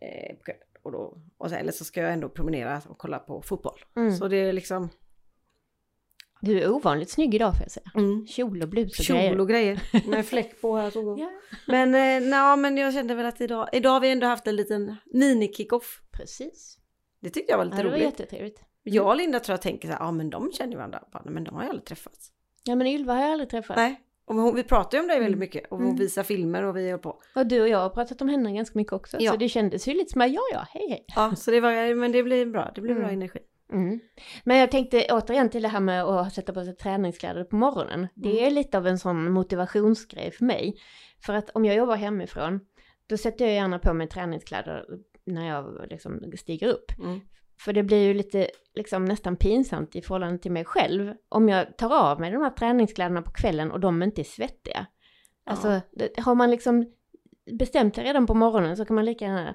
Eh, 0.01 0.37
och 0.83 0.93
då, 0.93 1.19
och 1.39 1.51
sen, 1.51 1.59
eller 1.59 1.73
så 1.73 1.85
ska 1.85 2.01
jag 2.01 2.13
ändå 2.13 2.29
promenera 2.29 2.83
och 2.89 2.99
kolla 2.99 3.19
på 3.19 3.43
fotboll. 3.43 3.79
Mm. 3.97 4.13
Så 4.17 4.29
det 4.29 4.37
är 4.37 4.53
liksom 4.53 4.89
Du 6.41 6.61
är 6.63 6.71
ovanligt 6.71 7.11
snygg 7.11 7.35
idag 7.35 7.55
får 7.55 7.63
jag 7.63 7.71
säga. 7.71 7.91
mm, 7.95 8.27
Kjol 8.27 8.63
och 8.63 8.69
blus 8.69 8.99
och 8.99 9.05
kjol 9.05 9.17
grejer. 9.17 9.41
och 9.41 9.49
grejer 9.49 9.83
med 10.11 10.27
fläck 10.27 10.61
på 10.61 10.77
här. 10.77 10.91
Så. 10.91 11.17
Ja. 11.19 11.31
Men, 11.67 11.89
eh, 11.95 12.29
nej, 12.31 12.57
men 12.57 12.77
jag 12.77 12.93
kände 12.95 13.15
väl 13.15 13.27
att 13.27 13.41
idag, 13.41 13.69
idag 13.73 13.91
har 13.91 14.01
vi 14.01 14.11
ändå 14.11 14.27
haft 14.27 14.47
en 14.47 14.57
liten 14.57 14.97
mini-kickoff. 15.15 16.01
Precis. 16.13 16.79
Det 17.21 17.31
tyckte 17.31 17.53
jag 17.53 17.59
var 17.59 17.65
lite 17.65 17.77
Ja, 17.77 17.83
det 17.83 17.89
var 17.89 17.97
roligt. 17.97 18.05
jättetrevligt. 18.21 18.61
Jag 18.83 19.07
och 19.07 19.17
Linda 19.17 19.41
tror 19.41 19.53
jag 19.53 19.63
tänker 19.63 19.89
så 19.89 19.93
här, 19.95 20.01
ja 20.01 20.13
men 20.13 20.31
de 20.31 20.53
känner 20.53 20.71
ju 20.71 20.77
varandra. 20.77 21.05
Bara, 21.13 21.23
"Nej, 21.25 21.35
Men 21.35 21.45
de 21.45 21.55
har 21.55 21.63
ju 21.63 21.69
aldrig 21.69 21.85
träffats. 21.85 22.33
Ja 22.67 22.75
men 22.75 22.87
Ylva 22.87 23.15
har 23.15 23.21
jag 23.23 23.31
aldrig 23.31 23.51
träffat. 23.51 23.77
Nej. 23.77 24.01
Och 24.25 24.35
hon, 24.35 24.55
vi 24.55 24.63
pratar 24.63 24.99
ju 24.99 25.03
om 25.03 25.09
dig 25.09 25.17
väldigt 25.19 25.29
Mm. 25.37 25.41
mycket 25.41 25.71
och 25.71 25.77
hon 25.79 25.87
Mm. 25.87 25.97
visar 25.99 26.23
filmer 26.23 26.63
och 26.63 26.77
vi 26.77 26.91
är 26.91 26.99
på. 26.99 27.21
Och 27.35 27.47
du 27.47 27.61
och 27.63 27.69
jag 27.69 27.79
har 27.79 27.89
pratat 27.91 28.23
om 28.23 28.29
henne 28.29 28.53
ganska 28.53 28.79
mycket 28.79 28.93
också. 28.93 29.17
Ja. 29.21 29.31
Så 29.33 29.37
det 29.39 29.49
kändes 29.49 29.89
ju 29.89 29.95
lite 29.95 30.13
som 30.13 30.21
att 30.21 30.31
ja 30.33 30.41
ja, 30.53 30.67
hej 30.71 30.87
hej. 30.89 31.05
Ja, 31.17 31.37
så 31.37 31.51
det 31.51 31.61
var, 31.61 31.95
men 31.95 32.13
det 32.13 32.23
blir 32.23 32.47
bra. 32.47 32.73
Det 32.75 32.81
blir 32.81 32.95
bra 32.95 33.03
Mm. 33.05 33.15
energi. 33.15 33.39
Mm. 33.73 34.01
Men 34.45 34.57
jag 34.57 34.71
tänkte 34.71 35.07
återigen 35.11 35.51
till 35.51 35.63
det 35.63 35.69
här 35.69 35.81
med 35.81 36.05
att 36.05 36.33
sätta 36.35 36.53
på 36.53 36.65
sig 36.65 36.77
träningskläder 36.77 37.45
på 37.45 37.57
morgonen. 37.57 38.07
Det 38.15 38.31
Mm. 38.31 38.45
är 38.45 38.51
lite 38.51 38.79
av 38.79 38.87
en 38.87 38.99
sån 38.99 39.33
motivationsgrej 39.33 40.31
för 40.31 40.45
mig. 40.45 40.77
För 41.27 41.35
att 41.35 41.51
om 41.51 41.65
jag 41.65 41.77
jobbar 41.77 41.97
hemifrån, 41.97 42.61
då 43.07 43.17
sätter 43.17 43.45
jag 43.45 43.55
gärna 43.55 43.79
på 43.79 43.95
mig 43.95 44.09
träningskläder 44.09 44.85
när 45.27 45.49
jag 45.49 45.87
liksom 45.91 46.33
stiger 46.39 46.69
upp. 46.69 46.93
Mm. 46.99 47.21
För 47.59 47.73
det 47.73 47.83
blir 47.83 48.03
ju 48.07 48.15
lite 48.15 48.51
liksom 48.75 49.05
nästan 49.05 49.37
pinsamt 49.37 49.97
i 49.97 50.03
förhållande 50.03 50.39
till 50.39 50.53
mig 50.53 50.65
själv 50.65 51.15
om 51.29 51.49
jag 51.49 51.77
tar 51.77 51.95
av 51.95 52.21
mig 52.21 52.31
de 52.31 52.43
här 52.43 52.51
träningskläderna 52.51 53.23
på 53.23 53.31
kvällen 53.31 53.71
och 53.73 53.81
de 53.81 54.03
inte 54.03 54.23
är 54.23 54.25
svettiga. 54.25 54.87
Alltså, 55.47 55.81
det, 55.93 56.21
har 56.21 56.35
man 56.35 56.51
liksom 56.51 56.87
bestämt 57.59 57.95
sig 57.95 58.05
redan 58.05 58.27
på 58.27 58.35
morgonen 58.35 58.77
så 58.77 58.85
kan 58.85 58.97
man 58.97 59.05
lika 59.05 59.25
gärna, 59.25 59.55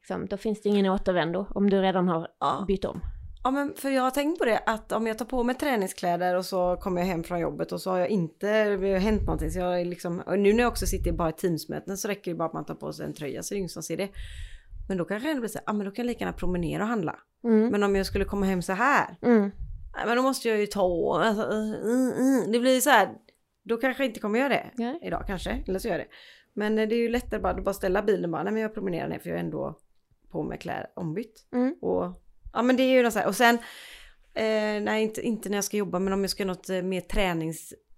liksom, 0.00 0.26
då 0.26 0.36
finns 0.36 0.62
det 0.62 0.68
ingen 0.68 0.86
återvändo 0.86 1.46
om 1.54 1.70
du 1.70 1.80
redan 1.82 2.08
har 2.08 2.28
Ja. 2.40 2.64
bytt 2.68 2.84
om. 2.84 3.00
ja, 3.44 3.50
men 3.50 3.74
för 3.76 3.90
jag 3.90 4.02
har 4.02 4.10
tänkt 4.10 4.38
på 4.38 4.44
det 4.44 4.58
att 4.66 4.92
om 4.92 5.06
jag 5.06 5.18
tar 5.18 5.24
på 5.24 5.42
mig 5.44 5.54
träningskläder 5.54 6.36
och 6.36 6.44
så 6.44 6.76
kommer 6.76 7.00
jag 7.00 7.08
hem 7.08 7.24
från 7.24 7.40
jobbet 7.40 7.72
och 7.72 7.80
så 7.80 7.90
har 7.90 7.98
jag 7.98 8.08
inte, 8.08 8.76
det 8.76 8.92
har 8.92 8.98
hänt 8.98 9.22
någonting. 9.22 9.50
Så 9.50 9.58
jag 9.58 9.80
är 9.80 9.84
liksom, 9.84 10.20
och 10.20 10.38
nu 10.38 10.52
när 10.52 10.62
jag 10.62 10.70
också 10.70 10.86
sitter 10.86 11.12
bara 11.12 11.28
i 11.28 11.32
Teamsmöten 11.32 11.96
så 11.96 12.08
räcker 12.08 12.30
det 12.30 12.36
bara 12.36 12.46
att 12.48 12.52
man 12.54 12.64
tar 12.64 12.74
på 12.74 12.92
sig 12.92 13.06
en 13.06 13.14
tröja 13.14 13.42
så 13.42 13.54
är 13.54 13.56
det 13.56 13.58
ingen 13.58 13.68
som 13.68 13.82
ser 13.82 13.96
det. 13.96 14.08
Men 14.88 14.98
då 14.98 15.04
kanske 15.04 15.34
det 15.34 15.40
blir 15.40 15.48
så 15.48 15.58
här, 15.58 15.64
ja 15.66 15.72
men 15.72 15.86
då 15.86 15.92
kan 15.92 16.02
jag 16.04 16.06
lika 16.06 16.24
gärna 16.24 16.36
promenera 16.36 16.82
och 16.82 16.88
handla. 16.88 17.18
Mm. 17.44 17.68
Men 17.68 17.82
om 17.82 17.96
jag 17.96 18.06
skulle 18.06 18.24
komma 18.24 18.46
hem 18.46 18.62
så 18.62 18.72
här, 18.72 19.16
Mm. 19.22 19.50
men 20.06 20.16
då 20.16 20.22
måste 20.22 20.48
jag 20.48 20.58
ju 20.58 20.66
ta, 20.66 21.20
alltså, 21.24 21.42
det 22.52 22.58
blir 22.60 22.80
så 22.80 22.90
här, 22.90 23.08
då 23.62 23.76
kanske 23.76 24.02
jag 24.02 24.10
inte 24.10 24.20
kommer 24.20 24.38
göra 24.38 24.48
det 24.48 24.70
Nej. 24.74 24.98
idag 25.02 25.24
kanske, 25.26 25.62
eller 25.68 25.78
så 25.78 25.88
gör 25.88 25.94
jag 25.98 26.06
det. 26.06 26.10
Men 26.54 26.78
eh, 26.78 26.88
det 26.88 26.94
är 26.94 26.98
ju 26.98 27.08
lättare 27.08 27.40
bara 27.40 27.52
att 27.52 27.64
bara 27.64 27.74
ställa 27.74 28.02
bilen 28.02 28.30
bara, 28.30 28.42
nej 28.42 28.52
men 28.52 28.62
jag 28.62 28.74
promenerar 28.74 29.08
ner 29.08 29.18
för 29.18 29.28
jag 29.28 29.38
är 29.38 29.42
ändå 29.42 29.78
på 30.30 30.42
med 30.42 30.60
kläder 30.60 30.86
ombytt. 30.96 31.46
Mm. 31.52 31.74
Och 31.80 32.04
ja 32.52 32.62
men 32.62 32.76
det 32.76 32.82
är 32.82 32.90
ju 32.96 33.02
något 33.02 33.12
så 33.12 33.18
här, 33.18 33.26
och 33.28 33.36
sen, 33.36 33.54
eh, 34.34 34.82
nej 34.82 35.02
inte, 35.02 35.20
inte 35.22 35.48
när 35.48 35.56
jag 35.56 35.64
ska 35.64 35.76
jobba 35.76 35.98
men 35.98 36.12
om 36.12 36.20
jag 36.20 36.30
ska 36.30 36.42
göra 36.42 36.52
något 36.54 36.70
eh, 36.70 36.82
mer 36.82 37.00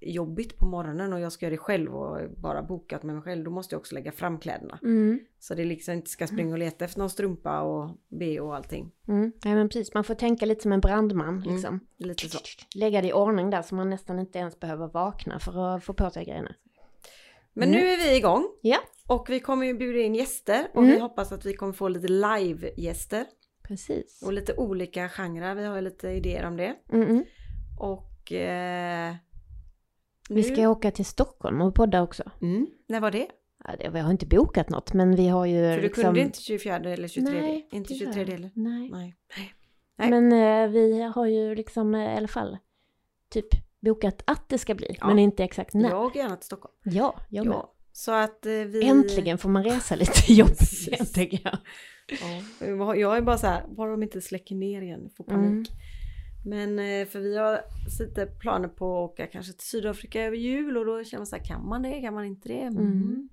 träningsjobbigt 0.05 0.59
på 0.59 0.67
morgonen 0.67 1.13
och 1.13 1.21
jag 1.21 1.33
ska 1.33 1.47
göra 1.47 1.51
det 1.51 1.59
själv 1.59 1.95
och 1.97 2.31
bara 2.37 2.63
bokat 2.63 3.03
med 3.03 3.15
mig 3.15 3.25
själv, 3.25 3.45
då 3.45 3.51
måste 3.51 3.75
jag 3.75 3.81
också 3.81 3.95
lägga 3.95 4.13
fram 4.13 4.39
kläderna. 4.39 4.79
Mm. 4.83 5.21
Så 5.39 5.55
det 5.55 5.65
liksom 5.65 5.95
inte 5.95 6.11
ska 6.11 6.27
springa 6.27 6.53
och 6.53 6.59
leta 6.59 6.85
efter 6.85 6.99
någon 7.01 7.11
strumpa 7.11 7.61
och 7.61 7.91
be 8.09 8.41
och 8.41 8.57
allting. 8.57 8.91
Mm. 9.09 9.33
Ja 9.45 9.55
men 9.55 9.69
precis, 9.69 9.95
man 9.95 10.05
får 10.05 10.15
tänka 10.15 10.47
lite 10.47 10.63
som 10.63 10.73
en 10.73 10.81
brandman 10.81 11.29
Mm. 11.43 11.55
liksom. 11.55 11.81
Lite 11.97 12.29
så. 12.29 12.39
Lägga 12.75 13.03
det 13.03 13.09
i 13.09 13.13
ordning 13.13 13.51
där 13.51 13.63
så 13.63 13.75
man 13.75 13.91
nästan 13.91 14.19
inte 14.19 14.39
ens 14.39 14.61
behöver 14.61 14.89
vakna 14.89 15.39
för 15.39 15.77
att 15.77 15.85
få 15.85 15.93
på 15.95 16.11
sig 16.11 16.25
grejerna. 16.25 16.55
Men 17.53 17.69
Mm. 17.69 17.81
nu 17.81 17.89
är 17.89 17.97
vi 17.97 18.17
igång. 18.17 18.49
Ja, 18.63 18.79
Och 19.09 19.27
vi 19.31 19.41
kommer 19.41 19.67
ju 19.67 19.75
bjuda 19.75 19.99
in 19.99 20.15
gäster 20.15 20.67
och 20.75 20.83
Mm. 20.83 20.95
vi 20.95 21.01
hoppas 21.01 21.33
att 21.33 21.45
vi 21.45 21.55
kommer 21.55 21.73
få 21.73 21.89
lite 21.89 22.09
live-gäster. 22.09 23.27
precis. 23.69 24.23
Och 24.27 24.33
lite 24.33 24.55
olika 24.57 25.09
genrer, 25.09 25.55
vi 25.55 25.65
har 25.65 25.75
ju 25.77 25.81
lite 25.83 26.09
idéer 26.09 26.47
om 26.47 26.57
det. 26.57 26.75
Mm 26.93 27.09
-mm. 27.09 27.25
Och... 27.81 28.33
Eh, 28.33 29.15
Vi 30.31 30.43
ska 30.43 30.69
åka 30.69 30.91
till 30.91 31.05
Stockholm 31.05 31.61
och 31.61 31.75
podda 31.75 32.03
också. 32.03 32.23
Mm, 32.43 32.67
när 32.89 33.01
var 33.01 33.11
det? 33.11 33.27
Ja, 33.81 33.91
vi 33.91 33.99
har 33.99 34.11
inte 34.11 34.27
bokat 34.27 34.69
något 34.71 34.93
men 34.93 35.17
vi 35.17 35.29
har 35.29 35.47
ju 35.47 35.55
För 35.71 35.77
du 35.77 35.83
liksom... 35.83 36.05
kunde 36.05 36.21
inte 36.21 36.41
24 36.43 36.77
eller 36.77 37.09
23? 37.09 37.41
Nej, 37.41 37.69
inte 37.73 37.95
tyvärr. 37.95 38.13
23 38.13 38.33
heller? 38.35 38.51
Nej. 38.55 38.91
Nej. 38.91 39.15
Nej. 39.97 40.11
Men 40.11 40.33
eh, 40.33 40.69
vi 40.71 41.03
har 41.03 41.27
ju 41.27 41.55
liksom 41.55 41.95
eh, 41.95 42.15
i 42.15 42.17
alla 42.17 42.29
fall 42.29 42.59
typ 43.31 43.47
bokat 43.81 44.23
att 44.27 44.49
det 44.49 44.59
ska 44.59 44.75
bli, 44.75 44.97
Ja. 45.01 45.07
men 45.07 45.19
inte 45.19 45.45
exakt 45.45 45.75
när. 45.75 45.83
Ja, 45.91 45.97
Jag 45.97 46.05
åker 46.07 46.21
gärna 46.21 46.37
till 46.37 46.47
Stockholm. 46.47 46.75
ja 46.83 47.21
jag 47.31 47.47
med. 47.47 47.55
Ja. 47.55 47.71
Så 47.93 48.13
att 48.13 48.47
eh, 48.47 48.53
vi... 48.53 48.85
Äntligen 48.89 49.39
får 49.39 49.49
man 49.49 49.65
resa 49.65 49.95
lite 49.97 50.33
jobbigt 50.33 51.15
tänker 51.15 51.41
jag. 51.45 51.59
Ja. 52.79 52.95
Jag 52.97 53.17
är 53.17 53.21
bara 53.23 53.39
så 53.39 53.47
här, 53.47 53.65
bara 53.69 53.91
de 53.91 54.03
inte 54.03 54.21
släcker 54.21 54.55
ner 54.55 54.83
igen, 54.83 55.11
får 55.17 55.25
panik. 55.25 55.45
Mm. 55.51 55.65
Men 56.45 56.79
eh, 56.79 57.07
för 57.07 57.21
vi 57.21 57.37
har 57.37 57.61
lite 58.01 58.27
planer 58.27 58.69
på 58.69 59.05
att 59.05 59.11
åka 59.11 59.27
kanske 59.27 59.53
till 59.53 59.67
Sydafrika 59.67 60.23
över 60.23 60.37
jul 60.37 60.77
och 60.77 60.87
då 60.87 61.05
känner 61.05 61.21
man 61.21 61.27
så 61.27 61.37
här, 61.37 61.45
kan 61.45 61.69
man 61.69 61.83
det, 61.83 62.01
kan 62.01 62.15
man 62.15 62.25
inte 62.25 62.49
det? 62.49 62.61
Mm. 62.61 62.87
Mm. 62.87 63.29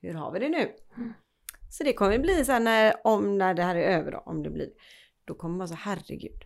Hur 0.00 0.14
har 0.14 0.32
vi 0.32 0.38
det 0.38 0.48
nu? 0.48 0.72
Mm. 0.96 1.12
Så 1.70 1.84
det 1.84 1.92
kommer 1.92 2.18
bli 2.18 2.44
så 2.44 2.52
här 2.52 2.60
när, 2.60 2.94
om, 3.04 3.38
när 3.38 3.54
det 3.54 3.62
här 3.62 3.76
är 3.76 3.98
över 3.98 4.12
då, 4.12 4.18
om 4.18 4.42
det 4.42 4.50
blir, 4.50 4.70
då 5.24 5.34
kommer 5.34 5.56
man 5.58 5.68
så 5.68 5.74
herregud. 5.74 6.42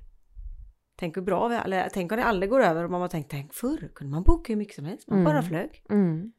Tänk 0.96 1.16
hur 1.16 1.22
bra 1.22 1.48
vi 1.48 1.56
eller 1.56 1.88
tänk 1.92 2.12
om 2.12 2.18
det 2.18 2.24
aldrig 2.24 2.50
går 2.50 2.60
över 2.60 2.84
och 2.84 2.90
man 2.90 3.00
har 3.00 3.08
tänkt, 3.08 3.30
tänk 3.30 3.54
förr 3.54 3.90
kunde 3.94 4.10
man 4.10 4.22
boka 4.22 4.52
hur 4.52 4.58
mycket 4.58 4.74
som 4.74 4.84
helst, 4.84 5.08
man 5.08 5.18
Mm. 5.18 5.32
bara 5.32 5.42
flög. 5.42 5.84
Mm. 5.90 6.32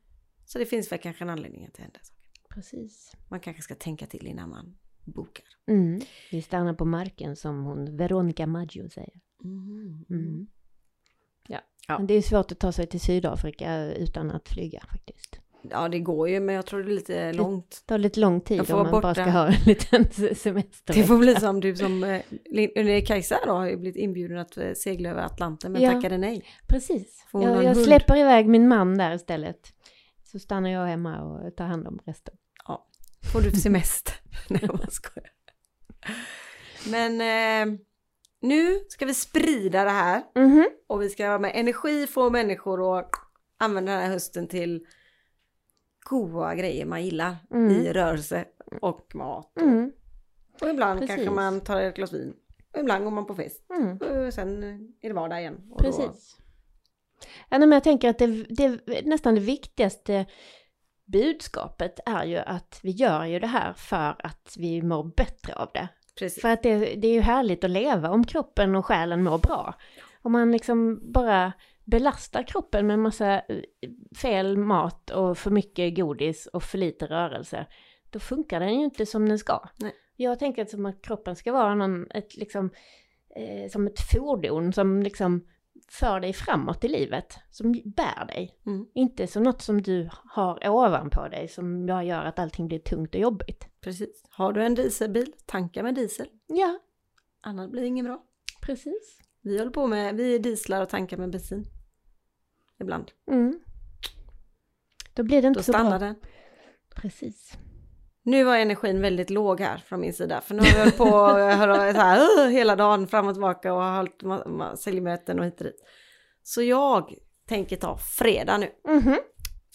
Så 0.46 0.60
det 0.60 0.66
finns 0.66 0.92
väl 0.92 1.00
kanske 1.00 1.24
en 1.24 1.30
anledning 1.30 1.66
att 1.66 1.74
det 1.74 1.82
händer. 1.82 2.02
Precis. 2.50 3.12
Man 3.28 3.40
kanske 3.40 3.62
ska 3.64 3.76
tänka 3.76 4.06
till 4.06 4.28
innan 4.28 4.50
man 4.50 4.78
bokar. 5.10 5.46
Mm. 5.68 6.02
Vi 6.32 6.42
stannar 6.42 6.74
på 6.74 6.86
marken 6.86 7.36
som 7.36 7.64
hon 7.64 7.98
Veronica 7.98 8.48
Maggio 8.48 8.90
säger. 8.90 9.14
Mm. 9.44 10.06
Mm. 10.10 10.48
Ja. 11.48 11.60
Ja. 11.88 11.98
Men 11.98 12.08
det 12.08 12.14
är 12.14 12.22
svårt 12.22 12.52
att 12.52 12.60
ta 12.60 12.72
sig 12.72 12.88
till 12.88 13.00
Sydafrika 13.00 13.94
utan 13.94 14.32
att 14.32 14.50
flyga 14.50 14.84
faktiskt. 14.92 15.40
Ja 15.70 15.90
det 15.90 16.00
går 16.00 16.30
ju 16.30 16.40
men 16.40 16.56
jag 16.56 16.66
tror 16.66 16.84
det 16.84 16.92
är 16.92 16.96
lite 16.96 17.34
långt. 17.34 17.70
Det 17.70 17.88
tar 17.88 17.98
lite 17.98 18.20
lång 18.20 18.42
tid 18.42 18.72
om 18.72 18.78
man 18.84 19.02
bara 19.02 19.14
ska 19.16 19.24
ha 19.30 19.48
en 19.54 19.54
liten 19.66 20.12
se- 20.12 20.36
semester. 20.36 20.94
Det 20.94 21.04
får 21.04 21.18
bli 21.18 21.36
som 21.36 21.60
du 21.60 21.76
som, 21.76 22.04
eh, 22.04 22.22
eller 22.76 23.06
Kajsa 23.06 23.38
då 23.46 23.52
har 23.52 23.66
ju 23.70 23.78
blivit 23.78 23.96
inbjuden 23.96 24.38
att 24.38 24.58
eh, 24.58 24.74
segla 24.74 25.10
över 25.10 25.22
Atlanten 25.22 25.72
men 25.72 25.82
Ja. 25.82 25.92
tackade 25.92 26.18
nej. 26.18 26.44
Precis. 26.68 27.26
Jag, 27.34 27.64
jag 27.64 27.78
släpper 27.78 28.18
iväg 28.18 28.48
min 28.48 28.68
man 28.68 28.98
där 28.98 29.16
istället. 29.16 29.74
Så 30.24 30.40
stannar 30.40 30.70
jag 30.70 30.86
hemma 30.86 31.22
och 31.22 31.56
tar 31.56 31.66
hand 31.66 31.88
om 31.88 32.00
resten. 32.06 32.36
Får 33.34 33.42
du 33.42 33.52
semester? 33.52 34.14
nej 34.50 34.62
jag 34.64 34.92
skojar. 34.94 35.32
Men 36.92 37.22
eh, 37.22 37.80
nu 38.42 38.80
ska 38.90 39.06
vi 39.06 39.14
sprida 39.14 39.84
det 39.84 39.90
här 39.90 40.24
Mhm. 40.36 40.70
och 40.88 41.02
vi 41.02 41.10
ska 41.10 41.40
med 41.40 41.52
energi 41.56 42.08
få 42.08 42.30
människor 42.30 43.00
att 43.00 43.10
använda 43.58 43.92
den 43.92 44.02
här 44.02 44.10
hösten 44.10 44.48
till 44.48 44.86
goda 46.10 46.56
grejer 46.56 46.86
man 46.86 47.04
gillar 47.06 47.36
Mm. 47.54 47.72
i 47.72 47.94
rörelse 47.94 48.46
och 48.82 49.16
mat. 49.16 49.58
Mm. 49.60 49.92
Och 50.62 50.70
ibland 50.70 51.00
Precis. 51.00 51.16
kanske 51.16 51.36
man 51.36 51.62
tar 51.62 51.82
ett 51.82 51.96
glas 51.96 52.14
vin. 52.14 52.34
Och 52.74 52.80
ibland 52.80 53.04
går 53.04 53.12
man 53.12 53.26
på 53.26 53.36
fest. 53.36 53.66
Mm. 53.70 53.98
Och 53.98 54.34
sen 54.34 54.64
är 55.02 55.08
det 55.08 55.14
vardag 55.14 55.40
igen. 55.42 55.56
Och 55.72 55.84
Då, 55.84 55.92
Precis. 55.92 56.38
Ja, 57.50 57.60
men 57.60 57.72
jag 57.72 57.84
tänker 57.84 58.10
att 58.10 58.18
det, 58.18 58.28
det 58.50 58.80
nästan 59.06 59.36
det 59.36 59.42
viktigaste 59.42 60.26
budskapet 61.12 62.00
är 62.06 62.26
ju 62.26 62.38
att 62.38 62.80
vi 62.84 62.92
gör 62.92 63.26
ju 63.26 63.40
det 63.40 63.48
här 63.48 63.74
för 63.74 64.16
att 64.20 64.56
vi 64.58 64.82
mår 64.82 65.04
bättre 65.04 65.54
av 65.54 65.70
det. 65.74 65.88
precis. 66.20 66.42
För 66.42 66.50
att 66.50 66.64
det, 66.64 66.78
det 66.78 67.08
är 67.08 67.14
ju 67.14 67.22
härligt 67.22 67.64
att 67.64 67.72
leva 67.72 68.10
om 68.10 68.24
kroppen 68.24 68.76
och 68.76 68.86
själen 68.86 69.24
mår 69.24 69.38
bra. 69.38 69.74
Om 70.22 70.32
man 70.32 70.52
liksom 70.52 71.12
bara 71.12 71.54
belastar 71.86 72.44
kroppen 72.44 72.88
med 72.88 73.00
massa 73.00 73.34
eh, 73.34 73.62
fel 74.16 74.58
mat 74.58 75.10
och 75.10 75.38
för 75.38 75.52
mycket 75.52 75.96
godis 75.96 76.48
och 76.48 76.64
för 76.64 76.78
lite 76.78 77.06
rörelse, 77.06 77.66
då 78.10 78.20
funkar 78.20 78.60
den 78.60 78.74
ju 78.74 78.84
inte 78.84 79.06
som 79.06 79.30
den 79.30 79.40
ska. 79.40 79.70
Nej. 79.76 79.96
Jag 80.16 80.40
tänker 80.40 80.66
som 80.66 80.86
att 80.86 81.02
kroppen 81.02 81.36
ska 81.36 81.52
vara 81.52 81.76
någon, 81.76 82.12
ett, 82.12 82.38
liksom, 82.38 82.70
eh, 83.36 83.70
som 83.70 83.88
ett 83.88 84.00
fordon 84.12 84.74
som 84.74 85.04
liksom 85.04 85.46
för 85.88 86.20
dig 86.20 86.34
framåt 86.34 86.84
i 86.84 86.88
livet, 86.88 87.38
som 87.52 87.72
bär 87.86 88.26
dig. 88.26 88.60
Mm. 88.66 88.86
Inte 88.94 89.28
som 89.28 89.44
något 89.44 89.62
som 89.62 89.82
du 89.82 90.10
har 90.12 90.70
ovanpå 90.70 91.28
dig 91.28 91.48
som 91.48 91.86
bara 91.86 92.04
gör 92.04 92.26
att 92.26 92.40
allting 92.40 92.68
blir 92.68 92.80
tungt 92.80 93.16
och 93.16 93.22
jobbigt. 93.22 93.68
precis. 93.82 94.24
Har 94.30 94.54
du 94.54 94.64
en 94.64 94.76
dieselbil, 94.76 95.34
tanka 95.46 95.84
med 95.84 95.96
diesel. 95.96 96.28
Ja, 96.48 96.80
Annars 97.42 97.70
blir 97.72 97.82
det 97.82 97.88
inget 97.88 98.06
bra. 98.06 98.24
precis. 98.62 99.20
Vi 99.42 99.58
håller 99.60 99.72
på 99.72 99.88
med, 99.88 100.16
vi 100.16 100.38
dieslar 100.40 100.82
och 100.82 100.90
tankar 100.90 101.18
med 101.18 101.30
bensin. 101.32 101.66
Ibland. 102.80 103.12
Mm. 103.32 103.60
Då 105.14 105.24
blir 105.24 105.42
det 105.42 105.48
inte 105.48 105.60
Då 105.60 105.64
så 105.64 105.72
stannar 105.74 106.00
bra. 106.00 106.08
den. 106.08 106.16
Precis. 106.96 107.58
Nu 108.30 108.44
var 108.44 108.56
energin 108.58 109.02
väldigt 109.02 109.30
låg 109.30 109.60
här 109.62 109.78
från 109.78 110.02
min 110.02 110.14
sida. 110.14 110.42
För 110.42 110.56
nu 110.56 110.62
har 110.62 110.74
vi 110.74 110.80
hållit 110.80 110.98
på 110.98 111.04
och 111.04 111.30
hör 111.40 111.94
så 111.94 112.00
här, 112.00 112.50
hela 112.50 112.76
dagen 112.76 113.08
fram 113.08 113.28
och 113.28 113.34
tillbaka 113.34 113.74
och 113.74 113.82
har 113.82 113.96
hållit 113.96 114.80
säljmöten 114.80 115.40
och 115.40 115.46
hit 115.46 115.60
och 115.60 115.66
dit. 115.66 115.84
Så 116.44 116.62
jag 116.62 117.14
tänker 117.48 117.76
ta 117.76 117.98
fredag 117.98 118.58
nu. 118.58 118.70
Mhm. 118.94 119.16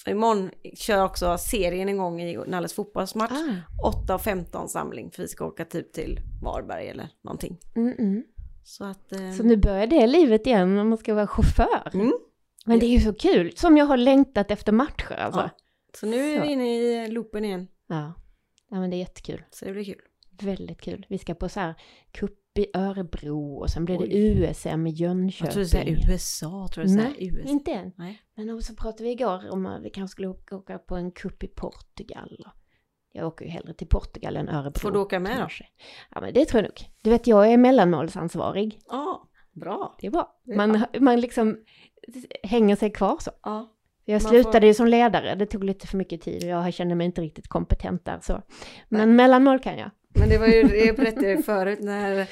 Så 0.05 0.11
imorgon 0.11 0.51
kör 0.75 0.97
jag 0.97 1.05
också 1.07 1.39
serien 1.39 1.89
igång 1.89 2.21
i 2.23 2.37
Nalles 2.47 2.73
fotbollsmatch. 2.75 3.33
Ah. 3.33 3.89
8 4.05 4.15
och 4.15 4.21
15 4.21 4.69
samling 4.69 5.11
för 5.11 5.23
vi 5.23 5.29
ska 5.29 5.47
åka 5.47 5.65
typ 5.65 5.93
till 5.93 6.21
Varberg 6.43 6.89
eller 6.89 7.09
någonting. 7.25 7.59
Mm, 7.77 7.95
mm. 7.99 8.25
Så 8.65 8.85
att... 8.85 9.13
Eh, 9.13 9.31
Så 9.37 9.43
nu 9.43 9.57
börjar 9.57 9.87
det 9.87 10.07
livet 10.07 10.47
igen 10.47 10.75
när 10.77 10.85
man 10.85 10.99
ska 10.99 11.15
vara 11.15 11.27
chaufför. 11.27 11.91
mm, 11.95 12.13
Men 12.67 12.79
det 12.79 12.87
är 12.87 12.91
ju 12.91 13.01
så 13.01 13.13
kul, 13.15 13.57
som 13.57 13.77
jag 13.77 13.85
har 13.87 13.97
längtat 13.97 14.51
efter 14.51 14.73
matcher 14.73 15.13
alltså. 15.15 15.41
Ja. 15.41 15.51
så 16.01 16.07
nu 16.07 16.17
är 16.35 16.41
vi 16.41 16.47
inne 16.49 16.77
i 17.05 17.09
loopen 17.09 17.45
igen. 17.45 17.69
Ja. 17.87 18.13
Ja, 18.75 18.81
men 18.81 18.91
det 18.91 18.97
är 18.97 18.99
jättekul. 18.99 19.43
Så 19.51 19.65
det 19.65 19.73
blir 19.73 19.85
kul. 19.85 20.01
Väldigt 20.43 20.81
kul. 20.81 21.07
Vi 21.09 21.19
ska 21.19 21.35
på 21.35 21.49
så 21.49 21.61
här 21.61 21.75
cup 22.11 22.59
i 22.59 22.67
Örebro 22.75 23.55
och 23.57 23.71
sen 23.71 23.85
blir 23.85 23.99
det 23.99 24.05
Oj. 24.05 24.43
USM 24.51 24.87
i 24.87 24.91
Jönköping. 24.91 25.47
Jag 25.47 25.53
tror 25.53 25.63
du 25.63 25.69
säger 25.69 26.13
USA, 26.13 26.69
tror 26.75 26.85
du 26.85 26.95
Nej, 26.95 27.15
USA. 27.19 27.49
inte 27.49 27.71
än. 27.73 27.93
Nej. 27.97 28.23
Men 28.35 28.63
så 28.63 28.75
pratade 28.75 29.05
vi 29.05 29.11
igår 29.11 29.51
om 29.51 29.67
att 29.67 29.83
vi 29.83 29.91
kanske 29.91 30.13
skulle 30.13 30.29
åka- 30.29 30.79
på 30.79 30.97
en 30.97 31.11
cup 31.13 31.43
i 31.43 31.47
Portugal. 31.49 32.45
Jag 33.13 33.27
åker 33.27 33.45
ju 33.45 33.51
hellre 33.51 33.75
till 33.75 33.87
Portugal 33.87 34.37
än 34.37 34.49
Örebro. 34.49 34.81
Får 34.81 34.91
du 34.91 34.99
åka 34.99 35.21
med 35.21 35.41
då? 35.41 35.49
Ja, 36.11 36.21
men 36.21 36.35
det 36.35 36.45
tror 36.45 36.63
jag 36.63 36.69
nog. 36.69 36.91
Du 37.03 37.11
vet, 37.11 37.27
jag 37.27 37.53
är 37.53 37.57
mellanmålsansvarig. 37.59 38.81
Ja, 38.89 39.29
bra. 39.53 39.97
Det 40.01 40.07
är 40.07 40.11
bra. 40.11 40.41
Det 40.45 40.53
är 40.53 40.57
Man, 40.57 40.85
man 41.01 41.21
liksom 41.21 41.59
hänger 42.43 42.77
sig 42.77 42.91
kvar 42.93 43.17
så. 43.21 43.31
Ja. 43.43 43.74
Jag 44.05 44.23
Man 44.23 44.31
slutade 44.31 44.61
får- 44.61 44.65
ju 44.67 44.75
som 44.75 44.87
ledare, 44.87 45.35
det 45.35 45.47
tog 45.47 45.65
lite 45.65 45.87
för 45.87 45.97
mycket 45.99 46.23
tid 46.23 46.43
och 46.43 46.49
jag 46.49 46.75
kände 46.75 46.95
mig 46.95 47.05
inte 47.05 47.21
riktigt 47.21 47.49
kompetent 47.49 48.05
där 48.05 48.21
så. 48.23 48.43
Men 48.89 49.17
mellanmål 49.17 49.59
kan 49.61 49.79
jag. 49.79 49.91
Men 50.09 50.29
det 50.29 50.39
var 50.39 50.47
ju, 50.47 50.77
jag 50.87 50.97
berättade 50.97 51.31
ju 51.31 51.43
förut 51.43 51.79
när, 51.83 52.19
eh, 52.19 52.27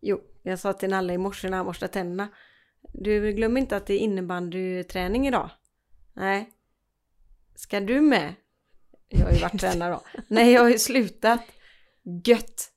jo, 0.00 0.20
jag 0.42 0.58
sa 0.58 0.72
till 0.72 0.90
Nalle 0.90 1.12
i 1.12 1.18
morse 1.18 1.48
när 1.48 1.56
han 1.56 1.66
borstade 1.66 1.92
tänderna. 1.92 2.28
Du 2.92 3.32
glöm 3.32 3.56
inte 3.56 3.76
att 3.76 3.86
det 3.86 3.94
är 3.94 3.98
innebandyträning 3.98 5.26
idag. 5.28 5.50
Nej. 6.14 6.48
Ska 7.54 7.80
du 7.80 8.00
med? 8.00 8.34
Jag 9.08 9.24
har 9.26 9.32
ju 9.32 9.38
varit 9.38 9.60
tränare 9.60 9.92
då. 9.92 10.00
Nej, 10.28 10.52
jag 10.52 10.60
har 10.62 10.68
ju 10.70 10.78
slutat. 10.78 11.40
Gött. 12.24 12.68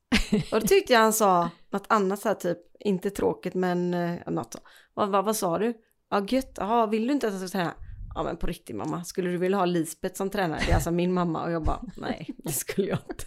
Och 0.51 0.61
då 0.61 0.67
tyckte 0.67 0.93
jag 0.93 0.99
han 0.99 1.13
sa 1.13 1.49
något 1.69 1.85
annat 1.87 2.19
så 2.19 2.27
här 2.27 2.35
typ, 2.35 2.57
inte 2.79 3.09
tråkigt 3.09 3.53
men 3.53 3.93
eh, 3.93 4.17
något. 4.27 4.55
Vad, 4.93 5.09
vad, 5.09 5.25
vad 5.25 5.35
sa 5.35 5.57
du? 5.59 5.73
Ja, 6.11 6.25
gött. 6.29 6.51
Jaha, 6.57 6.87
vill 6.87 7.07
du 7.07 7.13
inte 7.13 7.27
att 7.27 7.33
jag 7.33 7.49
ska 7.49 7.57
träna? 7.57 7.73
Ja, 8.15 8.23
men 8.23 8.37
på 8.37 8.47
riktigt 8.47 8.75
mamma, 8.75 9.03
skulle 9.03 9.29
du 9.29 9.37
vilja 9.37 9.57
ha 9.57 9.65
Lisbeth 9.65 10.15
som 10.15 10.29
tränare? 10.29 10.59
Det 10.65 10.71
är 10.71 10.75
alltså 10.75 10.91
min 10.91 11.13
mamma 11.13 11.43
och 11.43 11.51
jag 11.51 11.63
bara, 11.63 11.81
nej, 11.97 12.29
det 12.37 12.51
skulle 12.51 12.87
jag 12.87 12.99
inte. 13.09 13.25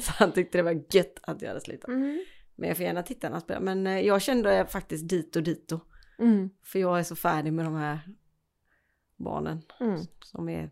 Så 0.00 0.12
han 0.12 0.32
tyckte 0.32 0.58
det 0.58 0.62
var 0.62 0.82
gött 0.90 1.18
att 1.22 1.42
jag 1.42 1.48
hade 1.48 1.60
slutat. 1.60 1.90
Men 2.56 2.68
jag 2.68 2.76
får 2.76 2.86
gärna 2.86 3.02
titta 3.02 3.26
när 3.28 3.32
han 3.32 3.40
spelar. 3.40 3.60
Men 3.60 3.86
eh, 3.86 4.00
jag 4.00 4.22
kände 4.22 4.66
faktiskt 4.66 5.08
dit 5.08 5.36
och 5.36 5.42
dit 5.42 5.72
och 5.72 5.80
Mm. 6.18 6.50
För 6.62 6.78
jag 6.78 6.98
är 6.98 7.02
så 7.02 7.16
färdig 7.16 7.52
med 7.52 7.64
de 7.64 7.74
här 7.74 7.98
barnen 9.16 9.62
Mm. 9.80 10.00
som 10.24 10.48
är... 10.48 10.70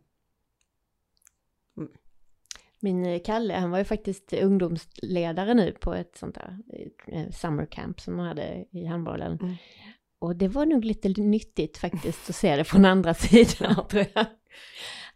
Min 2.81 3.07
eh, 3.07 3.23
Kalle, 3.25 3.55
han 3.55 3.71
var 3.71 3.79
ju 3.79 3.85
faktiskt 3.85 4.33
ungdomsledare 4.33 5.55
nu 5.55 5.73
på 5.73 5.95
ett 5.95 6.17
sånt 6.17 6.35
där 6.35 6.59
eh, 7.07 7.31
summer 7.31 7.67
camp 7.67 8.01
som 8.01 8.17
de 8.17 8.27
hade 8.27 8.65
i 8.71 8.87
handbollen. 8.87 9.39
Mm. 9.43 9.55
Och 10.23 10.37
det 10.37 10.49
var 10.49 10.67
nog 10.67 10.85
lite 10.85 11.09
nyttigt 11.09 11.79
faktiskt 11.79 12.31
att 12.31 12.37
se 12.37 12.57
det 12.57 12.65
från 12.65 12.85
andra 12.85 13.15
sidan 13.29 13.89
tror 13.89 14.07
jag. 14.15 14.27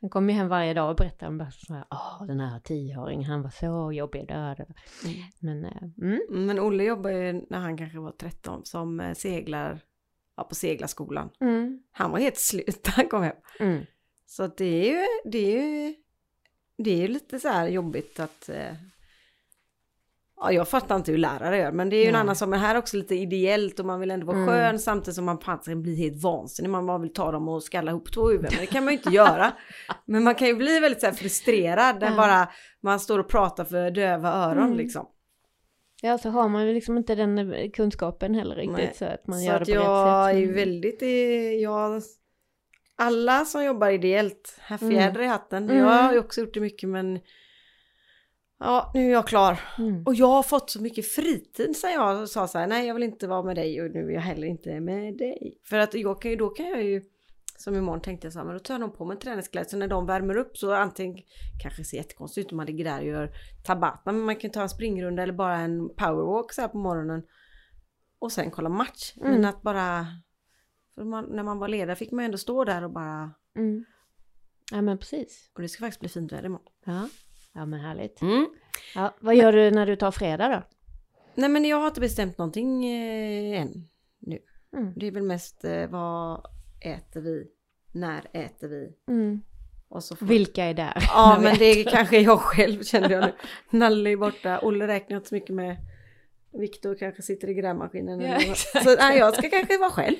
Han 0.00 0.10
kom 0.10 0.30
ju 0.30 0.34
hem 0.36 0.48
varje 0.48 0.74
dag 0.74 0.90
och 0.90 0.96
berättade 0.96 1.28
om 1.28 1.38
bara 1.38 1.50
så 1.50 1.74
här, 1.74 1.84
åh 1.90 2.26
den 2.26 2.40
här 2.40 2.60
tioåringen, 2.60 3.24
han 3.24 3.42
var 3.42 3.50
så 3.50 3.92
jobbig 3.92 4.28
där. 4.28 4.66
Mm. 5.04 5.16
Men, 5.40 5.64
eh, 5.64 5.82
mm, 6.02 6.20
Men 6.46 6.60
Olle 6.60 6.84
jobbar 6.84 7.10
ju 7.10 7.32
när 7.50 7.58
han 7.58 7.76
kanske 7.76 7.98
var 7.98 8.10
13 8.12 8.64
som 8.64 9.00
eh, 9.00 9.14
seglar 9.14 9.80
ja, 10.36 10.44
på 10.44 10.54
seglarskolan. 10.54 11.30
mm, 11.40 11.82
Han 11.92 12.10
var 12.10 12.18
helt 12.18 12.38
slut 12.38 12.80
när 12.86 12.92
han 12.92 13.08
kom 13.08 13.22
hem. 13.22 13.36
mm. 13.60 13.84
Så 14.26 14.46
det 14.46 14.64
är 14.64 14.92
ju, 14.92 15.30
det 15.30 15.38
är 15.58 15.86
ju, 15.86 15.94
det 16.78 16.90
är 16.90 16.96
ju 16.96 17.08
lite 17.08 17.40
så 17.40 17.48
här 17.48 17.68
jobbigt 17.68 18.20
att... 18.20 18.50
Ja, 20.40 20.52
jag 20.52 20.68
fattar 20.68 20.96
inte 20.96 21.10
hur 21.10 21.18
lärare 21.18 21.58
gör, 21.58 21.72
men 21.72 21.88
det 21.90 21.96
är 21.96 22.02
ju 22.02 22.08
en 22.08 22.14
annan 22.14 22.36
sak. 22.36 22.48
Men 22.48 22.60
här 22.60 22.74
är 22.74 22.78
också 22.78 22.96
lite 22.96 23.14
ideellt 23.14 23.80
och 23.80 23.86
man 23.86 24.00
vill 24.00 24.10
ändå 24.10 24.26
vara 24.26 24.36
Mm. 24.36 24.48
skön 24.48 24.78
samtidigt 24.78 25.14
som 25.14 25.24
man 25.24 25.38
fan 25.38 25.82
blir 25.82 25.96
helt 25.96 26.22
vansinnig. 26.22 26.70
Man 26.70 26.86
bara 26.86 26.98
vill 26.98 27.12
ta 27.12 27.32
dem 27.32 27.48
och 27.48 27.62
skalla 27.62 27.90
ihop 27.90 28.12
två 28.12 28.28
huvuden, 28.28 28.50
men 28.52 28.60
det 28.60 28.66
kan 28.66 28.84
man 28.84 28.92
ju 28.92 28.98
inte 28.98 29.10
göra. 29.14 29.52
Men 30.04 30.24
man 30.24 30.34
kan 30.34 30.48
ju 30.48 30.54
bli 30.56 30.80
väldigt 30.80 31.00
så 31.00 31.12
frustrerad 31.12 32.00
när 32.00 32.10
Ja. 32.10 32.16
bara 32.16 32.48
man 32.82 33.00
står 33.00 33.18
och 33.18 33.28
pratar 33.28 33.64
för 33.64 33.90
döva 33.90 34.32
öron 34.32 34.64
Mm. 34.64 34.76
liksom. 34.76 35.06
Ja, 36.02 36.18
så 36.18 36.30
har 36.30 36.48
man 36.48 36.66
ju 36.66 36.74
liksom 36.74 36.96
inte 36.96 37.14
den 37.14 37.52
eh, 37.52 37.70
kunskapen 37.70 38.34
heller 38.34 38.56
riktigt 38.56 38.76
Nej. 38.76 38.92
så 38.94 39.04
att 39.04 39.26
man 39.26 39.38
så 39.38 39.46
gör 39.46 39.60
att 39.60 39.66
det 39.66 39.74
på 39.74 39.80
jag 39.82 40.28
rätt 40.28 40.34
sätt. 40.34 40.36
är 40.36 40.40
ju 40.40 40.52
väldigt, 40.52 41.02
jag, 41.62 42.02
alla 42.96 43.44
som 43.44 43.64
jobbar 43.64 43.90
ideellt, 43.90 44.56
här 44.60 44.78
Mm. 44.82 44.90
fjäder 44.94 45.20
i 45.20 45.26
hatten. 45.26 45.64
Mm. 45.64 45.76
Jag 45.76 45.84
har 45.86 46.12
ju 46.12 46.18
också 46.18 46.40
gjort 46.40 46.54
det 46.54 46.60
mycket 46.60 46.88
men 46.88 47.18
ja, 48.58 48.90
nu 48.94 49.06
är 49.06 49.12
jag 49.12 49.26
klar. 49.26 49.60
Mm. 49.78 50.02
Och 50.06 50.14
jag 50.14 50.26
har 50.26 50.42
fått 50.42 50.70
så 50.70 50.82
mycket 50.82 51.06
fritid 51.08 51.76
sen 51.76 51.92
jag 51.92 52.28
sa 52.28 52.48
så 52.48 52.58
här, 52.58 52.66
nej 52.66 52.86
jag 52.86 52.94
vill 52.94 53.02
inte 53.02 53.26
vara 53.26 53.42
med 53.42 53.56
dig 53.56 53.82
och 53.82 53.90
nu 53.90 54.06
är 54.06 54.10
jag 54.14 54.20
heller 54.20 54.46
inte 54.46 54.80
med 54.80 55.16
dig. 55.18 55.58
För 55.64 55.78
att 55.78 55.94
jag 55.94 56.22
kan 56.22 56.30
ju, 56.30 56.36
då 56.36 56.48
kan 56.48 56.66
jag 56.66 56.82
ju, 56.84 57.02
som 57.58 57.74
imorgon 57.76 58.00
tänkte 58.00 58.26
jag 58.26 58.32
så 58.32 58.38
här, 58.38 58.46
men 58.46 58.54
då 58.54 58.58
tar 58.60 58.78
nog 58.78 58.96
på 58.96 59.04
mig 59.04 59.16
träningskläder 59.18 59.68
så 59.68 59.76
när 59.76 59.88
de 59.88 60.06
värmer 60.06 60.36
upp 60.36 60.56
så 60.56 60.72
antingen, 60.74 61.16
kanske 61.62 61.84
ser 61.84 61.96
jättekonstigt 61.96 62.46
ut 62.46 62.52
om 62.52 62.56
man 62.56 62.66
ligger 62.66 62.84
där 62.84 62.98
och 63.00 63.06
gör 63.06 63.30
tabata, 63.64 64.12
men 64.12 64.20
man 64.20 64.36
kan 64.36 64.50
ta 64.50 64.62
en 64.62 64.68
springrunda 64.68 65.22
eller 65.22 65.32
bara 65.32 65.56
en 65.56 65.88
powerwalk 65.88 66.52
så 66.52 66.60
här 66.60 66.68
på 66.68 66.78
morgonen. 66.78 67.22
Och 68.18 68.32
sen 68.32 68.50
kolla 68.50 68.68
match. 68.68 69.12
Men 69.16 69.34
Mm. 69.34 69.44
att 69.44 69.62
bara, 69.62 70.06
man, 71.04 71.24
när 71.24 71.42
man 71.42 71.58
var 71.58 71.68
ledare 71.68 71.96
fick 71.96 72.12
man 72.12 72.24
ändå 72.24 72.38
stå 72.38 72.64
där 72.64 72.84
och 72.84 72.90
bara, 72.92 73.30
Mm. 73.56 73.84
Ja, 74.72 74.82
men 74.82 74.98
precis. 74.98 75.50
och 75.54 75.62
det 75.62 75.68
ska 75.68 75.80
faktiskt 75.80 76.00
bli 76.00 76.08
fint 76.08 76.32
väder 76.32 76.46
imorgon. 76.46 76.66
Ja, 76.84 77.08
ja 77.56 77.66
men 77.66 77.80
härligt. 77.80 78.22
Mm. 78.22 78.46
Ja, 78.94 79.14
vad 79.20 79.36
gör 79.36 79.52
du 79.52 79.70
när 79.70 79.86
du 79.86 79.96
tar 79.96 80.10
fredag 80.10 80.48
då? 80.48 80.62
Nej 81.34 81.48
men 81.48 81.64
jag 81.64 81.76
har 81.76 81.86
inte 81.86 82.00
bestämt 82.00 82.38
någonting 82.38 82.84
eh, 82.86 83.60
än. 83.60 83.88
Mm. 84.76 84.92
Det 84.96 85.06
är 85.06 85.10
väl 85.10 85.22
mest 85.22 85.64
eh, 85.64 85.86
vad 85.86 86.46
äter 86.80 87.20
vi, 87.20 87.46
när 87.92 88.22
äter 88.32 88.68
vi 88.68 88.92
Mm. 89.08 89.42
och 89.88 90.04
så 90.04 90.16
får... 90.16 90.26
Vilka 90.26 90.64
är 90.64 90.74
där? 90.74 90.94
Ja 91.08 91.38
men 91.42 91.58
det 91.58 91.64
är 91.64 91.84
kanske 91.90 92.20
jag 92.20 92.40
själv 92.40 92.82
kände 92.82 93.12
jag 93.12 93.24
nu. 93.24 93.32
Nalle 93.78 94.10
är 94.10 94.16
borta, 94.16 94.60
Olle 94.62 94.86
räknar 94.86 95.16
inte 95.16 95.28
så 95.28 95.34
mycket 95.34 95.54
med. 95.54 95.76
Viktor 96.52 96.94
kanske 96.94 97.22
sitter 97.22 97.48
i 97.48 97.54
grävmaskinen. 97.54 98.20
Ja, 98.20 98.54
så 98.84 98.96
nej, 98.96 99.18
jag 99.18 99.34
ska 99.34 99.48
kanske 99.50 99.78
vara 99.78 99.90
själv. 99.90 100.16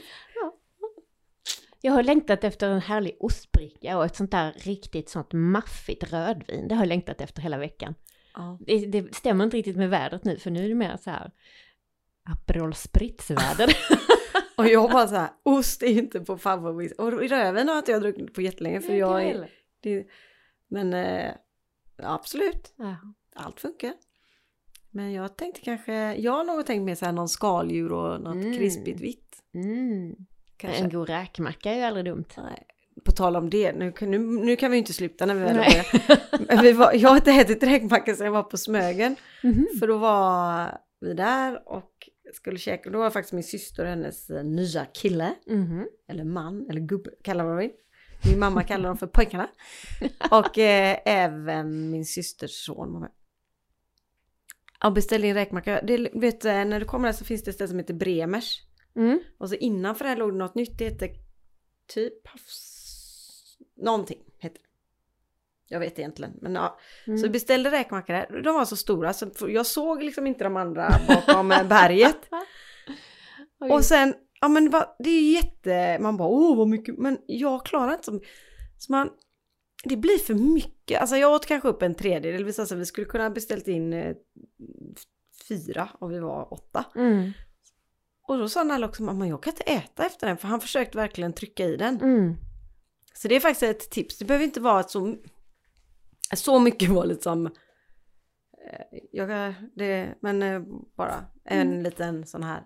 Jag 1.87 1.93
har 1.93 2.03
längtat 2.03 2.45
efter 2.45 2.69
en 2.69 2.81
härlig 2.81 3.17
ostbricka 3.21 3.99
och 3.99 4.05
ett 4.05 4.17
sånt 4.17 4.31
där 4.31 4.53
riktigt 4.53 5.09
sånt 5.09 5.33
maffigt 5.33 6.13
rödvin. 6.13 6.69
Det 6.69 6.75
har 6.75 6.83
jag 6.83 6.89
längtat 6.89 7.21
efter 7.21 7.43
hela 7.43 7.59
veckan. 7.59 7.95
Ja. 8.35 8.59
Det, 8.67 8.87
det 8.87 9.15
stämmer 9.15 9.45
inte 9.45 9.57
riktigt 9.57 9.77
med 9.77 9.91
vädret 9.91 10.25
nu 10.25 10.37
för 10.37 10.51
nu 10.51 10.65
är 10.65 10.69
det 10.69 10.75
mer 10.75 10.97
så 10.97 11.11
här 11.11 11.31
Aperol 12.25 12.75
Spritz-väder. 12.75 13.77
Och 14.57 14.67
jag 14.69 14.91
bara 14.91 15.09
så 15.09 15.15
här, 15.15 15.31
ost 15.43 15.83
är 15.83 15.87
inte 15.87 16.21
på 16.21 16.39
favorit. 16.39 16.93
Och 17.01 17.13
rödvin 17.13 17.69
har 17.69 17.79
inte 17.79 17.93
jag 17.93 18.03
druckit 18.03 18.35
på 18.35 18.43
jättelänge 18.43 18.81
för 18.81 18.95
jag 18.95 19.25
är... 19.25 19.51
Det, 19.81 20.07
men 20.69 20.95
eh, 20.95 21.33
absolut, 22.03 22.75
Ja. 22.77 22.97
allt 23.35 23.61
funkar. 23.61 23.93
Men 24.91 25.13
jag 25.13 25.37
tänkte 25.37 25.61
kanske, 25.61 26.15
jag 26.15 26.33
har 26.33 26.45
nog 26.45 26.67
tänkt 26.67 26.85
mer 26.85 26.95
så 26.95 27.05
här 27.05 27.13
någon 27.13 27.29
skaldjur 27.29 27.93
och 27.93 28.21
något 28.21 28.35
Mm. 28.35 28.59
krispigt 28.59 29.01
vitt. 29.01 29.43
Mm. 29.55 30.17
Kanske. 30.57 30.83
En 30.85 30.91
god 30.91 31.09
räkmacka 31.09 31.71
är 31.71 31.77
ju 31.77 31.83
aldrig 31.83 32.05
dumt. 32.05 32.25
Nej. 32.37 32.67
På 33.05 33.13
tal 33.13 33.37
om 33.37 33.51
det, 33.51 33.73
nu, 33.73 33.93
kan- 33.93 34.11
nu, 34.11 34.19
nu 34.19 34.57
kan 34.57 34.71
vi 34.71 34.77
ju 34.77 34.79
inte 34.79 34.93
sluta 34.93 35.27
när 35.27 35.35
vi 35.35 35.41
väl. 35.41 35.83
Men 36.49 36.63
vi 36.63 36.73
var, 36.73 36.93
Jag 36.95 37.09
har 37.09 37.17
inte 37.17 37.31
ätit 37.31 37.63
räkmacka 37.63 38.15
sedan 38.15 38.25
jag 38.27 38.33
var 38.33 38.43
på 38.43 38.57
Smögen. 38.57 39.17
Mhm. 39.43 39.67
För 39.81 39.87
då 39.89 39.99
var 39.99 40.79
vi 41.01 41.15
där 41.15 41.63
och 41.69 41.91
skulle 42.35 42.59
käka. 42.59 42.91
Då 42.91 42.99
var 42.99 43.11
faktiskt 43.11 43.33
min 43.33 43.43
syster 43.45 43.83
och 43.83 43.89
hennes 43.89 44.31
eh, 44.31 44.45
nya 44.45 44.85
kille. 44.85 45.35
Mhm. 45.47 45.87
Eller 46.09 46.25
man, 46.25 46.67
eller 46.71 46.81
gubbe, 46.81 47.11
kallar 47.25 47.45
man 47.45 47.57
vill. 47.57 47.71
Min 48.31 48.39
mamma 48.39 48.63
kallar 48.63 48.89
dem 48.89 48.99
för 48.99 49.07
pojkarna. 49.07 49.49
Och 50.31 50.59
eh, 50.59 50.99
även 51.05 51.91
min 51.91 52.05
systers 52.05 52.65
son 52.65 52.93
var 52.93 53.01
med. 53.01 53.11
Ja, 54.81 54.91
beställde 54.91 55.27
in 55.27 55.35
räkmacka. 55.35 55.81
Det, 55.83 56.09
vet, 56.15 56.45
när 56.45 56.81
du 56.81 56.87
kommer 56.87 57.09
där 57.09 57.13
så 57.13 57.25
finns 57.25 57.43
det 57.45 57.51
ett 57.51 57.55
ställe 57.55 57.69
som 57.69 57.79
heter 57.79 57.95
Bremers. 57.95 58.63
Mm. 58.97 59.21
Och 59.39 59.49
så 59.49 59.55
innanför 59.55 60.05
det 60.05 60.09
här 60.09 60.17
låg 60.17 60.33
det 60.33 60.39
något 60.39 60.55
nytt. 60.55 60.79
Det 60.79 60.85
heter 60.85 61.11
typ 61.87 62.29
havs... 62.29 63.59
Någonting 63.77 64.23
heter 64.39 64.59
det. 64.63 64.69
Jag 65.69 65.81
vet 65.81 65.99
egentligen. 65.99 66.33
Men 66.43 66.55
ja. 66.55 66.79
Mm. 67.07 67.19
Så 67.19 67.23
vi 67.23 67.31
beställde 67.31 67.71
räkmackor. 67.71 68.43
De 68.43 68.55
var 68.55 68.65
så 68.65 68.77
stora 68.77 69.13
så 69.13 69.31
jag 69.49 69.67
såg 69.67 70.03
liksom 70.03 70.27
inte 70.27 70.45
de 70.45 70.57
andra 70.57 71.01
bakom 71.09 71.53
eh, 71.53 71.69
berget. 71.69 72.19
Oj. 73.61 73.71
Och 73.71 73.85
sen, 73.85 74.15
ja 74.41 74.49
men 74.49 74.71
det, 74.99 75.11
är 75.11 75.21
ju 75.21 75.33
jätte, 75.33 75.99
man 76.01 76.17
bara 76.17 76.29
åh 76.29 76.57
vad 76.57 76.69
mycket, 76.69 76.99
men 76.99 77.19
jag 77.27 77.67
klarar 77.67 77.93
inte 77.93 78.05
så, 78.05 78.21
så 78.79 78.93
man, 78.93 79.11
det 79.85 79.97
blir 79.97 80.19
för 80.19 80.35
mycket. 80.35 81.01
Alltså 81.01 81.17
jag 81.17 81.33
åt 81.33 81.47
kanske 81.47 81.69
upp 81.69 81.83
en 81.83 81.95
tredjedel. 81.95 82.47
Alltså, 82.47 82.75
vi 82.75 82.87
skulle 82.87 83.07
kunna 83.07 83.25
ha 83.25 83.31
beställt 83.31 83.69
in 83.69 83.93
eh, 83.93 84.17
fyra 85.49 85.89
och 85.99 86.13
vi 86.13 86.19
var 86.19 86.53
åtta. 86.53 86.85
Mm. 86.97 87.33
Och 88.29 88.39
då 88.39 88.49
sa 88.49 88.65
Nalle 88.65 88.87
också, 88.87 89.03
mamma 89.03 89.29
jag 89.29 89.43
kan 89.43 89.53
inte 89.53 89.63
äta 89.63 90.07
efter 90.07 90.27
den 90.27 90.37
för 90.37 90.49
han 90.49 90.61
försökte 90.61 90.99
verkligen 90.99 91.33
trycka 91.33 91.65
i 91.65 91.77
den. 91.77 92.01
Mm. 92.01 92.37
Så 93.15 93.29
det 93.29 93.37
är 93.37 93.41
faktiskt 93.41 93.63
ett 93.63 93.91
tips. 93.91 94.19
Det 94.19 94.25
behöver 94.25 94.45
inte 94.45 94.61
vara 94.61 94.81
ett 94.81 94.91
så, 94.91 95.17
så 96.35 96.59
mycket 96.59 96.89
var 96.91 97.07
liksom, 97.07 97.51
jag, 99.13 99.55
det, 99.77 100.15
men 100.21 100.43
eh, 100.43 100.61
bara 100.97 101.15
en 101.45 101.69
Mm. 101.69 101.83
liten 101.83 102.27
sån 102.27 102.43
här 102.43 102.63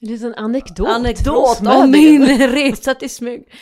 En 0.00 0.08
liten 0.08 0.34
anekdot. 0.34 0.88
anekdot 0.88 1.36
om 1.48 1.54
Smögen. 1.54 1.90
min 1.90 2.22
resa 2.48 2.94
till 2.94 3.10
Smög. 3.10 3.52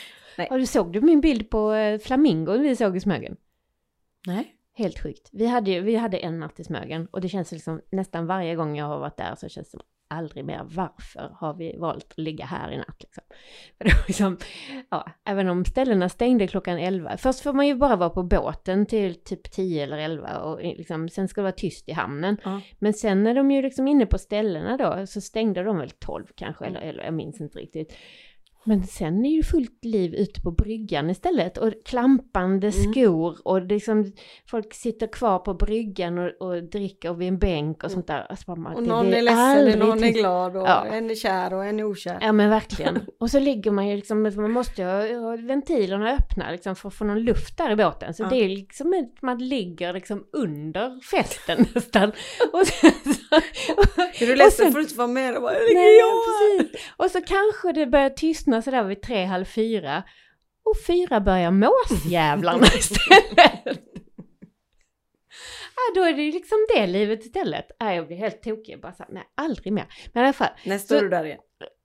Har 0.50 0.58
du 0.58 0.66
såg 0.66 0.92
du 0.92 1.00
min 1.00 1.20
bild 1.20 1.50
på 1.50 1.72
eh, 1.72 1.98
flamingon 1.98 2.62
vi 2.62 2.76
såg 2.76 2.96
i 2.96 3.00
Smögen? 3.00 3.36
Nej. 4.26 4.54
Helt 4.74 5.02
sjukt. 5.02 5.28
Vi 5.32 5.46
hade, 5.46 5.80
vi 5.80 5.96
hade 5.96 6.16
en 6.18 6.38
natt 6.40 6.60
i 6.60 6.64
Smögen 6.64 7.06
och 7.10 7.20
det 7.20 7.28
känns 7.28 7.52
liksom 7.52 7.80
nästan 7.92 8.26
varje 8.26 8.54
gång 8.56 8.76
jag 8.76 8.86
har 8.86 8.98
varit 8.98 9.16
där 9.16 9.34
så 9.34 9.48
känns 9.48 9.66
det 9.66 9.70
som 9.70 9.80
aldrig 10.08 10.44
mer 10.44 10.60
varför 10.64 11.30
har 11.34 11.54
vi 11.54 11.76
valt 11.78 12.06
att 12.10 12.18
ligga 12.18 12.44
här 12.44 12.72
i 12.72 12.76
natt 12.76 12.96
liksom. 13.00 13.24
Liksom, 14.08 14.36
ja, 14.90 15.06
även 15.24 15.48
om 15.48 15.64
ställena 15.64 16.08
stängde 16.08 16.46
klockan 16.46 16.78
11. 16.78 17.16
Först 17.16 17.40
får 17.40 17.52
man 17.52 17.66
ju 17.66 17.74
bara 17.74 17.96
vara 17.96 18.10
på 18.10 18.22
båten 18.22 18.86
till 18.86 19.14
typ 19.24 19.50
10 19.50 19.82
eller 19.82 19.98
11 19.98 20.38
och 20.38 20.62
liksom, 20.62 21.08
sen 21.08 21.28
ska 21.28 21.40
det 21.40 21.42
vara 21.42 21.52
tyst 21.52 21.88
i 21.88 21.92
hamnen. 21.92 22.36
Ja. 22.44 22.60
Men 22.78 22.92
sen 22.94 23.26
är 23.26 23.34
de 23.34 23.50
ju 23.50 23.62
liksom 23.62 23.88
inne 23.88 24.06
på 24.06 24.18
ställena 24.18 24.76
då 24.76 25.06
så 25.06 25.20
stängde 25.20 25.62
de 25.62 25.78
väl 25.78 25.90
12 25.90 26.26
kanske 26.34 26.64
Mm. 26.64 26.76
eller, 26.76 26.88
eller 26.88 27.04
jag 27.04 27.14
minns 27.14 27.40
inte 27.40 27.58
riktigt. 27.58 27.96
Men 28.68 28.82
sen 28.86 29.24
är 29.24 29.30
ju 29.30 29.42
fullt 29.42 29.84
liv 29.84 30.14
ute 30.14 30.40
på 30.40 30.50
bryggan 30.50 31.10
istället 31.10 31.58
och 31.58 31.72
klampande 31.84 32.66
Mm. 32.66 32.92
skor 32.92 33.36
och 33.44 33.62
liksom 33.62 34.12
folk 34.50 34.74
sitter 34.74 35.06
kvar 35.06 35.38
på 35.38 35.54
bryggan 35.54 36.18
och, 36.18 36.30
och 36.48 36.62
dricker 36.62 37.14
vid 37.14 37.28
en 37.28 37.38
bänk 37.38 37.84
och 37.84 37.90
sånt 37.90 38.06
där. 38.06 38.26
Alltså, 38.30 38.44
bara, 38.46 38.58
Mm. 38.60 38.72
Och 38.74 38.82
det- 38.82 38.88
någon 38.88 39.10
det 39.10 39.18
är 39.18 39.22
ledsen, 39.22 39.38
aldrig 39.38 39.78
någon 39.78 40.04
är 40.04 40.08
glad 40.12 40.56
och 40.56 40.62
Ja. 40.68 40.84
en 40.86 41.10
är 41.10 41.14
kär 41.14 41.54
och 41.54 41.64
en 41.64 41.80
är 41.80 41.84
okär. 41.92 42.18
Ja 42.20 42.32
men 42.32 42.50
verkligen. 42.50 42.98
Och 43.20 43.30
så 43.30 43.38
ligger 43.38 43.70
man 43.70 43.88
ju 43.88 43.96
liksom, 43.96 44.22
man 44.22 44.50
måste 44.50 44.82
ju 44.82 44.88
ha, 44.88 45.20
ha 45.30 45.36
ventilerna 45.36 46.10
öppna 46.12 46.50
liksom 46.50 46.76
för 46.76 46.88
att 46.88 46.94
få 46.94 47.04
någon 47.04 47.20
luft 47.20 47.56
där 47.58 47.70
i 47.70 47.76
båten. 47.76 48.14
Så 48.14 48.22
Ja. 48.22 48.28
det 48.28 48.36
är 48.44 48.48
liksom 48.48 48.92
att 48.92 49.22
man 49.22 49.38
ligger 49.38 49.92
liksom 49.92 50.24
under 50.32 51.00
festen 51.10 51.66
nästan. 51.74 52.12
Och 52.52 52.66
sen, 52.66 52.90
så, 53.14 53.34
Är 54.20 54.26
du 54.26 54.32
och 54.32 54.36
ledsen 54.38 54.64
sen- 54.64 54.72
för 54.72 54.80
att 54.80 54.86
du 54.86 54.88
inte 54.88 54.98
var 54.98 55.06
med? 55.08 55.36
Och 55.36 55.42
bara, 55.42 55.52
Nej, 55.74 55.98
ja. 55.98 56.06
precis. 56.58 56.80
Och 56.96 57.10
så 57.10 57.20
kanske 57.20 57.72
det 57.80 57.86
börjar 57.86 58.10
tystna 58.10 58.57
sådär 58.62 58.84
vid 58.84 59.02
tre, 59.02 59.24
halv 59.24 59.44
fyra. 59.44 60.02
Och 60.62 60.74
fyra 60.86 61.20
börjar 61.20 61.50
måsjävlarna 61.50 62.66
istället. 62.78 63.78
Ja, 65.76 65.94
då 66.00 66.06
är 66.06 66.12
det 66.12 66.22
ju 66.22 66.32
liksom 66.32 66.58
det 66.74 66.86
livet 66.86 67.24
istället. 67.24 67.66
Ja, 67.78 67.94
jag 67.94 68.06
blir 68.06 68.16
helt 68.16 68.42
tokig. 68.42 68.72
Jag 68.72 68.80
Bara 68.80 68.92
så, 68.92 69.02
här, 69.02 69.10
nej, 69.12 69.22
aldrig 69.34 69.72
mer. 69.72 69.86
Men 70.12 70.22
i 70.22 70.26
alla 70.26 70.32
fall, 70.32 70.48
Nästa 70.64 70.94
Så- 70.94 70.98
är 70.98 71.02
du 71.02 71.08
där 71.08 71.24
igen. 71.24 71.38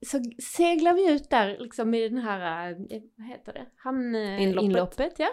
så 0.06 0.22
seglar 0.44 0.94
vi 0.94 1.12
ut 1.12 1.30
där 1.30 1.58
liksom 1.60 1.94
i 1.94 2.10
den 2.10 2.18
här, 2.18 2.72
eh, 2.72 2.78
vad 3.18 3.28
heter 3.28 3.54
det, 3.54 3.66
hamninloppet. 3.78 4.64
Inloppet. 4.64 5.14
ja. 5.18 5.30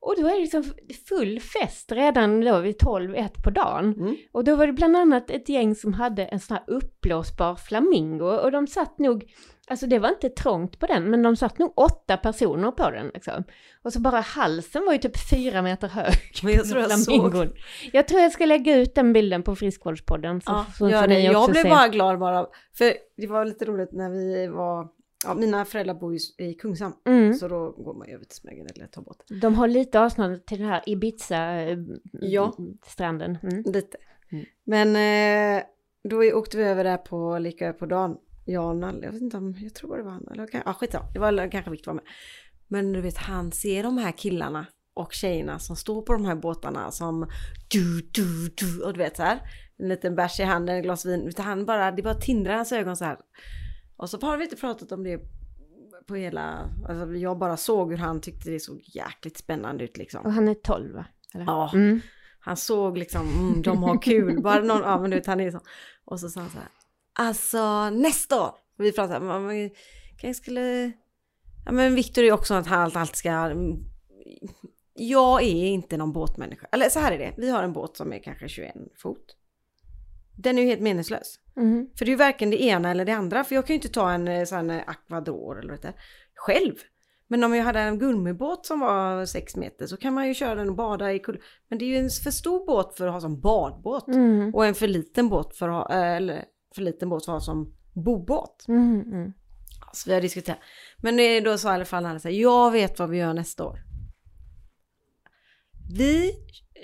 Och 0.00 0.14
då 0.20 0.26
är 0.28 0.32
det 0.34 0.40
liksom 0.40 0.64
full 1.08 1.40
fest 1.40 1.92
redan 1.92 2.40
då 2.40 2.60
vid 2.60 2.78
12, 2.78 3.14
ett 3.14 3.42
på 3.44 3.50
dagen. 3.50 3.94
Mm. 3.94 4.16
Och 4.32 4.44
då 4.44 4.56
var 4.56 4.66
det 4.66 4.72
bland 4.72 4.96
annat 4.96 5.30
ett 5.30 5.48
gäng 5.48 5.74
som 5.74 5.92
hade 5.92 6.24
en 6.24 6.40
sån 6.40 6.56
här 6.56 6.64
uppblåsbar 6.74 7.54
flamingo 7.56 8.24
och 8.26 8.52
de 8.52 8.66
satt 8.66 8.98
nog, 8.98 9.24
alltså 9.70 9.86
det 9.86 9.98
var 9.98 10.08
inte 10.08 10.28
trångt 10.28 10.78
på 10.78 10.86
den, 10.86 11.10
men 11.10 11.22
de 11.22 11.36
satt 11.36 11.58
nog 11.58 11.72
åtta 11.76 12.16
personer 12.16 12.70
på 12.70 12.90
den 12.90 13.10
liksom. 13.14 13.44
Och 13.82 13.92
så 13.92 14.00
bara 14.00 14.20
halsen 14.20 14.84
var 14.86 14.92
ju 14.92 14.98
typ 14.98 15.30
fyra 15.30 15.62
meter 15.62 15.88
hög. 15.88 16.14
Men 16.42 16.52
jag 16.52 16.68
tror 16.68 16.80
jag 16.82 16.98
såg. 16.98 17.48
Jag 17.92 18.08
tror 18.08 18.20
jag 18.20 18.32
ska 18.32 18.46
lägga 18.46 18.76
ut 18.76 18.94
den 18.94 19.12
bilden 19.12 19.42
på 19.42 19.56
Friskvårdspodden. 19.56 20.40
Så, 20.40 20.50
Ja, 20.50 20.66
så 20.78 20.90
gör 20.90 21.06
det. 21.06 21.20
Jag 21.20 21.50
blev 21.50 21.62
se. 21.62 21.68
bara 21.68 21.88
glad 21.88 22.18
bara. 22.18 22.46
För 22.78 22.92
det 23.16 23.26
var 23.26 23.44
lite 23.44 23.64
roligt 23.64 23.92
när 23.92 24.10
vi 24.10 24.46
var, 24.46 24.88
ja 25.26 25.34
mina 25.34 25.64
föräldrar 25.64 25.94
bor 25.94 26.14
ju 26.14 26.18
i 26.46 26.54
Kungshamn. 26.54 26.94
Mm. 27.06 27.34
Så 27.34 27.48
då 27.48 27.70
går 27.70 27.94
man 27.94 28.08
ju 28.08 28.14
över 28.14 28.24
till 28.24 28.36
Smögen 28.36 28.66
eller 28.74 28.86
tar 28.86 29.02
båten. 29.02 29.40
De 29.40 29.54
har 29.54 29.68
lite 29.68 30.00
avstånd 30.00 30.46
till 30.46 30.58
den 30.58 30.68
här 30.68 30.82
Ja. 30.86 30.92
Ibiza-stranden. 30.92 33.38
Mm. 33.42 33.62
Lite. 33.66 33.96
Mm. 34.32 34.44
Men 34.64 34.96
eh, 35.58 35.62
då 36.08 36.16
åkte 36.38 36.56
vi 36.56 36.62
över 36.64 36.84
där 36.84 36.96
på, 36.96 37.38
lika 37.38 37.72
på 37.72 37.86
dagen. 37.86 38.16
Nalle, 38.74 39.06
jag 39.06 39.12
vet 39.12 39.22
inte 39.22 39.36
om, 39.36 39.54
jag 39.58 39.74
tror 39.74 39.96
det 39.96 40.02
var 40.02 40.10
han. 40.10 40.28
Eller, 40.32 40.48
ja 40.64 40.74
skitsamma, 40.74 41.06
det 41.12 41.18
var 41.18 41.50
kanske 41.50 41.70
Victor 41.70 41.92
var 41.92 41.94
med. 41.94 42.04
Men 42.68 42.92
du 42.92 43.00
vet 43.00 43.16
han 43.16 43.52
ser 43.52 43.82
de 43.82 43.98
här 43.98 44.12
killarna 44.12 44.66
och 44.94 45.12
tjejerna 45.12 45.58
som 45.58 45.76
står 45.76 46.02
på 46.02 46.12
de 46.12 46.24
här 46.24 46.34
båtarna 46.34 46.90
som 46.90 47.26
du, 47.68 48.00
du, 48.12 48.48
du 48.48 48.82
och 48.82 48.92
du 48.92 48.98
vet 48.98 49.16
så 49.16 49.22
här. 49.22 49.40
En 49.78 49.88
liten 49.88 50.14
bärs 50.14 50.40
i 50.40 50.42
handen, 50.42 50.76
ett 50.76 50.84
glas 50.84 51.06
vin. 51.06 51.26
Utan 51.26 51.44
han 51.44 51.64
bara, 51.64 51.90
det 51.90 52.02
bara 52.02 52.14
tindrar 52.14 52.54
hans 52.54 52.72
ögon 52.72 52.96
så 52.96 53.04
här. 53.04 53.18
Och 53.96 54.10
så 54.10 54.20
har 54.20 54.38
vi 54.38 54.44
inte 54.44 54.56
pratat 54.56 54.92
om 54.92 55.04
det 55.04 55.20
på 56.06 56.14
hela, 56.14 56.70
alltså 56.88 57.14
jag 57.14 57.38
bara 57.38 57.56
såg 57.56 57.90
hur 57.90 57.98
han 57.98 58.20
tyckte 58.20 58.50
det 58.50 58.60
såg 58.60 58.80
jäkligt 58.84 59.38
spännande 59.38 59.84
ut 59.84 59.96
liksom. 59.96 60.26
Och 60.26 60.32
han 60.32 60.48
är 60.48 60.54
12 60.54 60.94
va? 60.94 61.06
Eller? 61.34 61.44
Ja. 61.44 61.70
Mm. 61.74 62.00
Han 62.40 62.56
såg 62.56 62.98
liksom, 62.98 63.28
mm, 63.28 63.62
de 63.62 63.82
har 63.82 64.02
kul, 64.02 64.42
bara 64.42 64.60
någon, 64.60 64.80
ja 64.80 65.00
men 65.00 65.10
du 65.10 65.16
vet 65.16 65.26
han 65.26 65.40
är 65.40 65.50
så. 65.50 65.60
Och 66.04 66.20
så 66.20 66.28
sa 66.28 66.40
han 66.40 66.50
så 66.50 66.58
här, 66.58 66.68
alltså 67.18 67.90
nästa 67.90 68.42
år, 68.42 68.50
vi 68.78 68.92
pratade, 68.92 69.20
man, 69.20 69.44
man 69.44 69.70
kanske 70.18 70.42
skulle, 70.42 70.92
ja 71.64 71.72
men 71.72 71.94
Viktor 71.94 72.22
är 72.22 72.26
ju 72.26 72.32
också 72.32 72.54
att 72.54 72.66
han 72.66 72.80
allt, 72.80 72.96
allt 72.96 73.16
ska, 73.16 73.52
jag 74.94 75.42
är 75.42 75.66
inte 75.66 75.96
någon 75.96 76.12
båtmänniska, 76.12 76.66
eller 76.72 76.88
så 76.88 77.00
här 77.00 77.12
är 77.12 77.18
det, 77.18 77.34
vi 77.36 77.50
har 77.50 77.62
en 77.62 77.72
båt 77.72 77.96
som 77.96 78.12
är 78.12 78.18
kanske 78.18 78.48
21 78.48 78.74
fot. 79.02 79.34
Den 80.36 80.58
är 80.58 80.62
ju 80.62 80.68
helt 80.68 80.80
meningslös. 80.80 81.38
Mm. 81.56 81.88
För 81.98 82.04
det 82.04 82.08
är 82.08 82.12
ju 82.12 82.16
varken 82.16 82.50
det 82.50 82.62
ena 82.62 82.90
eller 82.90 83.04
det 83.04 83.12
andra. 83.12 83.44
För 83.44 83.54
jag 83.54 83.66
kan 83.66 83.74
ju 83.74 83.78
inte 83.78 83.88
ta 83.88 84.10
en 84.10 84.28
eh, 84.28 84.44
sån 84.44 84.70
här 84.70 84.84
Aquador 84.86 85.58
eller 85.58 85.70
vad 85.70 85.82
det 85.82 85.92
själv. 86.34 86.74
Men 87.28 87.44
om 87.44 87.54
jag 87.54 87.64
hade 87.64 87.80
en 87.80 87.98
gummibåt 87.98 88.66
som 88.66 88.80
var 88.80 89.26
6 89.26 89.56
meter 89.56 89.86
så 89.86 89.96
kan 89.96 90.14
man 90.14 90.28
ju 90.28 90.34
köra 90.34 90.54
den 90.54 90.68
och 90.68 90.74
bada 90.74 91.12
i 91.12 91.18
kull. 91.18 91.40
Men 91.68 91.78
det 91.78 91.84
är 91.84 91.86
ju 91.86 91.96
en 91.96 92.10
för 92.10 92.30
stor 92.30 92.66
båt 92.66 92.96
för 92.96 93.06
att 93.06 93.12
ha 93.12 93.20
som 93.20 93.40
badbåt. 93.40 94.08
Mm. 94.08 94.54
Och 94.54 94.66
en 94.66 94.74
för 94.74 94.88
liten 94.88 95.28
båt 95.28 95.56
för 95.56 95.68
att 95.68 95.88
ha, 95.88 95.94
eh, 95.94 96.16
eller 96.16 96.44
för 96.74 96.82
liten 96.82 97.08
båt 97.08 97.24
för 97.24 97.32
att 97.32 97.36
ha 97.36 97.40
som 97.40 97.74
bobåt. 97.92 98.64
Mm. 98.68 99.00
Mm. 99.00 99.32
Så 99.92 100.10
vi 100.10 100.14
har 100.14 100.20
diskuterat. 100.20 100.58
Men 100.96 101.44
då 101.44 101.58
sa 101.58 101.70
i 101.70 101.74
alla 101.74 101.84
fall 101.84 102.04
han 102.04 102.20
så 102.20 102.28
här, 102.28 102.34
jag 102.34 102.70
vet 102.70 102.98
vad 102.98 103.10
vi 103.10 103.18
gör 103.18 103.34
nästa 103.34 103.64
år. 103.64 103.78
Vi 105.90 106.32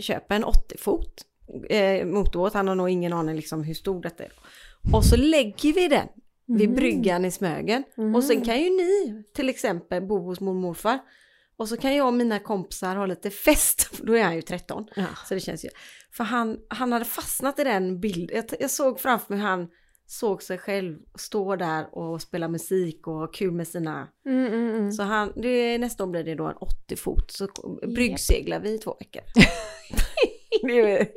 köper 0.00 0.36
en 0.36 0.44
80 0.44 0.78
fot 0.78 1.24
eh, 1.70 2.06
motorbåt, 2.06 2.54
han 2.54 2.68
har 2.68 2.74
nog 2.74 2.90
ingen 2.90 3.12
aning 3.12 3.36
liksom 3.36 3.62
hur 3.62 3.74
stor 3.74 4.02
detta 4.02 4.24
är. 4.24 4.32
Och 4.92 5.04
så 5.04 5.16
lägger 5.16 5.72
vi 5.72 5.88
den 5.88 6.08
vid 6.46 6.68
Mm. 6.68 6.74
bryggan 6.76 7.24
i 7.24 7.30
Smögen. 7.30 7.84
Mm. 7.96 8.14
Och 8.14 8.24
sen 8.24 8.44
kan 8.44 8.60
ju 8.60 8.70
ni 8.70 9.24
till 9.34 9.48
exempel 9.48 10.02
bo 10.02 10.18
hos 10.18 10.40
mormor 10.40 10.56
och 10.56 10.62
morfar. 10.62 10.98
Och 11.56 11.68
så 11.68 11.76
kan 11.76 11.94
jag 11.94 12.06
och 12.06 12.14
mina 12.14 12.38
kompisar 12.38 12.96
ha 12.96 13.06
lite 13.06 13.30
fest, 13.30 13.90
då 14.02 14.16
är 14.16 14.24
han 14.24 14.34
ju 14.34 14.42
13. 14.42 14.86
Ja. 14.96 15.06
Så 15.28 15.34
det 15.34 15.40
känns 15.40 15.64
ju. 15.64 15.68
För 16.16 16.24
han, 16.24 16.58
han 16.68 16.92
hade 16.92 17.04
fastnat 17.04 17.58
i 17.58 17.64
den 17.64 18.00
bilden. 18.00 18.36
Jag, 18.36 18.44
jag 18.60 18.70
såg 18.70 19.00
framför 19.00 19.34
mig 19.34 19.42
hur 19.42 19.48
han 19.48 19.68
såg 20.06 20.42
sig 20.42 20.58
själv 20.58 20.98
stå 21.14 21.56
där 21.56 21.98
och 21.98 22.22
spela 22.22 22.48
musik 22.48 23.06
och 23.06 23.14
ha 23.14 23.26
kul 23.26 23.52
med 23.52 23.68
sina... 23.68 24.08
Mm, 24.26 24.46
mm, 24.46 24.74
mm. 24.74 24.92
Så 24.92 25.02
han, 25.02 25.32
det, 25.36 25.78
nästa 25.78 26.04
år 26.04 26.08
blir 26.08 26.24
det 26.24 26.34
då 26.34 26.44
en 26.46 26.56
80 26.56 26.96
fot. 26.96 27.30
Så 27.30 27.48
bryggseglar 27.94 28.60
vi 28.60 28.74
i 28.74 28.78
två 28.78 28.96
veckor. 28.98 29.22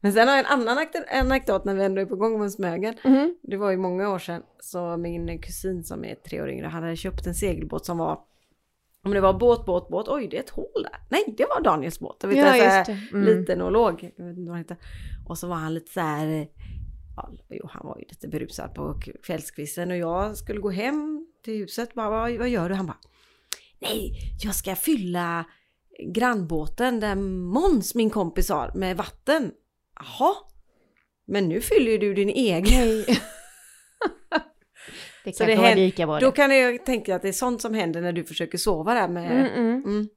men 0.00 0.12
sen 0.12 0.28
har 0.28 0.36
jag 0.36 0.46
en 0.46 0.60
annan 0.60 0.86
anekdot 1.10 1.64
när 1.64 1.74
vi 1.74 1.84
ändå 1.84 2.00
är 2.00 2.06
på 2.06 2.16
gång 2.16 2.40
med 2.40 2.52
Smögen. 2.52 2.94
Mm. 3.04 3.36
Det 3.42 3.56
var 3.56 3.70
ju 3.70 3.76
många 3.76 4.10
år 4.10 4.18
sedan. 4.18 4.42
Så 4.60 4.96
min 4.96 5.38
kusin 5.38 5.84
som 5.84 6.04
är 6.04 6.14
tre 6.14 6.42
år 6.42 6.50
yngre 6.50 6.66
hade 6.66 6.96
köpt 6.96 7.26
en 7.26 7.34
segelbåt 7.34 7.86
som 7.86 7.98
var 7.98 8.18
om 9.04 9.12
det 9.12 9.20
var 9.20 9.32
båt, 9.32 9.66
båt, 9.66 9.88
båt, 9.88 10.08
oj 10.08 10.28
det 10.28 10.36
är 10.36 10.40
ett 10.40 10.50
hål 10.50 10.82
där. 10.82 10.98
Nej, 11.08 11.34
det 11.36 11.44
var 11.44 11.60
Daniels 11.60 12.00
båt. 12.00 12.16
Jag 12.20 12.28
vet, 12.28 12.38
Ja, 12.38 12.56
ja, 12.56 12.84
så. 12.84 12.92
Mm. 12.92 13.24
Liten 13.24 13.60
och 13.60 13.72
låg. 13.72 14.12
Jag 14.16 14.24
vet 14.24 14.38
inte 14.38 14.48
vad 14.50 14.56
han 14.56 14.58
heter. 14.58 14.76
Och 15.26 15.38
så 15.38 15.46
var 15.48 15.56
han 15.56 15.74
lite 15.74 15.92
så 15.92 16.00
här, 16.00 16.48
ja, 17.16 17.30
jo, 17.50 17.68
han 17.70 17.86
var 17.86 17.98
ju 17.98 18.04
lite 18.08 18.28
berusad 18.28 18.74
på 18.74 19.00
kvällskvisten 19.22 19.90
och 19.90 19.96
jag 19.96 20.36
skulle 20.36 20.60
gå 20.60 20.70
hem 20.70 21.26
till 21.44 21.54
huset. 21.54 21.94
Bara, 21.94 22.10
vad, 22.10 22.32
vad 22.38 22.48
gör 22.48 22.68
du? 22.68 22.74
Han 22.74 22.86
bara, 22.86 22.98
nej, 23.78 24.12
jag 24.42 24.54
ska 24.54 24.74
fylla 24.74 25.44
grannbåten 25.98 27.00
där 27.00 27.14
Måns, 27.14 27.94
min 27.94 28.10
kompis, 28.10 28.48
har 28.48 28.72
med 28.74 28.96
vatten. 28.96 29.52
Jaha, 29.94 30.34
men 31.24 31.48
nu 31.48 31.60
fyller 31.60 31.92
ju 31.92 31.98
du 31.98 32.14
din 32.14 32.28
egen. 32.28 32.86
Nej. 32.88 33.20
det 35.24 35.32
Så 35.36 35.44
det 35.44 35.54
händer- 35.54 35.76
lika 35.76 36.06
bra 36.06 36.20
Då 36.20 36.26
det. 36.30 36.36
kan 36.36 36.56
jag 36.58 36.84
tänka 36.86 37.16
att 37.16 37.22
det 37.22 37.28
är 37.28 37.32
sånt 37.32 37.62
som 37.62 37.74
händer 37.74 38.00
när 38.00 38.12
du 38.12 38.24
försöker 38.24 38.58
sova 38.58 38.94
där 38.94 39.08
med... 39.08 39.30
Mm, 39.32 39.46
mm. 39.52 39.84
Mm. 39.84 40.08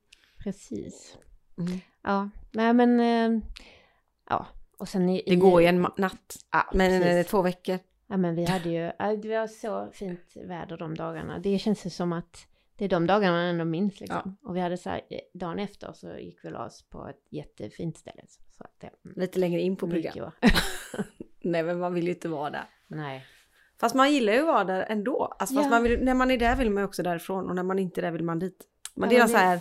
Precis. 0.43 1.17
Mm. 1.57 1.79
Ja, 2.03 2.29
nej 2.51 2.73
men... 2.73 2.99
eh, 2.99 3.41
ja, 4.29 4.47
och 4.77 4.87
sen 4.89 5.09
i... 5.09 5.23
Det 5.27 5.35
går 5.35 5.61
ju 5.61 5.67
en 5.67 5.81
natt, 5.97 6.35
Ja, 6.51 6.69
men 6.73 7.01
precis. 7.01 7.31
två 7.31 7.41
veckor. 7.41 7.79
Ja 8.07 8.17
men 8.17 8.35
vi 8.35 8.45
hade 8.45 8.69
ju, 8.69 8.91
ja, 8.99 9.15
det 9.15 9.37
var 9.39 9.47
så 9.47 9.89
fint 9.93 10.33
väder 10.35 10.77
de 10.77 10.95
dagarna. 10.95 11.39
Det 11.39 11.59
känns 11.59 11.85
ju 11.85 11.89
som 11.89 12.13
att 12.13 12.47
Det 12.77 12.85
är 12.85 12.89
de 12.89 13.07
dagarna 13.07 13.31
man 13.37 13.45
ändå 13.45 13.65
minns 13.65 13.99
liksom. 13.99 14.37
Och 14.43 14.55
vi 14.55 14.59
hade 14.59 14.77
så 14.77 14.89
här, 14.89 15.01
eh, 15.09 15.19
dagen 15.33 15.59
efter 15.59 15.93
så 15.93 16.17
gick 16.17 16.39
vi 16.45 16.53
oss 16.53 16.85
på 16.89 17.07
ett 17.07 17.27
jättefint 17.29 17.97
ställe. 17.97 18.21
Så 18.57 18.63
att 18.63 18.79
det, 18.79 18.89
Lite 19.21 19.39
längre 19.39 19.61
in 19.61 19.75
på 19.75 19.87
bryggan. 19.87 20.31
Nej 21.43 21.63
men 21.63 21.79
man 21.79 21.93
vill 21.93 22.03
ju 22.07 22.09
inte 22.13 22.27
vara 22.27 22.49
där. 22.49 22.65
Nej. 22.87 23.25
Fast 23.85 23.95
man 23.95 24.11
gillar 24.13 24.33
ju 24.33 24.39
att 24.39 24.45
vara 24.45 24.63
där 24.63 24.85
ändå. 24.89 25.35
Alltså, 25.39 25.55
Ja. 25.55 25.69
man 25.69 25.83
vill, 25.83 26.03
när 26.03 26.13
man 26.13 26.31
är 26.31 26.37
där 26.37 26.55
vill 26.55 26.69
man 26.69 26.81
ju 26.81 26.85
också 26.85 27.03
därifrån 27.03 27.49
och 27.49 27.55
när 27.55 27.63
man 27.63 27.79
inte 27.79 28.01
är 28.01 28.03
där 28.03 28.11
vill 28.11 28.23
man 28.23 28.39
dit. 28.39 28.65
Men 28.95 29.09
Ja, 29.09 29.15
det 29.15 29.15
är 29.15 29.19
men 29.19 29.29
så 29.29 29.37
här, 29.37 29.59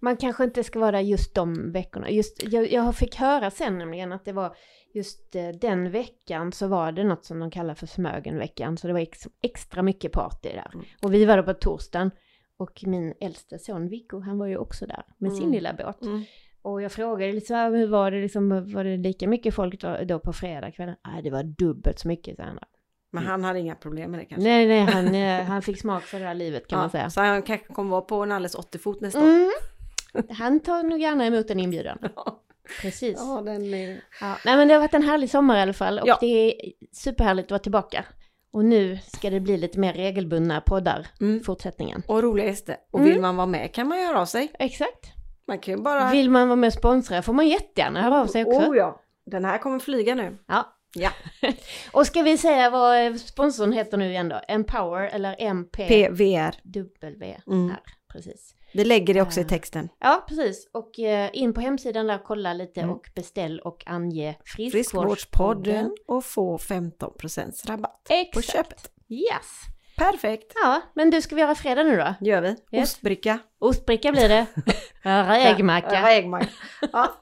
Man 0.00 0.16
kanske 0.16 0.44
inte 0.44 0.64
ska 0.64 0.78
vara 0.78 0.92
där 0.92 1.00
just 1.00 1.34
de 1.34 1.72
veckorna. 1.72 2.10
Just, 2.10 2.42
jag, 2.52 2.72
jag 2.72 2.94
fick 2.96 3.16
höra 3.16 3.50
sen 3.50 3.78
nämligen 3.78 4.12
att 4.12 4.24
det 4.24 4.32
var 4.32 4.56
just 4.94 5.34
eh, 5.34 5.48
den 5.48 5.90
veckan 5.90 6.52
så 6.52 6.66
var 6.68 6.92
det 6.92 7.04
något 7.04 7.24
som 7.24 7.38
de 7.40 7.50
kallar 7.50 7.74
för 7.74 7.86
Smögenveckan. 7.86 8.76
Så 8.76 8.86
det 8.86 8.92
var 8.92 9.00
ex, 9.00 9.18
extra 9.42 9.82
mycket 9.82 10.12
party 10.12 10.48
där. 10.48 10.70
Mm. 10.74 10.86
Och 11.02 11.14
vi 11.14 11.24
var 11.24 11.36
där 11.36 11.42
på 11.42 11.54
torsdagen. 11.54 12.10
Och 12.56 12.82
min 12.86 13.14
äldsta 13.20 13.58
son 13.58 13.88
Viggo, 13.88 14.20
han 14.20 14.38
var 14.38 14.46
ju 14.46 14.56
också 14.56 14.86
där 14.86 15.02
med 15.18 15.32
sin 15.32 15.42
Mm. 15.42 15.52
lilla 15.54 15.72
båt. 15.72 16.02
mm. 16.02 16.22
Och 16.62 16.82
jag 16.82 16.92
frågade 16.92 17.40
så 17.40 17.54
här, 17.54 17.70
hur 17.70 17.86
var 17.86 18.10
det 18.10 18.20
liksom, 18.22 18.72
var 18.72 18.84
det 18.84 18.96
lika 18.96 19.28
mycket 19.28 19.54
folk 19.54 19.80
då, 20.08 20.18
på 20.18 20.32
fredagskvällen? 20.32 20.96
Nej, 21.06 21.22
det 21.22 21.30
var 21.30 21.42
dubbelt 21.42 21.98
så 21.98 22.08
mycket, 22.08 22.36
sa 22.36 22.42
han. 22.42 22.58
Men 23.20 23.30
han 23.30 23.44
hade 23.44 23.58
inga 23.60 23.74
problem 23.74 24.10
med 24.10 24.20
det 24.20 24.24
kanske. 24.24 24.48
Nej, 24.48 24.66
nej, 24.66 24.80
han, 24.80 25.14
eh, 25.14 25.44
han 25.48 25.62
fick 25.62 25.80
smak 25.80 26.02
för 26.02 26.20
det 26.20 26.26
här 26.26 26.34
livet 26.34 26.68
kan 26.68 26.78
man 26.78 26.90
säga. 26.90 27.10
Så 27.10 27.20
han 27.20 27.42
kanske 27.42 27.66
kommer 27.72 27.90
vara 27.90 28.00
på 28.00 28.16
en 28.22 28.32
alldeles 28.32 28.54
80 28.54 28.78
fot 28.78 29.00
nästa 29.00 29.18
år. 29.20 29.24
Mm. 29.24 29.50
Han 30.38 30.60
tar 30.60 30.82
nog 30.82 31.00
gärna 31.00 31.26
emot 31.26 31.50
en 31.50 31.60
inbjudan. 31.60 31.98
Precis. 32.82 33.16
Ja, 33.18 33.42
den 33.44 33.74
är... 33.74 34.00
Ja, 34.20 34.36
nej 34.44 34.56
men 34.56 34.68
det 34.68 34.74
har 34.74 34.80
varit 34.80 34.94
en 34.94 35.02
härlig 35.02 35.30
sommar 35.30 35.56
i 35.58 35.60
alla 35.60 35.72
fall 35.72 35.98
och 35.98 36.08
Ja. 36.08 36.18
det 36.20 36.26
är 36.26 36.54
superhärligt 36.92 37.46
att 37.46 37.50
vara 37.50 37.58
tillbaka. 37.58 38.04
Och 38.52 38.64
nu 38.64 38.98
ska 39.06 39.30
det 39.30 39.40
bli 39.40 39.56
lite 39.56 39.78
mer 39.78 39.92
regelbundna 39.92 40.60
poddar 40.60 41.06
Mm. 41.20 41.36
i 41.36 41.40
fortsättningen. 41.40 42.02
Och 42.08 42.22
roliga 42.22 42.46
gäster. 42.46 42.76
Och 42.90 42.98
Mm. 43.00 43.12
vill 43.12 43.20
man 43.20 43.36
vara 43.36 43.46
med 43.46 43.74
kan 43.74 43.88
man 43.88 44.00
göra 44.00 44.20
av 44.20 44.26
sig. 44.26 44.52
Exakt. 44.58 45.06
Man 45.48 45.58
kan 45.58 45.74
ju 45.74 45.80
bara... 45.82 46.10
Vill 46.10 46.30
man 46.30 46.48
vara 46.48 46.56
med 46.56 46.66
och 46.68 46.72
sponsra 46.74 47.22
får 47.22 47.32
man 47.32 47.48
jättegärna 47.48 48.02
höra 48.02 48.20
av 48.20 48.26
sig 48.26 48.44
också. 48.44 48.70
Oh 48.70 48.76
ja, 48.76 49.00
den 49.26 49.44
här 49.44 49.58
kommer 49.58 49.78
flyga 49.78 50.14
nu. 50.14 50.38
Ja. 50.46 50.75
Ja. 50.96 51.10
Och 51.92 52.06
ska 52.06 52.22
vi 52.22 52.38
säga 52.38 52.70
vad 52.70 53.20
sponsorn 53.20 53.72
heter 53.72 53.96
nu 53.96 54.10
igen 54.10 54.28
då? 54.28 54.40
Empower 54.48 55.02
eller 55.08 55.36
MPW? 55.38 56.08
PVR. 57.00 57.40
Mm. 57.46 57.72
Precis. 58.12 58.52
Vi 58.72 58.84
lägger 58.84 59.14
det 59.14 59.22
också 59.22 59.40
i 59.40 59.42
Eh. 59.42 59.48
texten. 59.48 59.88
Ja, 60.00 60.24
precis. 60.28 60.68
Och 60.72 60.98
eh, 60.98 61.30
in 61.32 61.54
på 61.54 61.60
hemsidan 61.60 62.06
där, 62.06 62.18
kolla 62.24 62.52
lite 62.52 62.80
Mm. 62.80 62.94
och 62.94 63.10
beställ 63.14 63.60
och 63.60 63.82
ange 63.86 64.36
friskvårdspodden. 64.44 65.96
Och 66.08 66.24
få 66.24 66.58
15% 66.58 67.66
rabatt 67.66 68.04
på 68.04 68.14
Exakt. 68.14 68.46
köpet. 68.52 68.90
Yes. 69.08 69.52
Perfekt. 69.96 70.52
Ja, 70.54 70.80
men 70.94 71.10
du, 71.10 71.22
ska 71.22 71.34
vi 71.34 71.40
göra 71.40 71.54
fredag 71.54 71.82
nu 71.82 71.96
då? 71.96 72.14
Gör 72.20 72.40
vi. 72.42 72.48
Yes. 72.48 72.82
Ostbricka. 72.94 73.38
Ostbricka 73.58 74.12
blir 74.12 74.28
det. 74.28 74.46
Rägmacka. 75.02 76.02
Rägmacka. 76.06 76.48
Ja. 76.92 77.14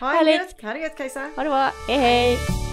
Det. 0.00 0.06
Ha 0.06 0.72
det 0.72 0.80
gött 0.80 0.96
Kajsa. 0.96 1.20
Ha 1.36 1.42
det 1.42 1.50
bra. 1.50 1.70
Hej 1.88 1.98
hej! 1.98 2.71